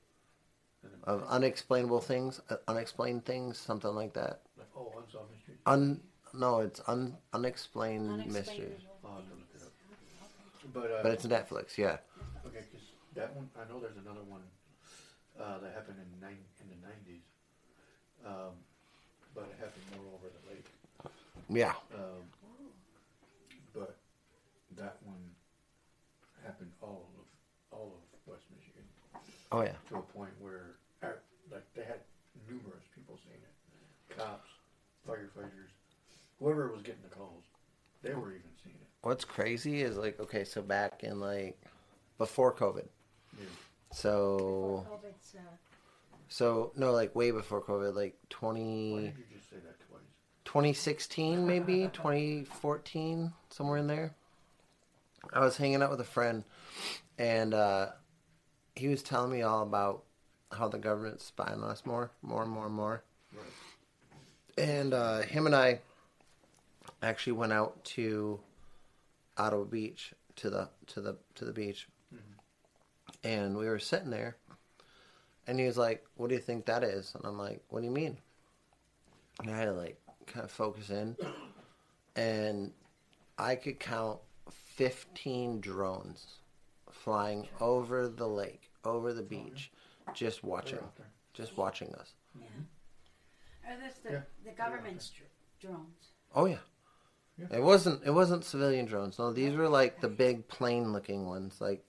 Of 1.03 1.25
unexplainable 1.27 1.99
things, 1.99 2.39
uh, 2.49 2.55
unexplained 2.67 3.25
things, 3.25 3.57
something 3.57 3.93
like 3.93 4.13
that. 4.13 4.41
like, 4.57 4.67
oh, 4.77 4.93
Unsolved 5.03 5.31
Mystery. 5.31 5.55
Un 5.65 5.99
no, 6.33 6.59
it's 6.59 6.79
un 6.87 7.17
unexplained, 7.33 8.27
mystery, 8.27 8.71
Unexplainable 8.71 9.03
I'll 9.03 9.23
look 9.29 9.49
it 9.55 9.61
up. 9.63 9.73
But 10.73 10.91
uh, 10.91 11.03
but 11.03 11.11
it's 11.11 11.25
Netflix. 11.25 11.77
Yeah, 11.77 11.97
Okay, 12.45 12.63
because 12.71 12.87
that 13.15 13.35
one 13.35 13.49
I 13.59 13.67
know 13.71 13.79
there's 13.81 13.97
another 13.97 14.23
one 14.23 14.41
uh, 15.39 15.57
that 15.59 15.73
happened 15.73 15.97
in 15.99 16.19
nine 16.21 16.37
in 16.61 16.69
the 16.69 16.79
nineties, 16.87 17.23
um, 18.25 18.55
but 19.35 19.45
it 19.51 19.57
happened 19.59 19.83
more 19.97 20.13
over 20.15 20.27
the 20.31 20.49
lake. 20.53 20.67
yeah, 21.49 21.73
Um, 21.93 22.23
but 23.73 23.97
that 24.77 24.95
one 25.03 25.19
happened 26.45 26.71
all 26.81 27.09
of 27.19 27.77
all 27.77 27.91
of 27.99 28.31
West 28.31 28.45
Michigan 28.55 28.85
oh 29.51 29.61
yeah. 29.61 29.73
to 29.89 29.95
a 29.97 30.01
point 30.01 30.31
where 30.39 30.75
uh, 31.03 31.07
like 31.51 31.63
they 31.75 31.83
had 31.83 31.99
numerous 32.47 32.83
people 32.95 33.17
seeing 33.23 33.35
it, 33.41 34.17
cops, 34.17 34.49
firefighters, 35.07 35.71
whoever 36.39 36.71
was 36.71 36.81
getting 36.81 37.01
the 37.07 37.15
calls, 37.15 37.43
they 38.01 38.13
were 38.13 38.29
even 38.31 38.41
seeing 38.63 38.75
it. 38.75 38.87
What's 39.01 39.25
crazy 39.25 39.81
is 39.81 39.97
like 39.97 40.19
okay, 40.19 40.43
so 40.43 40.61
back 40.61 41.03
in 41.03 41.19
like 41.19 41.59
before 42.17 42.53
COVID, 42.53 42.87
Yeah. 43.39 43.45
so 43.91 44.83
Before 44.83 44.97
COVID's, 44.99 45.35
uh, 45.35 45.41
so 46.27 46.71
no, 46.75 46.91
like 46.91 47.15
way 47.15 47.31
before 47.31 47.61
COVID, 47.61 47.95
like 47.95 48.13
Why 48.21 48.27
20, 48.29 48.95
did 49.01 49.17
you 49.17 49.23
just 49.37 49.49
say 49.49 49.55
that 49.57 49.79
twice? 49.87 50.01
2016 50.45 51.45
maybe 51.47 51.89
2014 51.93 53.31
somewhere 53.49 53.77
in 53.77 53.87
there. 53.87 54.13
I 55.33 55.39
was 55.41 55.57
hanging 55.57 55.81
out 55.83 55.91
with 55.91 55.99
a 56.01 56.05
friend, 56.05 56.43
and 57.17 57.53
uh, 57.53 57.89
he 58.79 58.87
was 58.87 59.03
telling 59.03 59.31
me 59.31 59.41
all 59.41 59.61
about 59.61 60.03
how 60.51 60.67
the 60.69 60.77
government's 60.77 61.25
spying 61.25 61.61
on 61.61 61.69
us 61.69 61.85
more, 61.85 62.11
more 62.21 62.43
and 62.43 62.51
more 62.51 62.65
and 62.65 62.75
more. 62.75 63.03
Right. 63.33 64.65
and 64.65 64.93
uh, 64.93 65.19
him 65.21 65.45
and 65.45 65.55
I 65.55 65.81
actually 67.03 67.33
went 67.33 67.53
out 67.53 67.83
to 67.95 68.39
Ottawa 69.37 69.65
Beach 69.65 70.13
to 70.37 70.49
the 70.49 70.69
to 70.87 71.01
the 71.01 71.17
to 71.35 71.45
the 71.45 71.51
beach, 71.51 71.87
and 73.23 73.57
we 73.57 73.67
were 73.67 73.79
sitting 73.79 74.09
there, 74.09 74.37
and 75.45 75.59
he 75.59 75.65
was 75.65 75.77
like, 75.77 76.05
"What 76.15 76.29
do 76.29 76.35
you 76.35 76.41
think 76.41 76.65
that 76.65 76.83
is?" 76.83 77.13
And 77.13 77.25
I'm 77.25 77.37
like, 77.37 77.61
"What 77.69 77.81
do 77.81 77.85
you 77.85 77.91
mean?" 77.91 78.17
And 79.41 79.51
I 79.51 79.57
had 79.57 79.65
to 79.65 79.73
like 79.73 79.99
kind 80.25 80.45
of 80.45 80.51
focus 80.51 80.89
in, 80.89 81.15
and 82.15 82.71
I 83.37 83.55
could 83.55 83.79
count 83.79 84.19
15 84.49 85.59
drones 85.59 86.39
flying 86.91 87.47
over 87.59 88.07
the 88.07 88.27
lake, 88.27 88.68
over 88.85 89.13
the 89.13 89.21
beach, 89.23 89.71
just 90.13 90.43
watching, 90.43 90.75
They're 90.77 90.85
out 90.85 90.95
there. 90.95 91.09
just 91.33 91.57
watching 91.57 91.93
us. 91.95 92.13
Or 93.67 93.75
this 93.83 93.95
the, 94.03 94.11
Yeah. 94.11 94.21
the 94.45 94.51
government's 94.51 95.09
dr- 95.09 95.29
drones. 95.61 96.07
Oh 96.33 96.45
yeah. 96.45 96.57
Yeah. 97.37 97.57
It 97.57 97.63
wasn't 97.63 98.03
it 98.05 98.11
wasn't 98.11 98.43
civilian 98.43 98.85
drones. 98.85 99.19
No, 99.19 99.31
these 99.31 99.55
were 99.55 99.69
like 99.69 100.01
the 100.01 100.09
big 100.09 100.47
plane 100.47 100.91
looking 100.91 101.27
ones. 101.27 101.61
Like 101.61 101.85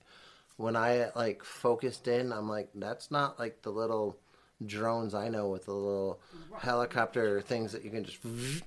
when 0.56 0.76
I 0.76 1.10
like 1.16 1.42
focused 1.44 2.06
in, 2.08 2.32
I'm 2.32 2.48
like, 2.48 2.68
that's 2.74 3.10
not 3.10 3.38
like 3.38 3.62
the 3.62 3.70
little 3.70 4.18
drones 4.66 5.14
I 5.14 5.28
know 5.30 5.48
with 5.48 5.64
the 5.64 5.72
little 5.72 6.20
helicopter 6.58 7.40
things 7.40 7.72
that 7.72 7.82
you 7.82 7.90
can 7.90 8.04
just 8.04 8.18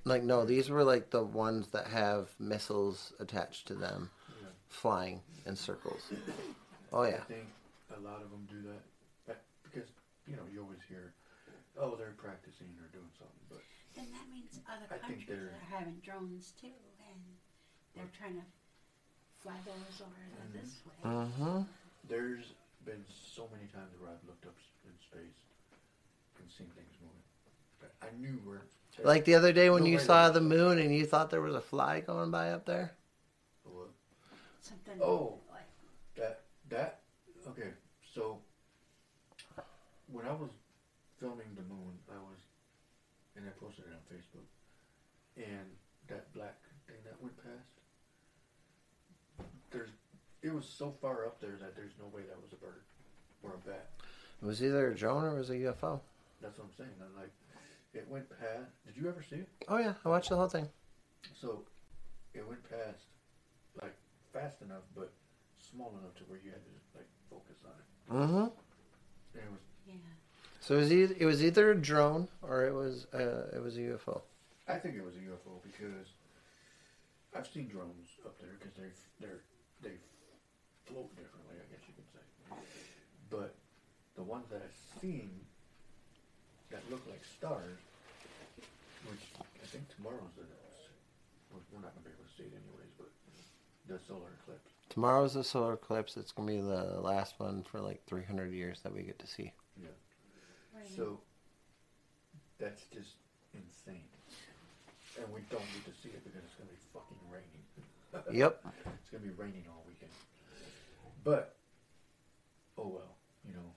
like 0.05 0.23
no, 0.23 0.43
these 0.45 0.69
were 0.69 0.83
like 0.83 1.11
the 1.11 1.23
ones 1.23 1.67
that 1.67 1.85
have 1.87 2.29
missiles 2.39 3.13
attached 3.19 3.67
to 3.67 3.75
them 3.75 4.09
Yeah. 4.41 4.47
flying 4.69 5.21
in 5.45 5.55
circles. 5.55 6.01
Oh 6.91 7.01
I 7.01 7.09
yeah. 7.09 7.21
Think 7.93 8.05
a 8.05 8.09
lot 8.09 8.21
of 8.21 8.31
them 8.31 8.45
do 8.49 8.61
that 8.69 8.83
but- 9.27 9.43
because 9.63 9.89
you 10.27 10.35
know 10.35 10.43
you 10.51 10.61
always 10.61 10.79
hear, 10.87 11.13
oh, 11.77 11.95
they're 11.95 12.15
practicing 12.17 12.67
or 12.81 12.87
doing 12.91 13.09
something, 13.17 13.45
but 13.49 13.61
Then 13.95 14.11
that 14.11 14.27
means 14.29 14.59
other 14.67 14.85
I 14.89 14.97
think 14.97 15.01
countries 15.01 15.27
they're- 15.27 15.53
are 15.53 15.65
having 15.69 15.99
drones 15.99 16.51
too, 16.59 16.73
and 17.11 17.37
they're 17.93 18.09
trying 18.17 18.35
to 18.41 18.45
fly 19.39 19.59
those 19.65 20.01
over 20.01 20.09
Mhm. 20.49 20.53
this 20.53 20.81
way. 20.85 20.93
Mhm. 21.03 21.67
there's 22.05 22.53
been 22.83 23.05
so 23.07 23.47
many 23.47 23.65
times 23.67 23.97
where 23.97 24.09
I've 24.11 24.23
looked 24.25 24.45
up 24.45 24.55
s- 24.57 24.63
in 24.85 24.99
space 24.99 25.39
and 26.37 26.51
seen 26.51 26.69
things 26.71 26.93
moving. 27.01 27.23
But 27.79 27.93
I 28.01 28.09
knew 28.11 28.39
where. 28.39 28.63
Like 28.99 29.23
the 29.25 29.35
other 29.35 29.53
day 29.53 29.69
when 29.69 29.83
No 29.83 29.89
you 29.89 29.97
way 29.97 30.03
saw 30.03 30.27
that- 30.27 30.33
the 30.33 30.41
moon 30.41 30.79
and 30.79 30.93
you 30.93 31.05
thought 31.05 31.29
there 31.29 31.41
was 31.41 31.55
a 31.55 31.61
fly 31.61 32.01
going 32.01 32.29
by 32.29 32.51
up 32.51 32.65
there. 32.65 32.95
What? 33.63 33.89
Something 34.59 35.01
Oh. 35.01 35.39
like 35.49 35.63
That 36.15 36.43
that 36.69 36.87
okay. 36.87 37.02
So 38.13 38.37
when 40.11 40.25
I 40.25 40.33
was 40.33 40.51
filming 41.19 41.47
the 41.55 41.63
moon, 41.63 41.97
I 42.09 42.17
was 42.17 42.39
and 43.35 43.45
I 43.47 43.51
posted 43.59 43.85
it 43.85 43.93
on 43.93 44.03
Facebook, 44.05 44.45
and 45.37 45.65
that 46.07 46.31
black 46.33 46.55
thing 46.85 46.97
that 47.05 47.19
went 47.21 47.35
past. 47.37 47.73
There's, 49.71 49.89
it 50.43 50.53
was 50.53 50.65
so 50.65 50.93
far 51.01 51.25
up 51.25 51.41
there 51.41 51.57
that 51.59 51.75
there's 51.75 51.93
no 51.99 52.05
way 52.15 52.21
that 52.29 52.37
was 52.39 52.53
a 52.53 52.57
bird 52.57 52.83
or 53.41 53.55
a 53.55 53.67
bat. 53.67 53.89
It 54.41 54.45
was 54.45 54.63
either 54.63 54.91
a 54.91 54.95
drone 54.95 55.23
or 55.23 55.35
it 55.35 55.39
was 55.39 55.49
a 55.49 55.55
UFO. 55.55 55.99
That's 56.41 56.59
what 56.59 56.67
I'm 56.67 56.75
saying. 56.77 56.91
I'm 57.01 57.19
like, 57.19 57.31
it 57.93 58.05
went 58.07 58.29
past. 58.29 58.69
Did 58.85 59.01
you 59.01 59.09
ever 59.09 59.23
see 59.27 59.37
it? 59.37 59.49
Oh 59.67 59.77
yeah, 59.77 59.93
I 60.05 60.09
watched 60.09 60.29
the 60.29 60.35
whole 60.35 60.49
thing. 60.49 60.67
So 61.41 61.63
it 62.35 62.47
went 62.47 62.61
past, 62.69 63.05
like 63.81 63.95
fast 64.31 64.61
enough, 64.61 64.83
but 64.95 65.11
small 65.57 65.97
enough 65.99 66.13
to 66.17 66.23
where 66.27 66.39
you 66.43 66.51
had 66.51 66.61
to 66.61 66.73
like 66.99 67.07
focus 67.29 67.57
on 67.65 67.71
it. 67.71 67.92
Mm-hmm. 68.11 68.35
And 68.35 68.49
it 69.35 69.51
was 69.51 69.61
yeah. 69.87 69.93
So 70.61 70.75
it 70.75 70.77
was 70.77 70.93
either, 70.93 71.15
it 71.19 71.25
was 71.25 71.43
either 71.43 71.71
a 71.71 71.75
drone 71.75 72.27
or 72.41 72.65
it 72.65 72.73
was 72.73 73.07
uh, 73.13 73.55
it 73.55 73.61
was 73.61 73.77
a 73.77 73.81
UFO. 73.81 74.21
I 74.67 74.75
think 74.75 74.95
it 74.95 75.03
was 75.03 75.15
a 75.15 75.23
UFO 75.27 75.59
because 75.63 76.07
I've 77.35 77.47
seen 77.47 77.67
drones 77.67 78.09
up 78.25 78.39
there 78.39 78.55
because 78.59 78.73
they 78.77 78.89
they're 79.19 79.41
they 79.81 79.95
float 80.85 81.09
differently, 81.15 81.55
I 81.59 81.67
guess 81.71 81.83
you 81.87 81.93
could 81.95 82.09
say. 82.13 82.23
But 83.29 83.55
the 84.15 84.23
ones 84.23 84.45
that 84.51 84.61
I've 84.63 85.01
seen 85.01 85.29
that 86.71 86.81
look 86.89 87.01
like 87.09 87.21
stars, 87.25 87.77
which 89.09 89.25
I 89.39 89.65
think 89.69 89.89
tomorrow's 89.95 90.33
the 90.37 90.45
well, 91.53 91.61
we're 91.69 91.81
not 91.85 91.93
gonna 91.93 92.09
be 92.09 92.13
able 92.13 92.25
to 92.25 92.33
see 92.33 92.49
it 92.49 92.53
anyways, 92.57 92.93
but 92.97 93.09
the 93.85 94.01
solar 94.07 94.33
eclipse. 94.41 94.72
Tomorrow's 94.93 95.33
the 95.33 95.43
solar 95.43 95.73
eclipse. 95.73 96.17
It's 96.17 96.31
gonna 96.31 96.51
be 96.51 96.61
the 96.61 97.01
last 97.01 97.39
one 97.39 97.63
for 97.63 97.81
like 97.81 98.05
300 98.05 98.53
years 98.53 98.81
that 98.81 98.93
we 98.93 99.01
get 99.01 99.17
to 99.17 99.25
see. 99.25 99.51
Yeah. 99.81 99.87
So 100.95 101.19
that's 102.59 102.83
just 102.93 103.15
insane. 103.55 104.03
And 105.19 105.33
we 105.33 105.41
don't 105.49 105.65
get 105.73 105.91
to 105.91 105.99
see 105.99 106.09
it 106.09 106.23
because 106.23 106.43
it's 106.45 106.53
gonna 106.53 106.69
be 106.69 106.77
fucking 106.93 107.17
raining. 107.31 107.49
Yep. 108.39 108.63
It's 109.01 109.09
gonna 109.09 109.23
be 109.23 109.33
raining 109.35 109.63
all 109.67 109.83
weekend. 109.87 110.11
But 111.23 111.55
oh 112.77 112.87
well, 112.87 113.15
you 113.47 113.55
know. 113.55 113.73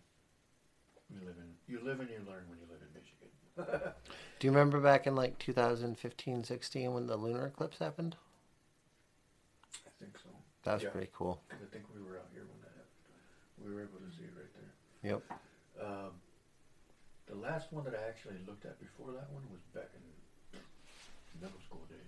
You 1.09 1.27
live 1.27 1.37
in 1.39 1.75
you 1.75 1.81
live 1.83 2.01
and 2.01 2.11
you 2.11 2.19
learn 2.29 2.45
when 2.51 2.59
you 2.59 2.67
live 2.69 2.83
in 2.83 2.93
Michigan. 2.93 3.93
Do 4.39 4.47
you 4.47 4.53
remember 4.53 4.81
back 4.81 5.07
in 5.07 5.17
like 5.17 5.39
2015, 5.39 6.45
16 6.45 6.93
when 6.93 7.07
the 7.07 7.17
lunar 7.17 7.47
eclipse 7.47 7.79
happened? 7.79 8.17
I 10.67 10.71
think 10.71 10.71
so. 10.71 10.71
That 10.71 10.75
was 10.75 10.83
Yeah. 10.83 10.91
pretty 10.91 11.11
cool. 11.15 11.41
I 11.51 11.55
think 11.73 11.85
we 11.95 12.03
were 12.03 12.19
out 12.19 12.27
here 12.33 12.43
when 12.43 12.61
that 12.63 12.75
happened. 12.75 13.67
We 13.67 13.75
were 13.75 13.83
able 13.83 13.99
to 13.99 14.11
see 14.17 14.25
it 14.25 14.33
right 14.37 14.53
there. 14.55 14.73
Yep. 15.11 15.23
Um, 15.81 16.13
the 17.27 17.35
last 17.37 17.73
one 17.73 17.85
that 17.85 17.95
I 17.95 18.09
actually 18.09 18.39
looked 18.47 18.65
at 18.65 18.79
before 18.81 19.13
that 19.13 19.31
one 19.33 19.43
was 19.51 19.61
back 19.75 19.91
in 19.95 20.61
middle 21.41 21.61
school 21.67 21.85
days. 21.89 21.99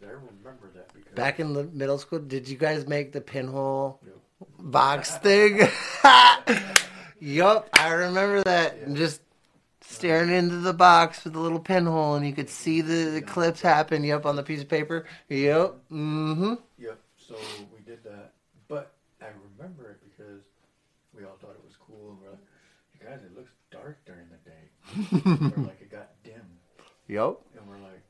I 0.00 0.12
remember 0.12 0.68
that 0.74 0.92
because 0.94 1.12
Back 1.14 1.40
in 1.40 1.52
the 1.54 1.64
middle 1.64 1.98
school, 1.98 2.20
did 2.20 2.48
you 2.48 2.56
guys 2.56 2.86
make 2.86 3.12
the 3.12 3.20
pinhole 3.20 4.00
Yep. 4.06 4.14
box 4.58 5.16
thing? 5.18 5.68
yup, 7.20 7.68
I 7.72 7.90
remember 7.92 8.42
that. 8.44 8.76
And 8.76 8.96
just 8.96 9.20
staring 9.80 10.30
into 10.30 10.56
the 10.56 10.72
box 10.74 11.24
with 11.24 11.34
a 11.34 11.40
little 11.40 11.58
pinhole, 11.58 12.14
and 12.14 12.24
you 12.26 12.32
could 12.32 12.48
see 12.50 12.80
the 12.80 13.16
eclipse 13.16 13.60
happen. 13.60 14.04
Yup, 14.04 14.24
on 14.26 14.36
the 14.36 14.42
piece 14.44 14.60
of 14.62 14.68
paper. 14.68 15.04
Yep. 15.28 15.74
Mm-hmm. 15.90 16.54
So 17.28 17.36
we 17.76 17.84
did 17.84 18.02
that, 18.04 18.32
but 18.68 18.96
I 19.20 19.28
remember 19.52 19.90
it 19.92 20.00
because 20.00 20.40
we 21.12 21.24
all 21.28 21.36
thought 21.40 21.52
it 21.52 21.64
was 21.64 21.76
cool, 21.76 22.16
and 22.16 22.18
we're 22.24 22.32
like, 22.32 22.46
"You 22.96 23.04
guys, 23.04 23.20
it 23.20 23.36
looks 23.36 23.52
dark 23.70 24.00
during 24.08 24.24
the 24.32 24.40
day." 24.48 24.64
like, 25.60 25.80
it 25.84 25.90
got 25.92 26.16
dim, 26.24 26.40
Yep. 27.08 27.36
and 27.60 27.68
we're 27.68 27.84
like, 27.84 28.00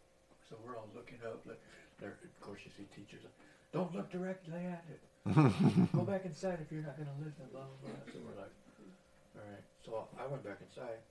so 0.48 0.54
we're 0.64 0.76
all 0.78 0.86
looking 0.94 1.18
up. 1.26 1.42
Like, 1.46 1.58
there, 1.98 2.14
of 2.22 2.40
course, 2.40 2.60
you 2.62 2.70
see 2.78 2.86
teachers. 2.94 3.26
Like, 3.26 3.34
Don't 3.74 3.90
look 3.90 4.06
directly 4.10 4.54
at 4.54 4.86
it. 4.86 5.02
Go 5.92 6.06
back 6.06 6.24
inside 6.24 6.62
if 6.62 6.70
you're 6.70 6.86
not 6.86 6.94
gonna 6.96 7.18
listen. 7.18 7.42
Blah 7.50 7.66
blah 7.82 7.90
blah. 7.90 8.12
So 8.14 8.22
we're 8.22 8.38
like, 8.38 8.54
all 9.34 9.42
right. 9.50 9.64
So 9.84 10.06
I 10.14 10.30
went 10.30 10.46
back 10.46 10.62
inside, 10.62 11.02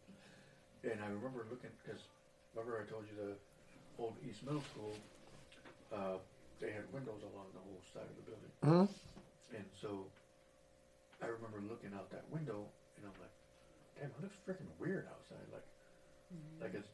and 0.88 1.04
I 1.04 1.12
remember 1.12 1.44
looking 1.52 1.76
because 1.84 2.00
remember 2.56 2.80
I 2.80 2.88
told 2.90 3.04
you 3.12 3.20
the 3.20 3.36
old 4.00 4.16
East 4.24 4.48
Middle 4.48 4.64
School. 4.72 4.96
Uh, 5.92 6.18
they 6.60 6.72
had 6.72 6.86
windows 6.92 7.22
along 7.22 7.54
the 7.54 7.60
whole 7.62 7.82
side 7.94 8.08
of 8.10 8.16
the 8.18 8.26
building. 8.26 8.52
Mhm. 8.64 8.90
And 9.56 9.66
so 9.80 10.10
I 11.22 11.28
remember 11.28 11.62
looking 11.62 11.94
out 11.94 12.10
that 12.12 12.28
window 12.30 12.70
and 12.98 13.06
I'm 13.06 13.14
like, 13.22 13.34
damn, 13.96 14.10
it 14.12 14.22
looks 14.22 14.36
freaking 14.46 14.70
weird 14.80 15.08
outside. 15.08 15.46
Like, 15.54 15.66
like 16.62 16.74
it's 16.74 16.90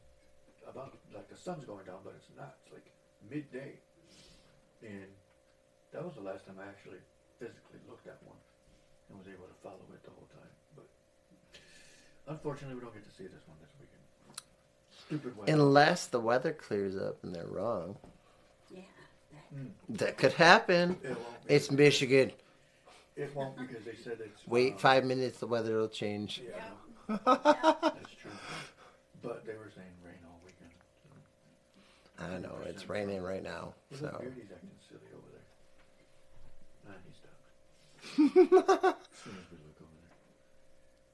about, 0.66 0.96
like 1.12 1.28
the 1.28 1.36
sun's 1.36 1.64
going 1.64 1.84
down, 1.86 2.00
but 2.04 2.14
it's 2.16 2.28
not. 2.36 2.56
It's 2.64 2.72
like 2.72 2.86
midday. 3.30 3.78
And 4.82 5.08
that 5.92 6.04
was 6.04 6.14
the 6.14 6.20
last 6.20 6.46
time 6.46 6.56
I 6.60 6.68
actually 6.68 7.00
physically 7.38 7.80
looked 7.88 8.06
at 8.06 8.22
one 8.22 8.36
and 9.08 9.18
was 9.18 9.28
able 9.28 9.46
to 9.46 9.54
follow 9.62 9.84
it 9.92 10.02
the 10.04 10.10
whole 10.10 10.28
time. 10.28 10.52
But 10.76 10.86
unfortunately, 12.26 12.76
we 12.76 12.80
don't 12.82 12.94
get 12.94 13.04
to 13.04 13.14
see 13.16 13.26
this 13.26 13.42
one 13.48 13.56
this 13.60 13.72
weekend. 13.80 14.04
Stupid 14.92 15.36
weather. 15.36 15.52
Unless 15.52 16.06
the 16.08 16.20
weather 16.20 16.52
clears 16.52 16.96
up 16.96 17.22
and 17.24 17.34
they're 17.34 17.46
wrong. 17.46 17.96
Yeah. 19.54 19.60
Mm, 19.60 19.98
That 19.98 20.16
could 20.16 20.32
happen. 20.32 20.96
it. 21.02 21.16
It's 21.48 21.70
Michigan. 21.70 22.32
It 23.16 23.34
won't 23.34 23.56
because 23.56 23.84
they 23.84 23.94
said 23.94 24.18
it's. 24.20 24.46
Wait 24.48 24.74
uh, 24.74 24.78
five 24.78 25.04
minutes, 25.04 25.38
the 25.38 25.46
weather 25.46 25.76
will 25.76 25.88
change. 25.88 26.42
Yeah, 26.44 26.56
Yeah. 27.08 27.16
that's 27.28 28.14
true. 28.20 28.30
But 29.22 29.46
they 29.46 29.52
were 29.54 29.70
saying 29.74 29.86
rain 30.04 30.16
all 30.26 30.40
weekend. 30.44 30.70
So. 32.18 32.24
I 32.24 32.38
know 32.38 32.56
it's 32.66 32.88
raining 32.88 33.22
right 33.22 33.42
now. 33.42 33.74
Look 33.92 34.00
So 34.00 34.06
at 34.06 34.20
Beardy's 34.20 34.50
acting 34.52 34.70
silly 34.88 35.10
over 35.14 35.30
there. 35.32 35.46
Nah, 36.88 36.98
he 37.06 37.12
stopped. 37.20 38.98
as 38.98 39.06
soon 39.22 39.36
as 39.38 39.46
we 39.50 39.58
look 39.64 39.80
over 39.80 39.96
there. 40.02 40.12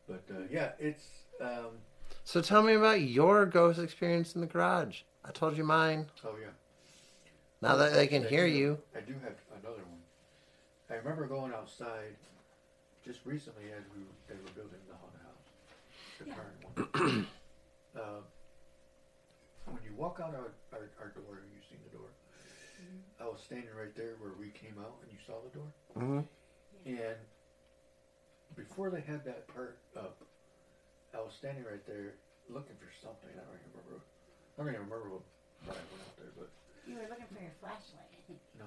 But 0.09 0.24
uh, 0.34 0.47
yeah, 0.51 0.72
it's 0.78 1.05
um, 1.41 1.76
So 2.24 2.41
tell 2.41 2.62
me 2.62 2.74
about 2.74 3.03
your 3.03 3.45
ghost 3.47 3.78
experience 3.78 4.34
in 4.34 4.41
the 4.41 4.47
garage. 4.47 5.03
I 5.24 5.30
told 5.32 5.57
you 5.57 5.64
mine. 5.64 6.07
oh 6.24 6.30
yeah. 6.41 6.47
Now 7.63 7.77
that 7.77 7.93
they 7.93 8.07
can 8.07 8.25
I 8.25 8.29
hear 8.29 8.47
do- 8.47 8.53
you. 8.53 8.79
I 8.95 9.01
do 9.01 9.13
have 9.23 9.37
another 9.61 9.83
one. 9.85 10.01
I 10.89 10.95
remember 10.95 11.27
going 11.27 11.53
outside 11.53 12.17
just 13.05 13.21
recently 13.25 13.65
as 13.73 13.85
we 13.95 14.03
they 14.29 14.41
were 14.41 14.51
building 14.55 14.81
the 14.89 14.95
haunted 14.97 15.21
house, 15.21 15.47
the 16.19 16.25
Yeah. 16.27 16.35
current 16.35 16.59
one. 16.65 17.27
uh, 17.97 18.21
when 19.67 19.83
you 19.85 19.93
walk 19.95 20.21
out 20.21 20.35
our, 20.35 20.53
our, 20.73 20.89
our 21.01 21.09
door, 21.09 21.41
you've 21.53 21.65
seen 21.69 21.79
the 21.85 21.97
door. 21.97 22.09
I 23.21 23.29
was 23.29 23.41
standing 23.41 23.75
right 23.75 23.95
there 23.95 24.17
where 24.19 24.33
we 24.33 24.49
came 24.49 24.79
out, 24.81 24.97
and 25.03 25.13
you 25.13 25.19
saw 25.27 25.35
the 25.45 25.53
door. 25.53 25.71
hmm 25.95 26.21
And 26.87 27.17
before 28.57 28.91
they 28.91 29.01
had 29.03 29.25
that 29.27 29.47
part 29.49 29.77
up, 29.97 30.17
I 31.15 31.21
was 31.21 31.35
standing 31.35 31.65
right 31.65 31.85
there 31.87 32.15
looking 32.49 32.75
for 32.81 32.89
something. 33.03 33.31
I 33.31 33.45
don't 33.45 33.55
even 33.61 33.71
remember. 33.77 34.01
I 34.01 34.63
don't 34.63 34.69
even 34.73 34.81
remember 34.89 35.11
what, 35.11 35.23
why 35.67 35.75
I 35.77 35.85
went 35.93 36.03
out 36.03 36.17
there, 36.17 36.33
but 36.37 36.49
You 36.91 36.97
were 36.97 37.09
looking 37.09 37.26
for 37.34 37.41
your 37.43 37.53
flashlight, 37.61 38.11
I 38.12 38.20
think. 38.26 38.38
no, 38.59 38.66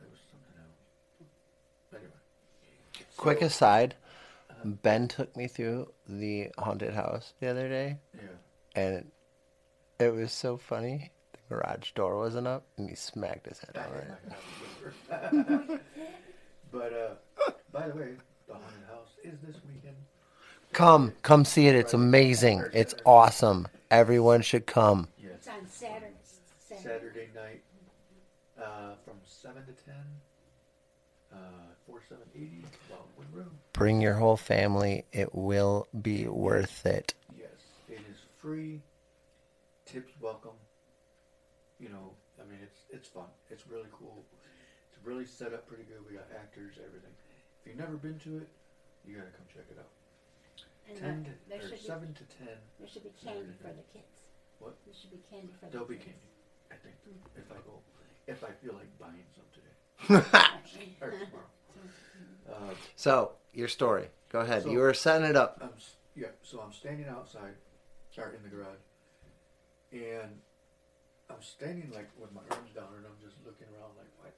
it 0.00 0.08
was 0.10 0.20
something 0.30 0.54
else. 0.60 1.94
Anyway. 1.94 3.06
Quick 3.16 3.40
So, 3.40 3.46
aside, 3.46 3.94
Ben 4.64 5.08
took 5.08 5.36
me 5.36 5.46
through 5.48 5.92
the 6.08 6.50
haunted 6.58 6.94
house 6.94 7.32
the 7.40 7.48
other 7.48 7.68
day, 7.68 7.98
Yeah. 8.14 8.80
and 8.82 9.10
it 9.98 10.12
was 10.14 10.32
so 10.32 10.56
funny. 10.56 11.10
The 11.32 11.56
garage 11.56 11.90
door 11.92 12.18
wasn't 12.18 12.46
up, 12.46 12.64
and 12.76 12.88
he 12.88 12.94
smacked 12.94 13.46
his 13.48 13.58
head 13.58 13.76
I 13.76 13.86
on 13.86 13.94
it. 15.70 15.80
but 16.72 16.92
uh, 16.92 17.50
by 17.72 17.88
the 17.88 17.94
way, 17.94 18.10
the 18.46 18.54
haunted 18.54 18.84
house 18.88 19.10
is 19.24 19.34
this 19.46 19.56
weekend. 19.66 19.96
Come, 20.72 21.12
come 21.22 21.44
see 21.44 21.66
it. 21.68 21.74
It's 21.74 21.94
amazing. 21.94 22.64
It's 22.72 22.94
awesome. 23.04 23.68
Everyone 23.90 24.42
should 24.42 24.66
come. 24.66 25.08
Yes. 25.18 25.32
It's 25.36 25.48
on 25.48 25.66
Saturday. 25.68 26.10
Saturday. 26.58 26.82
Saturday 26.82 27.28
night, 27.34 27.62
uh, 28.60 28.94
from 29.04 29.14
seven 29.24 29.62
to 29.66 29.72
ten. 29.84 29.94
Uh, 31.32 31.36
four 31.86 32.00
seven 32.08 32.24
eighty 32.34 32.64
Wildwood 32.90 33.26
Road. 33.32 33.50
Bring 33.74 34.00
your 34.00 34.14
whole 34.14 34.36
family. 34.36 35.04
It 35.12 35.34
will 35.34 35.88
be 36.00 36.26
worth 36.28 36.86
it. 36.86 37.12
Yes, 37.36 37.50
it 37.88 37.98
is 38.08 38.16
free. 38.40 38.80
Tips 39.84 40.12
welcome. 40.20 40.54
You 41.80 41.88
know, 41.90 42.14
I 42.40 42.46
mean, 42.48 42.60
it's 42.62 42.78
it's 42.90 43.08
fun. 43.08 43.26
It's 43.50 43.66
really 43.66 43.90
cool. 43.92 44.24
It's 44.88 45.04
really 45.04 45.26
set 45.26 45.52
up 45.52 45.66
pretty 45.66 45.82
good. 45.82 45.98
We 46.08 46.14
got 46.14 46.30
actors, 46.38 46.78
everything. 46.86 47.10
If 47.60 47.66
you've 47.66 47.76
never 47.76 47.96
been 47.98 48.16
to 48.20 48.38
it, 48.38 48.48
you 49.04 49.16
gotta 49.18 49.34
come 49.34 49.46
check 49.52 49.66
it 49.68 49.76
out. 49.78 49.90
And 50.88 50.96
Ten 50.96 51.16
the- 51.26 51.50
there 51.50 51.58
to, 51.58 51.64
or 51.64 51.68
should 51.68 51.80
be 51.82 51.84
seven 51.84 52.14
to 52.14 52.24
ten. 52.38 52.56
there 52.78 52.86
should 52.88 53.02
be 53.02 53.12
candy 53.18 53.50
for 53.58 53.74
the 53.74 53.82
kids. 53.92 54.14
What? 54.60 54.78
There 54.86 54.94
should 54.94 55.10
be 55.10 55.18
candy 55.28 55.50
for 55.58 55.66
the 55.66 55.66
kids. 55.66 55.72
There'll 55.74 55.90
be 55.90 55.98
candy. 55.98 56.30
I 56.70 56.76
think 56.78 56.94
if 57.34 57.50
I 57.50 57.58
go, 57.66 57.82
if 58.30 58.44
I 58.46 58.52
feel 58.62 58.78
like 58.78 58.86
buying 59.02 59.26
some 59.34 59.50
today 59.50 59.74
or 61.02 61.10
tomorrow. 61.10 61.50
Uh, 62.48 62.74
So, 62.96 63.32
your 63.52 63.68
story. 63.68 64.08
Go 64.30 64.40
ahead. 64.40 64.64
So- 64.64 64.70
you 64.70 64.78
were 64.78 64.94
setting 64.94 65.26
it 65.28 65.36
up. 65.36 65.58
I'm 65.60 65.70
yeah, 66.16 66.28
so 66.42 66.60
I'm 66.60 66.72
standing 66.72 67.08
outside, 67.08 67.54
or 68.16 68.30
in 68.30 68.42
the 68.44 68.48
garage, 68.48 68.78
and 69.90 70.40
I'm 71.28 71.42
standing 71.42 71.90
like 71.92 72.08
with 72.16 72.30
my 72.32 72.42
arms 72.50 72.70
down, 72.72 72.94
and 72.96 73.04
I'm 73.04 73.18
just 73.20 73.36
looking 73.44 73.66
around 73.74 73.96
like, 73.98 74.06
what? 74.22 74.32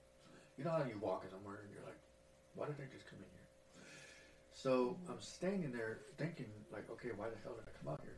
You 0.56 0.64
know 0.64 0.70
how 0.70 0.84
you 0.84 0.98
walk 0.98 1.24
somewhere 1.30 1.60
and 1.62 1.68
you're 1.74 1.84
like, 1.84 2.00
why 2.54 2.66
did 2.66 2.76
I 2.80 2.88
just 2.94 3.04
come 3.10 3.18
in 3.18 3.28
here? 3.28 3.84
So 4.54 4.96
I'm 5.06 5.20
standing 5.20 5.70
there 5.70 5.98
thinking 6.16 6.48
like, 6.72 6.88
okay, 6.92 7.10
why 7.14 7.28
the 7.28 7.36
hell 7.44 7.52
did 7.52 7.68
I 7.68 7.76
come 7.76 7.92
out 7.92 8.00
here? 8.00 8.16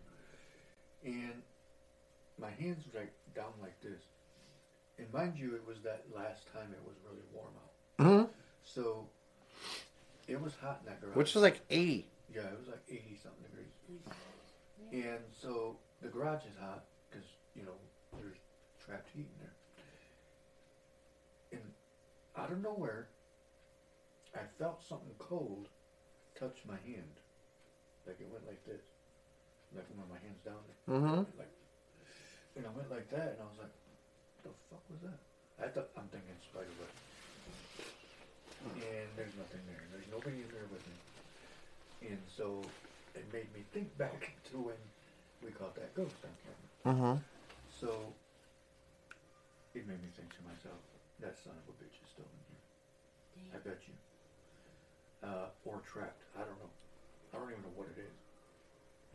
And 1.02 1.42
my 2.38 2.50
hands 2.50 2.84
were 2.86 3.00
like 3.00 3.12
down 3.34 3.50
like 3.60 3.80
this, 3.80 4.02
and 4.98 5.12
mind 5.12 5.36
you, 5.36 5.56
it 5.56 5.66
was 5.66 5.80
that 5.82 6.04
last 6.14 6.46
time 6.52 6.70
it 6.72 6.82
was 6.86 6.94
really 7.04 7.26
warm 7.32 7.54
out, 7.58 7.72
hmm 8.06 8.32
so 8.62 9.08
it 10.28 10.40
was 10.40 10.54
hot 10.60 10.80
in 10.84 10.86
that 10.86 11.00
garage. 11.00 11.16
Which 11.16 11.34
was 11.34 11.42
like 11.42 11.60
80. 11.70 12.06
Yeah, 12.32 12.42
it 12.42 12.58
was 12.58 12.68
like 12.68 12.82
80 12.88 13.18
something 13.22 13.42
degrees. 13.48 13.72
And 14.92 15.20
so 15.32 15.76
the 16.02 16.08
garage 16.08 16.44
is 16.44 16.56
hot 16.60 16.84
because, 17.10 17.26
you 17.56 17.64
know, 17.64 17.74
there's 18.20 18.36
trapped 18.84 19.08
heat 19.14 19.26
in 19.26 19.38
there. 19.40 19.56
And 21.52 21.62
out 22.36 22.52
of 22.52 22.62
nowhere, 22.62 23.08
I 24.34 24.40
felt 24.58 24.84
something 24.86 25.14
cold 25.18 25.68
touch 26.38 26.58
my 26.68 26.76
hand. 26.84 27.16
Like 28.06 28.20
it 28.20 28.28
went 28.30 28.46
like 28.46 28.64
this. 28.64 28.84
Like 29.74 29.84
when 29.96 30.08
my 30.08 30.20
hand's 30.20 30.40
down 30.44 30.60
there. 30.68 30.96
Mhm. 30.96 31.26
Like, 31.36 31.52
and 32.56 32.64
I 32.66 32.70
went 32.76 32.90
like 32.90 33.08
that 33.10 33.36
and 33.36 33.40
I 33.40 33.48
was 33.48 33.58
like, 33.60 33.72
what 34.40 34.44
the 34.44 34.52
fuck 34.68 34.84
was 34.88 35.00
that? 35.04 35.20
I 35.60 35.68
thought, 35.68 35.90
I'm 35.96 36.08
thinking 36.08 36.36
spider 36.40 36.70
web. 36.80 36.92
And 38.78 39.08
there's 39.16 39.34
nothing 39.36 39.60
nobody 40.18 40.42
in 40.42 40.50
there 40.50 40.66
with 40.74 40.82
me. 40.82 42.10
And 42.10 42.18
so 42.26 42.58
it 43.14 43.22
made 43.32 43.46
me 43.54 43.62
think 43.72 43.86
back 43.96 44.34
to 44.50 44.58
when 44.58 44.82
we 45.44 45.50
caught 45.54 45.74
that 45.76 45.94
ghost 45.94 46.18
on 46.26 46.34
camera. 46.42 46.66
Mm-hmm. 46.90 47.22
So 47.70 47.94
it 49.74 49.86
made 49.86 50.02
me 50.02 50.10
think 50.18 50.34
to 50.34 50.42
myself, 50.42 50.82
that 51.22 51.38
son 51.38 51.54
of 51.54 51.70
a 51.70 51.74
bitch 51.78 51.94
is 52.02 52.10
still 52.10 52.26
in 52.26 52.42
here. 52.50 53.54
I 53.54 53.58
bet 53.62 53.78
you. 53.86 53.94
Uh, 55.22 55.54
or 55.64 55.78
trapped. 55.86 56.22
I 56.34 56.42
don't 56.42 56.58
know. 56.58 56.72
I 57.34 57.38
don't 57.38 57.50
even 57.50 57.62
know 57.62 57.74
what 57.78 57.86
it 57.94 58.02
is. 58.02 58.18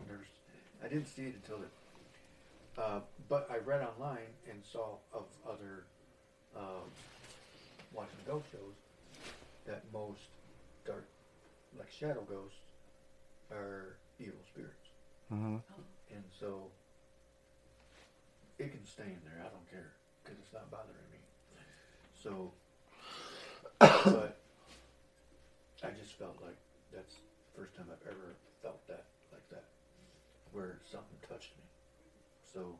There's, 0.08 0.32
I 0.84 0.88
didn't 0.88 1.08
see 1.08 1.28
it 1.28 1.36
until 1.44 1.60
then. 1.60 1.74
Uh, 2.78 3.00
but 3.28 3.48
I 3.52 3.58
read 3.58 3.82
online 3.82 4.32
and 4.50 4.60
saw 4.64 4.96
of 5.14 5.26
other 5.48 5.84
uh, 6.56 6.84
watching 7.94 8.24
ghost 8.26 8.46
shows 8.52 8.76
that 9.66 9.84
most 9.94 10.32
dark, 10.86 11.08
like 11.78 11.92
shadow 11.92 12.24
ghosts, 12.30 12.58
are 13.52 13.98
evil 14.20 14.40
spirits. 14.48 14.90
Mm-hmm. 15.32 15.58
And 16.14 16.24
so 16.40 16.72
it 18.60 18.72
can 18.72 18.86
stay 18.86 19.04
in 19.04 19.22
there. 19.26 19.42
I 19.42 19.50
don't 19.50 19.70
care 19.72 19.94
because 20.24 20.40
it's 20.40 20.54
not 20.54 20.70
bothering 20.70 21.10
me. 21.12 21.20
So, 22.22 22.52
but 23.80 24.40
I 25.84 25.90
just 26.00 26.14
felt 26.14 26.38
like 26.42 26.58
that's 26.94 27.16
the 27.16 27.60
first 27.60 27.76
time 27.76 27.88
I've 27.92 28.08
ever 28.08 28.36
felt 28.62 28.88
that 28.88 29.06
like 29.32 29.50
that, 29.50 29.66
where 30.52 30.80
something 30.90 31.18
touched 31.28 31.52
me. 31.58 31.64
So, 32.54 32.80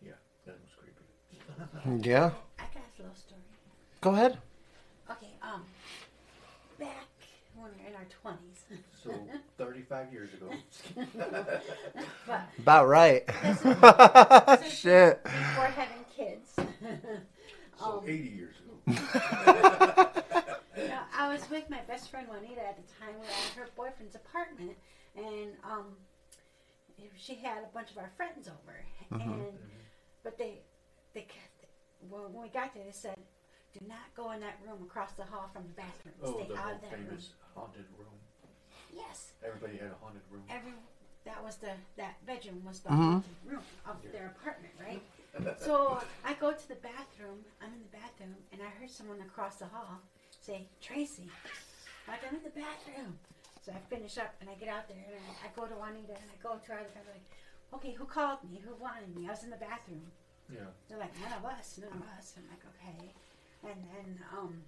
yeah, 0.00 0.12
that 0.46 0.56
was 0.62 0.72
creepy. 0.78 2.08
Yeah. 2.08 2.30
I 2.58 2.62
got 2.72 2.84
a 2.98 3.02
little 3.02 3.16
story. 3.16 3.40
Go 4.00 4.10
ahead. 4.14 4.38
Okay, 5.10 5.34
um, 5.42 5.64
back 6.78 7.08
when 7.54 7.70
we 7.76 7.82
were 7.82 7.88
in 7.88 7.91
our 8.02 8.08
twenties, 8.32 8.64
So, 9.02 9.14
35 9.58 10.12
years 10.12 10.30
ago. 10.34 10.50
but 12.26 12.42
About 12.58 12.88
right. 12.88 13.26
this 13.42 13.56
is, 13.58 13.62
this 14.60 14.66
is 14.66 14.78
Shit. 14.78 15.22
before 15.22 15.66
having 15.66 16.04
kids. 16.16 16.50
So, 17.78 17.98
Um, 17.98 18.00
80 18.06 18.28
years 18.28 18.54
ago. 18.58 20.08
Yeah, 20.76 21.02
I 21.16 21.28
was 21.32 21.48
with 21.50 21.68
my 21.70 21.80
best 21.86 22.10
friend 22.10 22.26
Juanita 22.28 22.60
at 22.66 22.76
the 22.76 22.82
time. 23.00 23.14
We 23.14 23.20
were 23.20 23.24
at 23.26 23.52
her 23.56 23.68
boyfriend's 23.76 24.14
apartment, 24.16 24.76
and 25.16 25.52
um, 25.64 25.86
she 27.16 27.34
had 27.36 27.58
a 27.58 27.68
bunch 27.74 27.90
of 27.92 27.98
our 27.98 28.10
friends 28.16 28.48
over. 28.48 28.84
And 29.22 29.44
but 30.24 30.38
they, 30.38 30.60
they, 31.14 31.26
when 32.08 32.32
when 32.32 32.42
we 32.42 32.48
got 32.48 32.74
there, 32.74 32.84
they 32.84 32.92
said, 32.92 33.16
"Do 33.72 33.80
not 33.86 34.14
go 34.14 34.30
in 34.32 34.40
that 34.40 34.58
room 34.66 34.82
across 34.82 35.12
the 35.12 35.24
hall 35.24 35.48
from 35.52 35.64
the 35.68 35.74
bathroom. 35.74 36.14
Oh, 36.22 36.34
Stay 36.34 36.48
the 36.48 36.56
out 36.56 36.64
whole 36.64 36.74
of 36.76 36.80
that 36.82 36.92
room." 36.92 37.06
famous 37.06 37.32
haunted 37.54 37.86
room. 37.98 38.18
Yes, 38.92 39.32
Everybody 39.42 39.78
had 39.78 39.90
a 39.90 39.94
haunted 39.94 40.22
room. 40.30 40.44
every 40.50 40.72
that 41.24 41.42
was 41.42 41.56
the 41.56 41.72
that 41.96 42.24
bedroom 42.26 42.64
was 42.64 42.80
the 42.80 42.90
Mhm. 42.90 42.96
haunted 43.22 43.36
room 43.44 43.64
of 43.86 44.02
their 44.12 44.26
apartment, 44.26 44.74
right? 44.80 45.02
So 45.58 45.98
I 46.24 46.34
go 46.34 46.52
to 46.52 46.68
the 46.68 46.74
bathroom. 46.76 47.44
I'm 47.60 47.72
in 47.72 47.82
the 47.82 47.88
bathroom, 47.96 48.36
and 48.52 48.60
I 48.62 48.68
heard 48.68 48.90
someone 48.90 49.20
across 49.22 49.56
the 49.56 49.66
hall 49.66 50.00
say, 50.40 50.68
"Tracy." 50.80 51.30
I'm 52.06 52.12
like, 52.14 52.24
I'm 52.28 52.36
in 52.36 52.42
the 52.42 52.50
bathroom. 52.50 53.18
So 53.62 53.72
I 53.72 53.78
finish 53.88 54.18
up 54.18 54.34
and 54.40 54.50
I 54.50 54.54
get 54.54 54.68
out 54.68 54.88
there 54.88 54.98
and 55.06 55.24
I, 55.24 55.46
I 55.46 55.50
go 55.54 55.66
to 55.68 55.74
Juanita 55.74 56.12
and 56.20 56.30
I 56.30 56.36
go 56.42 56.58
to 56.58 56.72
her 56.72 56.78
and 56.78 56.88
I'm 56.98 57.06
like, 57.14 57.22
okay, 57.74 57.92
who 57.92 58.04
called 58.06 58.42
me? 58.42 58.58
Who 58.58 58.74
wanted 58.74 59.14
me? 59.16 59.28
I 59.28 59.30
was 59.30 59.44
in 59.44 59.50
the 59.50 59.56
bathroom. 59.56 60.10
Yeah. 60.50 60.66
They're 60.88 60.98
like, 60.98 61.14
none 61.20 61.32
of 61.32 61.44
us, 61.44 61.78
none 61.78 61.92
of 61.92 62.02
us. 62.18 62.34
I'm 62.36 62.48
like, 62.50 62.58
okay. 62.74 63.14
And 63.64 63.78
then 63.94 64.18
um, 64.36 64.62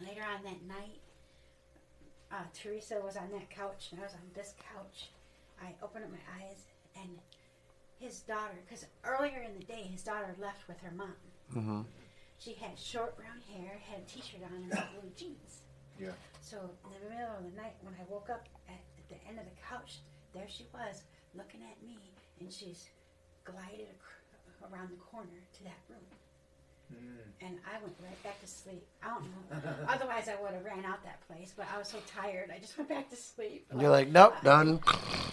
later 0.00 0.22
on 0.22 0.42
that 0.44 0.62
night, 0.66 0.98
uh, 2.32 2.44
Teresa 2.54 3.00
was 3.04 3.16
on 3.16 3.30
that 3.32 3.50
couch 3.50 3.88
and 3.90 4.00
I 4.00 4.04
was 4.04 4.14
on 4.14 4.30
this 4.34 4.54
couch. 4.74 5.10
I 5.62 5.74
opened 5.82 6.04
up 6.04 6.10
my 6.10 6.24
eyes 6.42 6.64
and 6.96 7.18
his 7.98 8.20
daughter, 8.20 8.56
because 8.64 8.86
earlier 9.04 9.44
in 9.44 9.58
the 9.58 9.64
day, 9.64 9.82
his 9.82 10.02
daughter 10.02 10.34
left 10.40 10.66
with 10.66 10.80
her 10.80 10.90
mom. 10.90 11.14
Mm-hmm. 11.54 11.82
She 12.38 12.54
had 12.54 12.78
short 12.78 13.16
brown 13.16 13.44
hair, 13.52 13.78
had 13.84 14.00
a 14.00 14.06
t-shirt 14.08 14.40
on, 14.42 14.56
and 14.56 14.70
blue 14.70 15.10
jeans. 15.14 15.60
Yeah. 16.00 16.16
So 16.40 16.56
in 16.56 16.96
the 17.04 17.10
middle 17.12 17.36
of 17.36 17.44
the 17.44 17.54
night, 17.60 17.76
when 17.82 17.94
I 18.00 18.04
woke 18.08 18.30
up 18.30 18.48
at, 18.68 18.80
the 19.10 19.18
end 19.28 19.38
of 19.38 19.44
the 19.44 19.58
couch, 19.68 19.98
there 20.32 20.46
she 20.48 20.64
was 20.72 21.02
looking 21.34 21.60
at 21.66 21.82
me, 21.84 21.98
and 22.38 22.50
she's 22.50 22.88
glided 23.44 23.90
ac- 23.90 24.62
around 24.72 24.90
the 24.94 25.02
corner 25.02 25.42
to 25.58 25.64
that 25.64 25.82
room. 25.90 26.06
And 27.42 27.58
I 27.66 27.80
went 27.82 27.94
right 28.02 28.22
back 28.22 28.40
to 28.40 28.46
sleep. 28.46 28.86
I 29.02 29.08
don't 29.08 29.24
know. 29.24 29.68
Otherwise, 29.88 30.28
I 30.28 30.40
would 30.42 30.52
have 30.52 30.64
ran 30.64 30.84
out 30.84 31.02
that 31.04 31.26
place, 31.26 31.54
but 31.56 31.66
I 31.74 31.78
was 31.78 31.88
so 31.88 31.98
tired, 32.06 32.50
I 32.54 32.58
just 32.58 32.76
went 32.76 32.90
back 32.90 33.08
to 33.10 33.16
sleep. 33.16 33.66
You're 33.78 33.90
like, 33.90 34.08
nope, 34.08 34.34
done. 34.42 34.80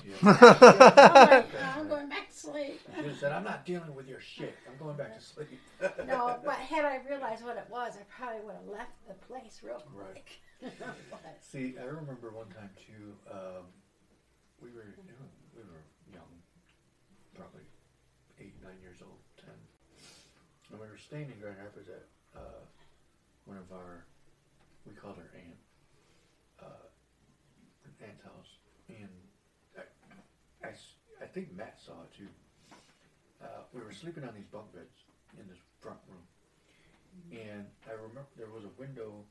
Yeah. 0.08 0.16
I'm, 0.24 1.28
like, 1.28 1.48
I'm 1.76 1.88
going 1.90 2.08
back 2.08 2.30
to 2.32 2.34
sleep. 2.36 2.80
You 2.96 3.10
should 3.10 3.20
said, 3.20 3.32
I'm 3.34 3.44
not 3.44 3.66
dealing 3.66 3.94
with 3.94 4.08
your 4.08 4.22
shit. 4.22 4.56
I'm 4.66 4.78
going 4.78 4.96
back 4.96 5.14
to 5.18 5.22
sleep. 5.22 5.60
No, 6.08 6.40
but 6.46 6.56
had 6.56 6.86
I 6.86 7.02
realized 7.10 7.44
what 7.44 7.58
it 7.58 7.66
was, 7.70 7.98
I 8.00 8.04
probably 8.08 8.40
would 8.46 8.56
have 8.56 8.68
left 8.72 8.96
the 9.10 9.16
place 9.28 9.60
real 9.62 9.84
Right. 9.94 10.24
quick. 10.62 10.80
See, 11.42 11.76
I 11.78 11.84
remember 11.86 12.32
one 12.32 12.48
time 12.48 12.70
too. 12.80 13.20
Um, 13.30 13.68
we 14.62 14.70
were 14.72 14.96
we 15.54 15.64
were 15.64 15.84
young, 16.14 16.32
probably 17.36 17.68
eight, 18.40 18.56
nine 18.64 18.80
years 18.82 19.02
old, 19.02 19.12
ten, 19.12 19.17
and 20.72 20.80
we 20.80 20.88
were 20.88 20.98
staying 20.98 21.32
in 21.32 21.40
Grand 21.40 21.58
Rapids 21.58 21.90
at 21.90 22.06
uh, 22.36 22.64
one 23.46 23.58
of 23.58 23.72
our 23.72 24.06
we 24.86 24.94
called 24.94 25.18
her 25.18 25.30
aunt, 25.36 25.60
uh, 26.64 26.88
an 27.84 27.92
aunt's 28.08 28.24
house, 28.24 28.52
and 28.88 29.12
I, 29.76 30.68
I 30.68 30.72
I 31.24 31.28
think 31.28 31.52
Matt 31.56 31.80
saw 31.84 31.92
it 32.08 32.12
too. 32.16 32.32
Uh, 33.44 33.68
we 33.74 33.82
were 33.82 33.92
sleeping 33.92 34.24
on 34.24 34.34
these 34.34 34.48
bunk 34.52 34.72
beds 34.74 34.96
in 35.38 35.48
this 35.48 35.60
front 35.82 36.00
room, 36.08 36.24
and 37.32 37.66
I 37.88 37.94
remember 37.94 38.32
there 38.38 38.50
was 38.54 38.64
a 38.64 38.74
window 38.80 39.26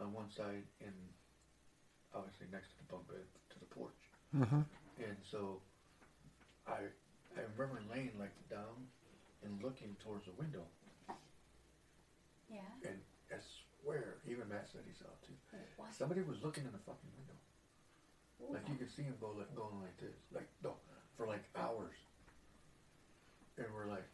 on 0.00 0.12
one 0.12 0.30
side 0.30 0.64
and 0.80 0.94
obviously 2.14 2.46
next 2.52 2.68
to 2.72 2.76
the 2.78 2.88
bunk 2.92 3.08
bed 3.08 3.24
to 3.50 3.56
the 3.60 3.66
porch. 3.66 4.02
Mm-hmm. 4.34 4.62
And 5.04 5.16
so 5.30 5.60
I 6.66 6.90
I 7.36 7.42
remember 7.56 7.82
laying 7.92 8.12
like 8.18 8.34
down 8.50 8.88
and 9.46 9.62
looking 9.62 9.94
towards 10.02 10.26
the 10.26 10.32
window 10.38 10.62
Yeah. 12.50 12.60
and 12.84 12.98
I 13.30 13.38
swear, 13.82 14.18
even 14.26 14.48
Matt 14.48 14.68
said 14.70 14.82
he 14.86 14.94
saw 14.94 15.06
it 15.06 15.22
too. 15.26 15.38
What? 15.76 15.94
Somebody 15.94 16.22
was 16.22 16.42
looking 16.42 16.64
in 16.64 16.72
the 16.72 16.82
fucking 16.82 17.10
window. 17.14 17.38
Like 18.52 18.68
you 18.68 18.74
could 18.76 18.90
see 18.90 19.02
him 19.02 19.14
go 19.20 19.32
like 19.38 19.54
going 19.54 19.80
like 19.80 19.96
this. 19.98 20.14
Like 20.34 20.48
no 20.62 20.74
for 21.16 21.26
like 21.26 21.44
hours. 21.56 21.94
And 23.58 23.66
we're 23.74 23.86
like 23.86 24.04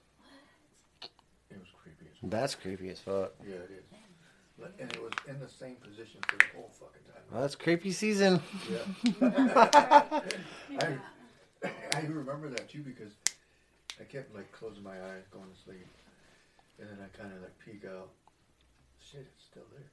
it 1.50 1.58
was 1.58 1.68
creepy 1.82 2.06
as 2.10 2.30
That's 2.30 2.54
creepy 2.54 2.88
as 2.90 3.00
fuck. 3.00 3.32
Yeah, 3.46 3.56
it 3.56 3.70
is. 3.70 3.84
Like, 4.58 4.72
and 4.78 4.92
it 4.92 5.02
was 5.02 5.12
in 5.26 5.40
the 5.40 5.48
same 5.48 5.76
position 5.76 6.20
for 6.28 6.36
the 6.36 6.44
whole 6.54 6.70
fucking 6.78 7.02
time. 7.12 7.22
Well, 7.30 7.40
that's 7.42 7.56
creepy 7.56 7.92
season. 7.92 8.40
Yeah. 8.70 8.84
Yeah. 10.70 10.96
I 11.94 12.00
remember 12.00 12.48
that 12.50 12.68
too 12.68 12.82
because 12.82 13.12
I 14.02 14.04
kept 14.10 14.34
like 14.34 14.50
closing 14.50 14.82
my 14.82 14.98
eyes, 14.98 15.22
going 15.30 15.46
to 15.46 15.60
sleep, 15.62 15.86
and 16.82 16.90
then 16.90 16.98
I 16.98 17.06
kind 17.14 17.30
of 17.30 17.38
like 17.38 17.54
peek 17.62 17.86
out. 17.86 18.10
Shit, 18.98 19.30
it's 19.30 19.46
still 19.46 19.66
there, 19.70 19.86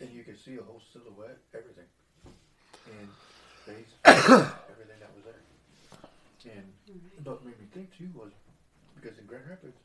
and 0.00 0.08
you 0.08 0.24
could 0.24 0.40
see 0.40 0.56
a 0.56 0.64
whole 0.64 0.80
silhouette, 0.88 1.36
everything, 1.52 1.84
and 2.24 3.08
face, 3.68 3.92
everything 4.08 4.96
that 5.04 5.12
was 5.12 5.28
there. 5.28 5.44
And 6.48 6.64
what 7.28 7.44
made 7.44 7.60
me 7.60 7.68
think 7.76 7.92
too 7.92 8.08
was 8.16 8.32
because 8.96 9.20
in 9.20 9.28
Grand 9.28 9.52
Rapids, 9.52 9.76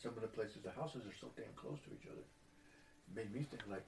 some 0.00 0.16
of 0.16 0.24
the 0.24 0.32
places, 0.32 0.64
the 0.64 0.72
houses 0.72 1.04
are 1.04 1.16
so 1.20 1.28
damn 1.36 1.52
close 1.60 1.76
to 1.84 1.92
each 1.92 2.08
other. 2.08 2.24
It 2.24 3.12
made 3.12 3.32
me 3.36 3.44
think 3.44 3.68
like, 3.68 3.84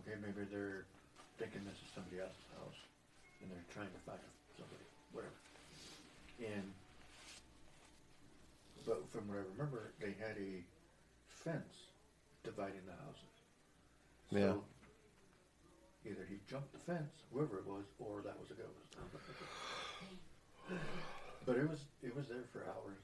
okay, 0.00 0.16
maybe 0.16 0.48
they're 0.48 0.88
thinking 1.36 1.60
this 1.68 1.76
is 1.76 1.92
somebody 1.92 2.24
else's 2.24 2.48
house, 2.56 2.80
and 3.44 3.52
they're 3.52 3.68
trying 3.68 3.92
to 3.92 4.00
find 4.08 4.24
somebody, 4.56 4.84
whatever. 5.12 5.36
And 6.40 6.72
but 8.90 9.08
from 9.12 9.28
what 9.28 9.38
I 9.38 9.42
remember, 9.54 9.92
they 10.00 10.16
had 10.18 10.34
a 10.36 10.64
fence 11.28 11.94
dividing 12.42 12.82
the 12.86 12.98
houses. 13.06 13.34
So 14.32 14.38
Yeah. 14.38 16.10
Either 16.10 16.26
he 16.28 16.36
jumped 16.48 16.72
the 16.72 16.78
fence, 16.78 17.12
whoever 17.32 17.58
it 17.58 17.66
was, 17.66 17.84
or 18.00 18.22
that 18.22 18.34
was 18.40 18.50
a 18.50 18.54
ghost. 18.54 18.90
but 21.46 21.56
it 21.56 21.68
was 21.68 21.84
it 22.02 22.16
was 22.16 22.26
there 22.26 22.44
for 22.52 22.64
hours, 22.64 22.98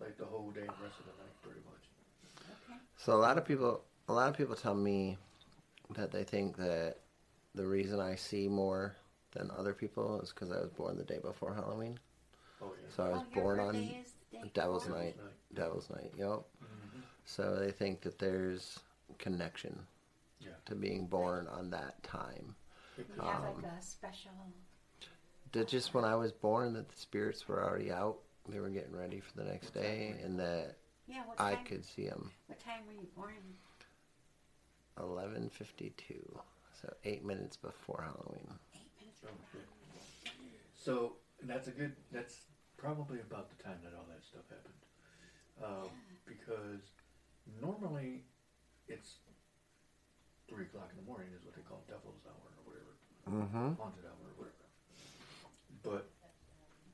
like 0.00 0.16
the 0.18 0.24
whole 0.24 0.50
day 0.50 0.62
and 0.62 0.70
rest 0.82 0.98
of 0.98 1.06
the 1.06 1.12
night, 1.22 1.36
pretty 1.42 1.60
much. 1.70 1.84
Okay. 2.66 2.80
So 2.96 3.12
a 3.12 3.20
lot 3.20 3.38
of 3.38 3.44
people, 3.44 3.84
a 4.08 4.12
lot 4.12 4.30
of 4.30 4.36
people 4.36 4.56
tell 4.56 4.74
me 4.74 5.18
that 5.90 6.10
they 6.10 6.24
think 6.24 6.56
that 6.56 6.96
the 7.54 7.66
reason 7.66 8.00
I 8.00 8.14
see 8.16 8.48
more 8.48 8.96
than 9.32 9.50
other 9.56 9.74
people 9.74 10.20
is 10.22 10.30
because 10.30 10.50
I 10.50 10.60
was 10.60 10.70
born 10.70 10.96
the 10.96 11.04
day 11.04 11.18
before 11.22 11.54
Halloween. 11.54 11.98
Oh 12.62 12.72
yeah. 12.80 12.88
So 12.96 13.04
I 13.04 13.08
was 13.10 13.22
Oh, 13.22 13.34
born 13.40 13.60
on 13.60 13.74
is 13.76 14.09
the 14.42 14.48
Devil's? 14.48 14.88
Night. 14.88 15.16
Night. 15.16 15.54
Devil's 15.54 15.90
Night. 15.90 16.12
Yep. 16.16 16.28
Mhm. 16.62 17.02
So 17.24 17.56
they 17.56 17.70
think 17.72 18.00
that 18.02 18.18
there's 18.18 18.78
connection 19.18 19.86
Yeah. 20.40 20.50
to 20.66 20.74
being 20.74 21.06
born 21.06 21.46
on 21.48 21.70
that 21.70 22.02
time. 22.02 22.56
It 22.98 23.08
You 23.08 23.22
have 23.22 23.44
Um, 23.44 23.62
like 23.62 23.72
a 23.72 23.82
special. 23.82 24.32
That 25.52 25.68
just 25.68 25.94
when 25.94 26.04
I 26.04 26.14
was 26.14 26.32
born, 26.32 26.74
that 26.74 26.88
the 26.88 26.96
spirits 26.96 27.48
were 27.48 27.62
already 27.64 27.90
out. 27.92 28.20
They 28.48 28.60
were 28.60 28.70
getting 28.70 28.94
ready 28.96 29.20
for 29.20 29.32
the 29.36 29.44
next 29.44 29.70
day, 29.70 30.10
and 30.22 30.38
that 30.40 30.76
Yeah. 31.06 31.24
I 31.38 31.54
time? 31.56 31.64
could 31.66 31.84
see 31.84 32.06
them. 32.08 32.32
What 32.46 32.58
time 32.60 32.86
were 32.86 32.92
you 32.92 33.06
born? 33.16 33.58
Eleven 34.98 35.48
fifty-two. 35.50 36.40
So 36.80 36.94
eight 37.04 37.24
minutes 37.24 37.56
before 37.56 38.02
Halloween. 38.02 38.58
Eight 38.74 38.90
minutes. 38.98 39.20
Oh, 39.24 39.28
before. 39.28 39.60
shit. 40.24 40.32
So 40.74 41.16
that's 41.42 41.68
a 41.68 41.72
good. 41.72 41.96
That's 42.10 42.46
probably 42.80 43.20
about 43.20 43.48
the 43.50 43.62
time 43.62 43.78
that 43.84 43.92
all 43.96 44.06
that 44.08 44.24
stuff 44.24 44.44
happened, 44.48 44.82
um, 45.62 45.92
because 46.26 46.80
normally 47.60 48.22
it's 48.88 49.16
three 50.48 50.64
o'clock 50.64 50.88
in 50.90 50.96
the 50.96 51.06
morning 51.06 51.28
is 51.36 51.44
what 51.44 51.54
they 51.54 51.62
call 51.62 51.82
Devil's 51.86 52.24
Hour 52.26 52.48
or 52.56 52.64
whatever, 52.64 52.94
Mm-hmm. 53.30 53.72
haunted 53.78 54.04
hour 54.04 54.16
or 54.24 54.36
whatever. 54.36 54.64
But 55.82 56.06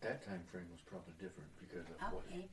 that 0.02 0.22
time 0.24 0.44
frame 0.50 0.68
was 0.70 0.80
probably 0.86 1.14
different 1.18 1.50
because 1.58 1.86
of 1.90 1.98
what. 2.10 2.24
Okay. 2.26 2.48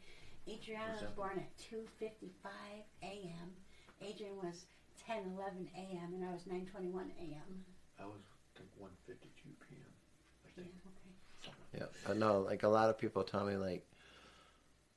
Adriana 0.47 0.93
was 0.93 1.11
born 1.15 1.37
at 1.39 1.49
2:55 1.57 2.83
a.m. 3.03 3.57
Adrian 4.01 4.37
was 4.37 4.65
10:11 5.07 5.67
a.m. 5.75 6.13
and 6.13 6.23
I 6.23 6.31
was 6.31 6.43
9:21 6.43 7.09
a.m. 7.17 7.63
I 7.99 8.05
was 8.05 8.21
I 8.55 8.59
think 8.59 8.69
one 8.77 8.91
fifty 9.05 9.31
two 9.41 9.49
p.m. 9.67 9.91
I 10.45 10.49
Yeah. 10.57 10.63
think. 10.63 10.73
Okay. 10.87 11.13
Yeah, 11.75 11.85
I 12.09 12.13
know. 12.13 12.39
Like 12.41 12.63
a 12.63 12.67
lot 12.69 12.89
of 12.89 12.97
people 12.97 13.23
tell 13.23 13.45
me, 13.45 13.55
like 13.55 13.85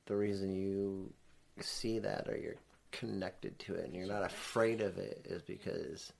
the 0.05 0.15
reason 0.15 0.53
you 0.55 1.11
see 1.59 1.99
that 1.99 2.27
or 2.27 2.37
you're 2.37 2.55
connected 2.91 3.57
to 3.59 3.73
it 3.75 3.85
and 3.85 3.95
you're 3.95 4.07
not 4.07 4.23
afraid 4.23 4.81
of 4.81 4.97
it 4.97 5.25
is 5.29 5.41
because 5.41 6.11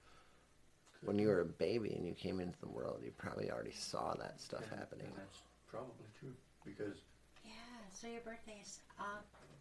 when 1.03 1.17
you 1.19 1.27
were 1.27 1.41
a 1.41 1.45
baby 1.45 1.93
and 1.93 2.05
you 2.05 2.13
came 2.13 2.39
into 2.39 2.59
the 2.59 2.67
world, 2.67 2.99
you 3.03 3.11
probably 3.17 3.51
already 3.51 3.71
saw 3.71 4.13
that 4.15 4.39
stuff 4.41 4.63
And- 4.71 4.79
happening. 4.79 5.05
And 5.07 5.15
that's 5.17 5.39
probably 5.67 6.07
true 6.19 6.33
because 6.65 6.97
Yeah. 7.45 7.51
So 7.93 8.07
your 8.07 8.21
birthday 8.21 8.59
is 8.61 8.79
uh, 8.99 9.03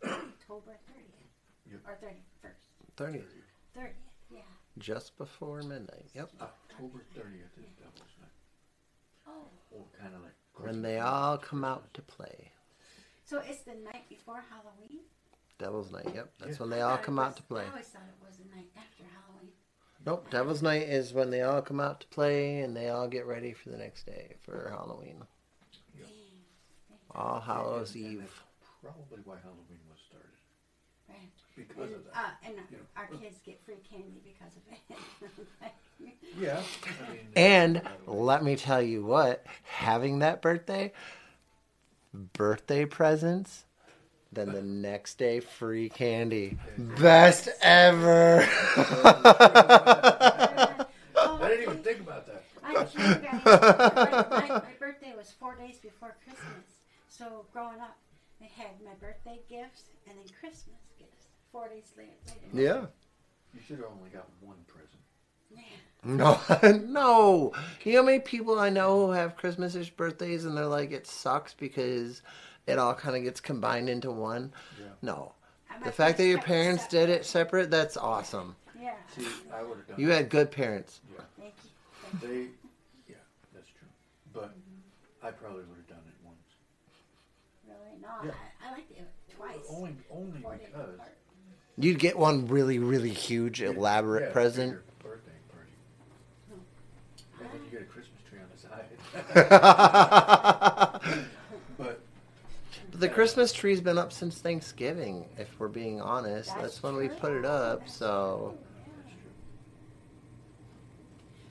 October 0.05 0.72
30th 0.90 1.70
Yep. 1.70 1.80
or 1.86 1.92
31st. 1.94 2.53
Thirtieth, 2.97 3.34
30th. 3.76 3.90
Yeah. 4.30 4.40
just 4.78 5.16
before 5.18 5.62
midnight. 5.62 6.07
Yep. 6.14 6.30
October 6.40 7.05
thirtieth 7.14 7.57
is 7.59 7.70
Devil's 7.78 8.16
Night, 8.20 8.30
Oh. 9.28 9.47
or 9.72 9.84
kind 10.01 10.14
of 10.14 10.22
like 10.22 10.34
When 10.59 10.82
they 10.82 10.98
all 10.98 11.36
come 11.38 11.64
out 11.64 11.92
to 11.94 12.02
play. 12.02 12.52
So 13.24 13.38
it's 13.44 13.62
the 13.62 13.74
night 13.74 14.09
before 14.09 14.42
Halloween. 14.50 15.00
Devil's 15.59 15.90
Night. 15.90 16.09
Yep, 16.14 16.32
that's 16.38 16.52
Yeah. 16.52 16.59
when 16.59 16.70
they 16.70 16.80
all 16.82 16.90
thought 16.96 17.00
it 17.00 17.04
come 17.07 17.18
out 17.18 17.36
to 17.36 17.42
play. 17.42 17.64
I 17.64 17.68
always 17.70 17.86
thought 17.88 18.02
it 18.09 18.24
was 18.26 18.36
the 18.38 18.44
night 18.54 18.70
after 18.76 19.04
Halloween. 19.04 19.52
Nope, 20.04 20.30
Devil's 20.30 20.62
Night 20.62 20.82
is 20.88 21.12
when 21.12 21.30
they 21.30 21.42
all 21.42 21.62
come 21.62 21.80
out 21.80 22.00
to 22.00 22.07
play 22.09 22.61
and 22.61 22.76
they 22.76 22.88
all 22.90 23.09
get 23.09 23.26
ready 23.26 23.52
for 23.52 23.70
the 23.70 23.78
next 23.78 24.04
day 24.04 24.36
for 24.42 24.68
Halloween. 24.70 25.26
Yep. 25.98 26.07
Dang. 26.09 26.98
All 27.11 27.40
Hallows 27.40 27.94
And- 27.94 28.04
and 28.04 28.12
Eve. 28.14 28.20
that's 28.20 28.70
Probably 28.82 29.20
why 29.24 29.38
Halloween 29.40 29.80
was 29.90 29.98
started 30.07 30.30
Right. 31.09 31.32
because 31.57 31.76
And, 31.90 31.94
of 31.96 32.04
that. 32.04 32.16
uh, 32.16 32.30
and 32.44 32.57
Yeah. 32.70 32.78
our 32.96 33.07
kids 33.09 33.40
get 33.40 33.61
free 33.64 33.78
candy 33.80 34.20
because 34.22 34.57
of 34.57 34.62
it. 34.68 34.78
yeah, 36.38 36.62
And 37.34 37.82
let 38.07 38.44
me 38.44 38.57
tell 38.57 38.82
you 38.82 39.05
what, 39.05 39.44
having 39.62 40.18
that 40.20 40.42
birthday, 40.42 40.92
birthday 42.12 42.84
presents, 42.84 43.64
then 44.32 44.53
the 44.53 44.62
next 44.62 45.18
day 45.18 45.40
free 45.40 45.88
candy. 45.88 46.59
Best 46.76 47.49
ever. 47.62 48.47
I 51.16 51.49
didn't 51.49 51.62
even 51.62 51.78
think 51.78 52.01
about 52.01 52.26
that. 52.26 52.44
I 52.62 52.74
told 52.74 52.94
you 52.94 53.14
guys, 53.22 53.44
my, 53.44 54.26
my, 54.30 54.49
my 54.49 54.72
birthday 54.78 55.14
was 55.16 55.32
four 55.38 55.55
days 55.55 55.78
before 55.78 56.16
Christmas. 56.24 56.66
So 57.09 57.47
growing 57.53 57.80
up, 57.80 57.97
I 58.42 58.44
had 58.44 58.72
my 58.84 58.92
birthday 59.01 59.40
gifts 59.49 59.84
and 60.09 60.18
then 60.18 60.26
Christmas 60.38 60.76
gifts 60.99 61.28
four 61.53 61.68
days 61.68 61.92
later. 61.97 62.11
later. 62.26 62.40
yeah. 62.53 62.86
You 63.55 63.61
should 63.66 63.78
have 63.78 63.88
only 63.97 64.11
got 64.11 64.26
one 64.40 64.59
present. 64.66 65.01
Yeah. 65.55 65.62
No, 66.05 66.38
no. 66.62 67.53
You 67.82 67.92
know 67.94 67.99
how 67.99 68.05
many 68.07 68.20
people 68.20 68.61
I 68.61 68.68
know 68.70 69.07
who 69.07 69.12
have 69.12 69.34
Christmas-ish 69.36 69.90
birthdays 69.90 70.44
and 70.44 70.57
they're 70.57 70.66
like, 70.66 70.92
it 70.92 71.05
sucks 71.07 71.53
because 71.55 72.22
it 72.68 72.78
all 72.78 72.94
kind 72.94 73.16
of 73.16 73.24
gets 73.24 73.40
combined 73.40 73.88
into 73.88 74.12
one? 74.12 74.53
Yeah. 74.78 74.86
No. 75.03 75.32
The 75.84 75.90
fact 75.90 76.18
that 76.18 76.26
your 76.26 76.40
parents 76.40 76.84
separate. 76.84 77.07
did 77.07 77.11
it 77.11 77.26
separate, 77.26 77.70
that's 77.72 77.97
awesome. 77.97 78.55
Yeah. 78.80 78.92
See, 79.16 79.26
I 79.53 79.62
would 79.64 79.78
have 79.78 79.86
done. 79.88 79.99
You 80.01 80.11
had 80.11 80.28
good 80.28 80.53
parents. 80.53 81.01
Yeah, 81.12 81.22
Thank 81.40 81.55
you. 81.64 81.70
Thank 82.20 82.32
they. 82.32 82.38
Yeah, 83.09 83.16
that's 83.53 83.66
true. 83.68 83.88
But 84.32 84.55
I 85.24 85.32
probably 85.32 85.64
would 85.64 85.76
have 85.76 85.88
done 85.88 85.99
it 86.07 86.14
once. 86.24 86.36
Really? 87.66 87.99
No, 88.01 88.09
Yeah. 88.24 88.30
I, 88.64 88.68
I 88.68 88.72
liked 88.74 88.92
it 88.92 89.09
twice. 89.36 89.57
Only, 89.68 89.97
only 90.11 90.38
because. 90.38 91.01
You'd 91.78 91.99
get 91.99 92.16
one 92.16 92.47
really, 92.47 92.78
really 92.78 93.11
huge, 93.11 93.61
elaborate 93.61 94.28
Yeah, 94.28 94.32
present. 94.32 94.70
bigger 94.72 94.82
Birthday 95.03 95.32
party. 95.53 95.72
Christmas 97.90 98.20
tree 98.28 98.38
on 98.40 98.47
the 98.55 98.59
side. 98.59 98.84
but 101.79 102.01
But 102.91 103.01
the 103.01 103.09
Christmas 103.09 103.53
tree's 103.53 103.81
been 103.81 103.99
up 103.99 104.12
since 104.12 104.39
Thanksgiving, 104.39 105.27
if 105.39 105.59
we're 105.59 105.69
being 105.69 106.01
honest. 106.01 106.51
That's, 106.51 106.62
That's 106.62 106.83
when 106.83 106.97
we 106.97 107.09
put 107.09 107.33
it 107.33 107.45
up, 107.45 107.81
That's 107.81 107.95
so. 107.95 108.55
true, 108.55 108.59
that's 109.05 109.12
true. 109.12 109.31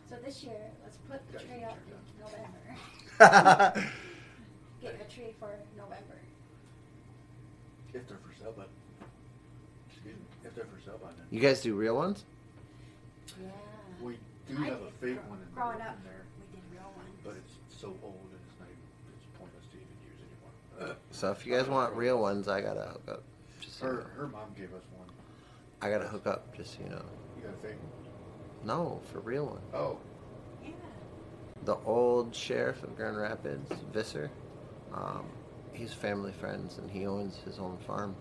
yeah. 0.10 0.18
So 0.18 0.24
this 0.26 0.44
year, 0.44 0.72
let's 0.84 0.98
put 1.10 1.22
the 1.32 1.40
tree 1.40 1.64
up 1.64 1.78
in 1.88 1.94
November. 2.24 3.90
Get 4.82 5.02
a 5.02 5.14
tree 5.14 5.34
for 5.40 5.50
November. 5.78 6.20
If 7.94 8.08
they're 8.08 8.18
for 8.18 8.34
sale, 8.42 8.54
but 8.58 8.70
excuse 9.90 10.16
me, 10.16 10.22
if 10.44 10.54
they're 10.56 10.66
for 10.66 10.82
sale 10.86 11.00
by 11.02 11.08
then. 11.10 11.26
You 11.32 11.40
guys 11.40 11.62
do 11.62 11.74
real 11.76 11.96
ones? 11.96 12.26
Yeah. 13.42 13.50
We 14.02 14.18
do 14.50 14.56
have 14.64 14.74
a 14.82 14.92
fake 15.02 15.18
one 15.30 15.40
in 15.40 15.48
growing 15.56 15.78
there, 15.80 15.88
up. 15.88 15.98
in 15.98 16.04
there, 16.04 16.25
So 21.12 21.32
if 21.32 21.46
you 21.46 21.54
guys 21.56 21.68
want 21.68 21.94
real 21.96 22.20
ones, 22.20 22.48
I 22.48 22.62
gotta 22.62 22.82
hook 22.82 23.04
up. 23.10 23.24
Just 23.62 23.80
so 23.80 23.86
you 23.86 23.92
Her, 23.92 23.98
know. 24.00 24.06
her 24.18 24.28
mom 24.28 24.54
gave 24.56 24.74
us 24.74 24.84
one. 24.98 25.08
I 25.82 25.90
gotta 25.90 26.08
hook 26.08 26.28
up, 26.28 26.56
just 26.56 26.74
so 26.78 26.84
you 26.84 26.90
know. 26.90 27.02
You 27.38 27.44
got 27.44 27.54
a 27.54 27.58
fake 27.58 27.78
one? 27.82 28.68
No, 28.68 29.02
for 29.12 29.20
real 29.20 29.46
one. 29.46 29.62
Oh, 29.74 29.98
yeah. 30.64 30.72
The 31.64 31.78
old 31.86 32.36
sheriff 32.36 32.84
of 32.84 32.96
Grand 32.98 33.18
Rapids, 33.18 33.72
Visser, 33.94 34.30
um, 34.94 35.26
he's 35.74 35.94
family 35.94 36.32
friends 36.34 36.78
and 36.78 36.90
he 36.92 37.06
owns 37.06 37.38
his 37.46 37.60
own 37.60 37.78
farm. 37.88 38.16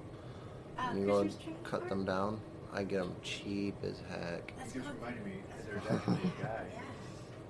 Uh, 0.79 0.83
and 0.91 1.01
you 1.01 1.07
go 1.07 1.19
and 1.21 1.31
Christmas 1.31 1.45
tree 1.45 1.55
cut 1.65 1.89
them 1.89 2.05
down. 2.05 2.41
I 2.73 2.83
get 2.83 3.01
them 3.01 3.15
cheap 3.23 3.75
as 3.85 3.99
heck. 4.11 4.51
you 4.51 4.55
That's 4.59 4.73
just 4.75 4.87
good. 4.87 4.95
reminded 4.99 5.25
me, 5.25 5.33
That's 5.51 5.67
there's 5.69 5.87
actually 5.99 6.23
a 6.27 6.43
guy 6.43 6.63
Yeah. 6.75 6.83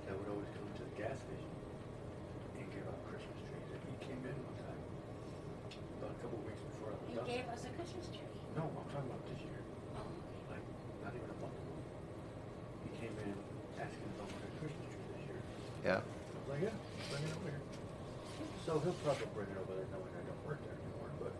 that 0.06 0.14
would 0.18 0.28
always 0.28 0.48
come 0.56 0.68
to 0.76 0.84
the 0.84 0.94
gas 1.00 1.16
station 1.24 1.52
and 2.60 2.66
give 2.72 2.84
out 2.84 3.00
Christmas 3.08 3.36
trees. 3.40 3.68
And 3.72 3.80
he 3.88 3.96
came 4.04 4.20
in 4.20 4.36
one 4.44 4.56
time, 4.60 4.80
about 5.98 6.12
a 6.12 6.18
couple 6.20 6.36
of 6.38 6.44
weeks 6.44 6.60
before 6.76 6.92
I 6.92 6.96
was 7.00 7.08
He 7.08 7.16
done. 7.16 7.24
gave 7.24 7.46
us 7.48 7.64
a 7.64 7.70
Christmas 7.72 8.06
tree. 8.12 8.28
No, 8.52 8.68
I'm 8.68 8.84
talking 8.92 9.08
about 9.08 9.24
this 9.32 9.40
year. 9.40 9.60
Oh, 9.96 10.04
like 10.52 10.64
not 11.00 11.16
even 11.16 11.24
a 11.32 11.38
month 11.40 11.56
ago. 11.56 11.72
He 12.84 12.90
came 13.00 13.14
in 13.24 13.32
asking 13.80 14.04
if 14.12 14.20
I 14.20 14.28
wanted 14.28 14.44
a 14.52 14.56
Christmas 14.60 14.92
tree 14.92 15.08
this 15.08 15.24
year. 15.24 15.40
Yeah. 16.62 16.68
Like, 16.68 16.74
yeah, 16.74 17.10
bring 17.10 17.22
it 17.24 17.34
over 17.34 17.50
here. 17.50 17.60
So 18.66 18.78
he'll 18.80 18.92
probably 19.04 19.26
bring 19.34 19.48
it 19.50 19.58
over 19.58 19.74
there 19.74 19.86
knowing 19.90 20.12
I 20.14 20.22
don't 20.24 20.42
work 20.46 20.58
there 20.62 20.76
anymore, 20.78 21.10
but 21.20 21.34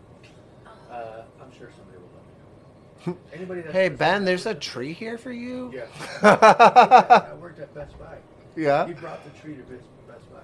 uh, 0.93 1.23
I'm 1.41 1.51
sure 1.57 1.69
somebody 1.75 1.97
will 1.97 2.11
let 2.13 2.23
me 2.27 2.33
know. 2.35 3.17
Anybody 3.33 3.61
that 3.61 3.71
Hey 3.71 3.89
Ben, 3.89 4.25
there's 4.25 4.45
a 4.45 4.53
tree 4.55 4.93
here 4.93 5.17
for 5.17 5.31
you. 5.31 5.71
Yeah. 5.73 5.87
I 6.21 7.33
worked 7.35 7.59
at 7.59 7.73
Best 7.73 7.97
Buy. 7.99 8.17
Yeah. 8.55 8.87
He 8.87 8.93
brought 8.93 9.23
the 9.23 9.31
tree 9.39 9.55
to 9.55 9.63
Best 9.63 9.87
Best 10.07 10.27
Buy 10.31 10.43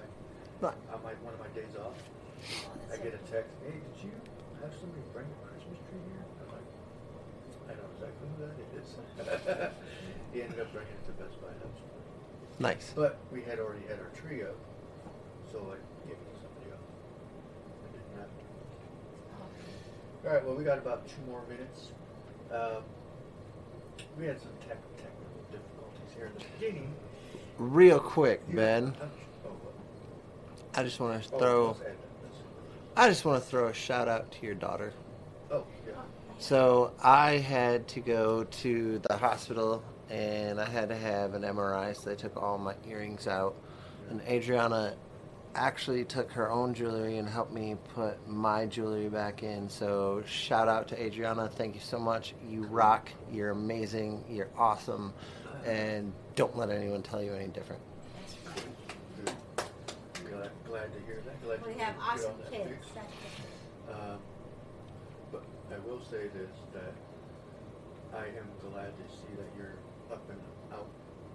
Ni- 0.60 0.74
on 0.92 1.00
my 1.04 1.12
one 1.22 1.34
of 1.34 1.40
my 1.40 1.48
days 1.54 1.72
off. 1.78 1.96
I 2.92 2.96
get 2.96 3.14
a 3.14 3.22
text, 3.30 3.52
hey, 3.64 3.76
did 3.76 3.98
you 4.04 4.12
have 4.60 4.72
somebody 4.80 5.00
bring 5.12 5.24
a 5.24 5.38
Christmas 5.48 5.78
tree 5.88 6.02
here? 6.12 6.24
I'm 6.42 6.48
like, 6.52 6.68
I 7.68 7.72
know 7.78 7.88
exactly 7.96 8.26
who 8.28 8.36
that 8.44 8.56
is. 8.76 8.88
he 10.34 10.42
ended 10.42 10.60
up 10.60 10.72
bringing 10.72 10.92
it 10.92 11.04
to 11.06 11.12
Best 11.16 11.40
Buy. 11.40 11.48
That 11.56 11.68
was 11.70 11.78
fun. 11.78 11.91
Nice. 12.58 12.92
But 12.94 13.18
we 13.32 13.42
had 13.42 13.58
already 13.58 13.82
had 13.88 13.98
our 13.98 14.10
tree 14.20 14.42
up, 14.42 14.54
so 15.50 15.58
I 15.58 15.76
gave 16.06 16.16
it 16.16 16.34
to 16.34 16.40
somebody 16.40 16.70
else. 16.70 16.80
It 17.84 17.92
didn't 17.92 18.16
happen. 18.16 18.30
Oh. 19.40 20.28
All 20.28 20.34
right, 20.34 20.44
well, 20.46 20.54
we 20.54 20.64
got 20.64 20.78
about 20.78 21.06
two 21.08 21.22
more 21.30 21.40
minutes. 21.48 21.88
Um, 22.52 22.82
we 24.18 24.26
had 24.26 24.38
some 24.40 24.50
tech, 24.68 24.78
technical 24.96 25.42
difficulties 25.50 26.14
here 26.14 26.26
in 26.26 26.32
the 26.34 26.44
beginning. 26.58 26.94
Real 27.58 27.98
quick, 28.00 28.42
You- 28.48 28.56
Ben. 28.56 28.96
Oh. 29.00 29.06
I 30.74 30.82
just 30.84 31.00
want 31.00 31.22
to 31.22 31.34
Oh, 31.34 31.38
throw. 31.38 31.66
let's 31.68 31.80
add 31.80 31.86
that. 31.86 31.96
Let's- 32.22 32.36
I 32.96 33.08
just 33.08 33.24
want 33.24 33.42
to 33.42 33.48
throw 33.48 33.68
a 33.68 33.72
shout 33.74 34.08
out 34.08 34.30
to 34.32 34.46
your 34.46 34.54
daughter. 34.54 34.92
Oh, 35.50 35.64
yeah. 35.86 35.94
So 36.38 36.92
I 37.02 37.32
had 37.38 37.88
to 37.88 38.00
go 38.00 38.44
to 38.44 38.98
the 39.00 39.16
hospital 39.16 39.82
and 40.12 40.60
I 40.60 40.68
had 40.68 40.90
to 40.90 40.96
have 40.96 41.32
an 41.34 41.42
MRI. 41.42 41.96
So 41.96 42.10
they 42.10 42.16
took 42.16 42.36
all 42.36 42.58
my 42.58 42.74
earrings 42.86 43.26
out, 43.26 43.56
and 44.10 44.20
Adriana 44.28 44.94
actually 45.54 46.04
took 46.04 46.30
her 46.32 46.50
own 46.50 46.72
jewelry 46.74 47.18
and 47.18 47.28
helped 47.28 47.52
me 47.52 47.76
put 47.94 48.26
my 48.28 48.66
jewelry 48.66 49.08
back 49.08 49.42
in. 49.42 49.68
So 49.68 50.22
shout 50.26 50.68
out 50.68 50.88
to 50.88 51.02
Adriana. 51.02 51.48
Thank 51.48 51.74
you 51.74 51.80
so 51.80 51.98
much. 51.98 52.34
You 52.48 52.64
rock. 52.64 53.10
You're 53.30 53.50
amazing. 53.50 54.24
You're 54.28 54.50
awesome. 54.56 55.12
And 55.66 56.12
don't 56.36 56.56
let 56.56 56.70
anyone 56.70 57.02
tell 57.02 57.22
you 57.22 57.34
any 57.34 57.48
different. 57.48 57.82
That's 58.16 58.36
right. 58.46 59.66
Glad, 60.30 60.50
glad 60.66 60.92
to 60.92 61.00
hear 61.06 61.22
that. 61.26 61.42
Glad 61.44 61.66
We 61.66 61.74
to 61.74 61.84
have 61.84 61.94
awesome 62.00 62.32
that 62.38 62.50
kids. 62.50 62.70
fixed. 62.70 62.94
That's 62.94 63.12
for 63.12 63.92
sure. 63.92 64.00
Um, 64.00 64.18
but 65.30 65.42
I 65.70 65.78
will 65.88 66.00
say 66.02 66.28
this, 66.34 66.50
that 66.72 66.94
I 68.18 68.24
am 68.26 68.48
glad 68.70 68.92
to 68.96 69.14
see 69.14 69.34
that 69.36 69.46
you're 69.56 69.76
up 70.12 70.22
and 70.30 70.40
out 70.72 70.86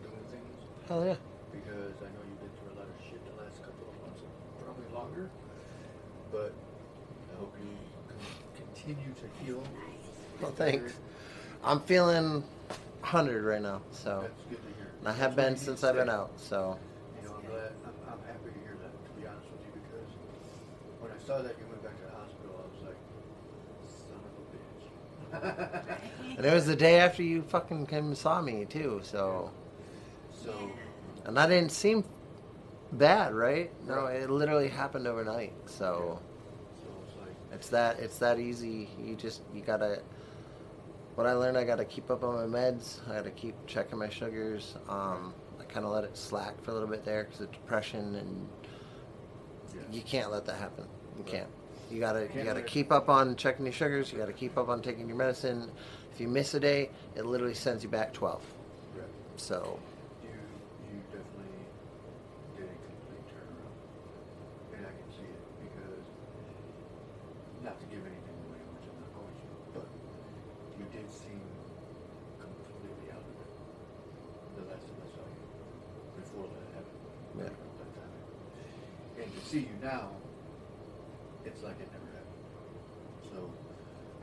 doing 0.01 0.23
things 0.31 0.53
Hell 0.87 1.05
yeah. 1.05 1.15
because 1.51 1.93
I 2.01 2.07
know 2.13 2.21
you've 2.29 2.39
been 2.39 2.53
through 2.61 2.71
a 2.73 2.77
lot 2.79 2.87
of 2.87 2.97
shit 3.03 3.19
the 3.25 3.35
last 3.43 3.57
couple 3.65 3.89
of 3.89 3.95
months, 4.05 4.21
probably 4.63 4.87
longer. 4.93 5.29
But 6.31 6.53
I 7.33 7.39
hope 7.39 7.53
you 7.59 7.73
continue 8.55 9.13
to 9.17 9.27
heal. 9.43 9.63
Well, 10.41 10.51
thanks. 10.51 10.93
I'm 11.63 11.81
feeling 11.81 12.43
100 13.01 13.43
right 13.43 13.61
now. 13.61 13.81
So, 13.91 14.21
That's 14.21 14.43
good 14.49 14.61
to 14.61 14.71
hear. 14.77 14.87
and 14.99 15.07
I 15.07 15.11
That's 15.11 15.19
have 15.19 15.31
what 15.31 15.37
been 15.37 15.53
you 15.53 15.59
since 15.59 15.83
I've 15.83 15.95
been 15.95 16.09
out. 16.09 16.31
So, 16.37 16.77
You 17.21 17.27
know, 17.27 17.35
I'm 17.35 17.45
glad, 17.49 17.71
I'm, 17.83 17.95
I'm 18.13 18.21
happy 18.29 18.53
to 18.53 18.59
hear 18.61 18.77
that, 18.83 18.93
to 18.93 19.09
be 19.19 19.25
honest 19.27 19.47
with 19.49 19.63
you, 19.65 19.73
because 19.81 20.09
when 21.01 21.09
I 21.11 21.19
saw 21.25 21.41
that 21.41 21.57
you 21.57 21.65
went 21.67 21.81
back 21.83 21.97
to 21.97 22.05
the 22.05 22.15
hospital, 22.15 22.53
I 22.61 22.65
was 22.69 22.81
like, 22.93 22.99
son 23.89 24.21
of 24.21 24.33
a 24.37 24.43
bitch. 24.53 24.83
And 26.37 26.45
it 26.45 26.53
was 26.53 26.65
the 26.65 26.75
day 26.75 26.99
after 26.99 27.23
you 27.23 27.41
fucking 27.43 27.85
came 27.87 28.05
and 28.07 28.17
saw 28.17 28.41
me 28.41 28.65
too. 28.65 28.99
So, 29.03 29.51
So, 30.43 30.71
and 31.25 31.35
that 31.37 31.47
didn't 31.47 31.71
seem 31.71 32.03
bad, 32.93 33.33
right? 33.33 33.71
No, 33.87 34.03
Right. 34.03 34.21
it 34.21 34.29
literally 34.29 34.69
happened 34.69 35.07
overnight. 35.07 35.53
So, 35.65 36.19
so 36.81 36.87
it's 37.05 37.15
like, 37.19 37.35
it's 37.53 37.69
that 37.69 37.99
it's 37.99 38.17
that 38.19 38.39
easy. 38.39 38.89
You 39.03 39.15
just 39.15 39.41
you 39.53 39.61
gotta. 39.61 40.01
What 41.15 41.25
I 41.25 41.33
learned, 41.33 41.57
I 41.57 41.63
gotta 41.63 41.85
keep 41.85 42.11
up 42.11 42.23
on 42.23 42.35
my 42.51 42.59
meds. 42.59 42.99
I 43.09 43.15
gotta 43.15 43.31
keep 43.31 43.55
checking 43.65 43.97
my 43.97 44.07
sugars. 44.09 44.75
Um, 44.87 45.33
I 45.59 45.63
kind 45.63 45.83
of 45.83 45.91
let 45.91 46.03
it 46.03 46.15
slack 46.15 46.61
for 46.63 46.69
a 46.69 46.73
little 46.75 46.87
bit 46.89 47.03
there 47.03 47.23
because 47.23 47.41
of 47.41 47.51
depression, 47.51 48.13
and 48.15 48.47
yeah. 49.75 49.81
you 49.91 50.01
can't 50.03 50.31
let 50.31 50.45
that 50.45 50.57
happen. 50.59 50.85
You 51.17 51.23
Right. 51.23 51.31
can't. 51.31 51.47
You 51.89 51.99
gotta 51.99 52.27
you 52.35 52.43
gotta 52.43 52.61
keep 52.61 52.91
up 52.91 53.09
on 53.09 53.35
checking 53.35 53.65
your 53.65 53.73
sugars. 53.73 54.11
You 54.11 54.17
gotta 54.19 54.33
keep 54.33 54.57
up 54.57 54.69
on 54.69 54.81
taking 54.81 55.07
your 55.07 55.17
medicine. 55.17 55.71
If 56.13 56.19
you 56.19 56.27
miss 56.27 56.53
a 56.53 56.59
day, 56.59 56.89
it 57.15 57.25
literally 57.25 57.53
sends 57.53 57.83
you 57.83 57.89
back 57.89 58.13
twelve. 58.13 58.43
So 59.37 59.79
You, 60.23 60.29
you 60.89 60.99
definitely 61.13 61.61
did 62.57 62.65
a 62.65 62.77
complete 62.89 63.23
turnaround, 63.29 63.77
and 64.73 64.81
I 64.81 64.89
can 64.97 65.07
see 65.13 65.29
it, 65.29 65.41
because, 65.61 66.01
not 67.63 67.77
to 67.79 67.85
give 67.85 68.01
anything 68.01 68.37
away, 68.49 68.57
which 68.73 68.89
I'm 68.89 68.97
not 68.97 69.13
going 69.13 69.29
to, 69.37 69.47
but 69.77 69.85
you 70.81 70.89
did 70.89 71.05
seem 71.05 71.37
completely 72.41 73.13
out 73.13 73.21
of 73.21 73.37
it, 73.45 73.51
the 74.57 74.65
last 74.73 74.89
time 74.89 75.05
I 75.05 75.09
saw 75.13 75.21
you, 75.21 75.45
before 76.17 76.49
that 76.49 76.65
happened. 76.73 76.97
Yeah. 77.37 77.53
That 77.53 77.91
time. 77.93 78.17
And 79.21 79.29
to 79.29 79.41
see 79.45 79.69
you 79.69 79.77
now, 79.85 80.17
it's 81.45 81.61
like 81.61 81.77
it 81.77 81.93
never 81.93 82.09
happened, 82.09 82.41
so, 83.29 83.37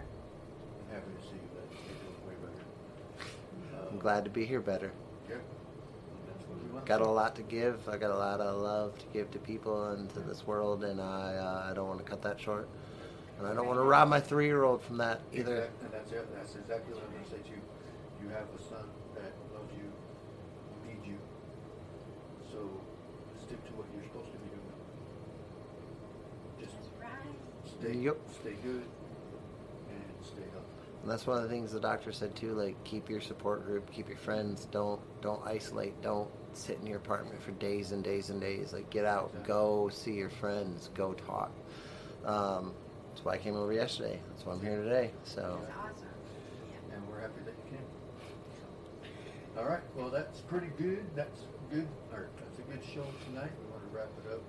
I'm 0.03 0.91
happy 0.91 1.15
to 1.15 1.23
see 1.23 1.39
that 1.55 1.71
you're 1.71 2.03
doing 2.03 2.19
way 2.27 2.35
better. 2.43 2.67
I'm 3.95 3.99
Uh, 3.99 4.03
glad 4.03 4.25
to 4.45 4.49
be 4.49 4.53
here 4.53 4.61
better. 4.61 4.92
Yeah. 5.28 5.36
That's 6.26 6.45
what 6.49 6.62
we 6.62 6.70
want. 6.72 6.86
Got 6.86 7.01
a 7.01 7.09
lot 7.09 7.34
to 7.36 7.42
give. 7.42 7.88
I 7.88 7.97
got 7.97 8.11
a 8.11 8.16
lot 8.18 8.40
of 8.40 8.61
love 8.61 8.99
to 8.99 9.07
give 9.12 9.30
to 9.32 9.38
people 9.38 9.88
and 9.92 10.09
to 10.14 10.20
this 10.20 10.47
world, 10.47 10.84
and 10.84 11.01
I 11.01 11.34
uh, 11.36 11.70
I 11.70 11.74
don't 11.74 11.88
want 11.88 11.99
to 12.01 12.05
cut 12.05 12.22
that 12.22 12.40
short. 12.40 12.68
And 13.38 13.47
I 13.49 13.55
don't 13.55 13.66
want 13.66 13.78
to 13.78 13.82
rob 13.84 14.09
my 14.09 14.20
three 14.20 14.47
year 14.47 14.62
old 14.62 14.82
from 14.82 14.99
that 14.99 15.20
either. 15.32 15.57
Exact- 15.64 15.82
And 15.82 15.92
that's 15.92 16.12
it, 16.12 16.34
that's 16.34 16.55
exactly 16.55 16.95
what 16.95 17.03
I'm 17.05 17.12
gonna 17.14 17.26
say 17.28 17.42
to 17.42 17.51
you. 17.51 17.62
You 18.22 18.28
have 18.30 18.47
a 18.55 18.62
son 18.62 18.86
that 19.16 19.32
loves 19.53 19.72
you, 19.74 19.88
needs 20.86 21.07
you, 21.07 21.18
so 22.53 22.59
stick 23.45 23.59
to 23.66 23.72
what 23.74 23.86
you're 23.95 24.05
supposed 24.05 24.30
to 24.32 24.38
be 24.38 24.49
doing. 24.55 24.70
Just 26.61 26.78
right. 27.03 27.11
stay, 27.66 27.99
Yep. 27.99 28.16
stay 28.40 28.55
good 28.62 28.86
and 29.90 30.05
stay 30.22 30.47
healthy. 30.55 30.74
And 31.05 31.13
that's 31.13 31.27
one 31.27 31.37
of 31.37 31.43
the 31.43 31.51
things 31.51 31.71
the 31.71 31.81
doctor 31.81 32.13
said 32.13 32.35
too. 32.35 32.55
Like 32.55 32.83
keep 32.83 33.11
your 33.11 33.21
support 33.21 33.67
group, 33.67 33.93
keep 33.93 34.09
your 34.09 34.17
friends. 34.17 34.67
Don't 34.71 35.03
don't 35.21 35.47
isolate. 35.47 36.01
Don't 36.01 36.31
sit 36.55 36.79
in 36.81 36.87
your 36.87 36.97
apartment 36.97 37.43
for 37.43 37.51
days 37.51 37.93
and 37.93 38.03
days 38.03 38.31
and 38.31 38.41
days. 38.41 38.73
Like 38.73 38.89
get 38.89 39.05
out, 39.05 39.27
Exactly. 39.35 39.53
go 39.53 39.91
see 39.93 40.13
your 40.15 40.31
friends, 40.31 40.89
go 40.95 41.13
talk. 41.13 41.53
Um, 42.25 42.73
that's 43.11 43.23
why 43.23 43.33
I 43.35 43.37
came 43.37 43.55
over 43.55 43.71
yesterday. 43.71 44.19
That's 44.31 44.47
why 44.47 44.55
I'm 44.55 44.63
here 44.63 44.83
today. 44.83 45.11
So 45.25 45.61
That's 45.61 45.77
awesome. 45.77 46.09
Yeah. 46.73 46.97
And 46.97 47.07
we're 47.07 47.21
happy 47.21 47.43
that 47.45 47.53
you 47.53 47.77
came. 47.77 47.87
So, 48.57 49.61
All 49.61 49.69
right, 49.69 49.85
well, 49.95 50.09
that's 50.09 50.41
pretty 50.41 50.71
good, 50.79 51.05
that's 51.15 51.43
good, 51.71 51.87
or 52.15 52.31
that's 52.41 52.59
a 52.61 52.63
good 52.63 52.81
show 52.83 53.05
tonight. 53.29 53.53
We 53.61 53.69
want 53.77 53.85
to 53.85 53.93
wrap 53.93 54.09
it 54.25 54.33
up. 54.33 54.41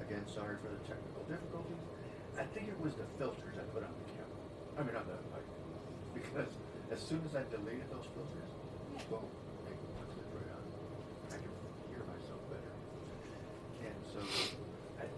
Again, 0.00 0.24
sorry 0.32 0.56
for 0.64 0.72
the 0.72 0.80
technical 0.88 1.22
difficulties. 1.28 1.76
I 2.40 2.44
think 2.56 2.68
it 2.68 2.80
was 2.80 2.94
the 2.94 3.04
filters 3.18 3.52
I 3.60 3.68
put 3.68 3.84
on 3.84 3.92
the 3.92 4.08
camera. 4.16 4.40
I 4.78 4.82
mean, 4.82 4.96
on 4.96 5.06
the 5.06 5.20
mic. 5.28 5.44
Because 6.14 6.50
as 6.90 7.00
soon 7.02 7.20
as 7.26 7.34
I 7.34 7.42
deleted 7.50 7.90
those 7.90 8.06
filters, 8.14 8.50
boom, 9.10 9.26
they 9.66 9.74
put 9.74 9.90
right 10.30 10.50
on. 10.54 10.62
I 11.34 11.36
can 11.42 11.52
hear 11.90 12.02
myself 12.06 12.38
better. 12.46 12.74
And 13.82 13.98
so, 14.06 14.22
I, 15.02 15.10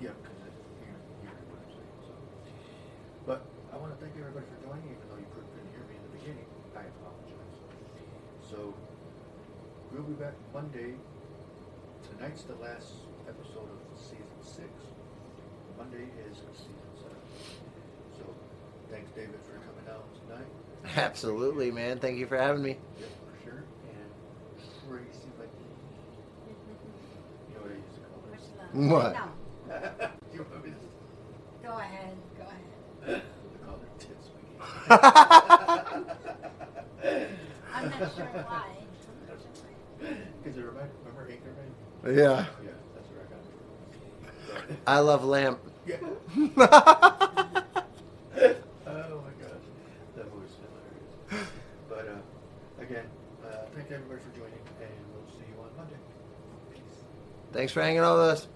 yeah, 0.00 0.16
because 0.16 0.38
you 0.40 1.28
hear 1.28 1.36
what 1.52 1.60
I'm 1.60 1.72
saying. 1.76 1.98
So, 2.08 2.14
but 3.28 3.44
I 3.68 3.76
want 3.76 3.92
to 3.92 3.98
thank 4.00 4.16
everybody 4.16 4.48
for 4.48 4.58
joining, 4.64 4.88
even 4.96 5.04
though 5.12 5.20
you 5.20 5.28
couldn't 5.36 5.52
hear 5.76 5.84
me 5.84 6.00
in 6.00 6.04
the 6.08 6.14
beginning. 6.16 6.48
I 6.72 6.88
apologize. 6.88 7.56
So, 8.48 8.72
we'll 9.92 10.08
be 10.08 10.16
back 10.16 10.34
Monday. 10.56 10.96
Tonight's 12.08 12.48
the 12.48 12.56
last 12.64 13.04
episode 13.28 13.68
of 13.68 13.80
season 14.00 14.40
six. 14.40 14.72
Monday 15.76 16.08
is 16.24 16.40
season 16.52 16.93
thanks, 18.94 19.10
David, 19.10 19.34
for 19.44 19.58
coming 19.66 19.86
out 19.90 20.06
tonight. 20.22 20.46
Absolutely, 20.96 21.72
man. 21.72 21.98
Thank 21.98 22.18
you 22.18 22.26
for 22.26 22.36
having 22.36 22.62
me. 22.62 22.76
Yep, 23.00 23.08
for 23.26 23.34
sure. 23.44 23.64
And 23.90 24.08
Tracy, 24.88 25.30
like, 25.38 25.50
you 26.46 27.54
know 27.54 27.62
what 27.62 27.72
I 27.72 27.74
used 27.74 27.94
to 27.94 28.00
call 28.06 28.22
her? 28.22 28.88
What? 28.88 29.12
No. 29.14 29.26
Do 30.30 30.38
you 30.38 30.46
want 30.48 30.64
me 30.64 30.70
to? 30.70 30.76
Go 31.66 31.72
ahead. 31.76 32.14
Go 32.38 32.44
ahead. 32.44 32.62
I 33.04 33.66
call 33.66 33.78
her 33.78 33.90
tits. 33.98 34.26
I'm 37.74 37.90
not 37.90 37.98
sure 38.14 38.26
why. 38.26 38.70
I'm 39.10 39.18
not 39.26 39.38
sure 39.40 39.54
why. 39.58 39.72
Because 40.42 40.56
it 40.56 40.62
reminded, 40.62 40.94
remember 41.04 41.24
Anchorman? 41.32 41.70
Yeah. 42.16 42.46
Yeah, 42.62 42.78
that's 42.94 43.08
where 43.10 43.22
I 43.22 43.26
got 43.32 43.42
it 43.42 44.68
from. 44.68 44.76
I 44.86 44.98
love 45.00 45.24
lamp. 45.24 45.58
Yeah. 45.86 45.96
oh 48.86 49.22
my 49.22 49.34
gosh, 49.40 49.66
that 50.16 50.26
was 50.34 50.50
hilarious. 50.60 51.48
But 51.88 52.08
uh, 52.08 52.82
again, 52.82 53.06
uh, 53.44 53.66
thank 53.74 53.90
everybody 53.90 54.20
for 54.20 54.30
joining, 54.36 54.60
and 54.80 54.90
we'll 55.12 55.28
see 55.32 55.46
you 55.48 55.60
on 55.60 55.70
Monday. 55.76 55.96
Peace. 56.72 57.04
Thanks 57.54 57.72
for 57.72 57.82
hanging 57.82 58.00
out 58.00 58.18
with 58.18 58.26
us. 58.26 58.48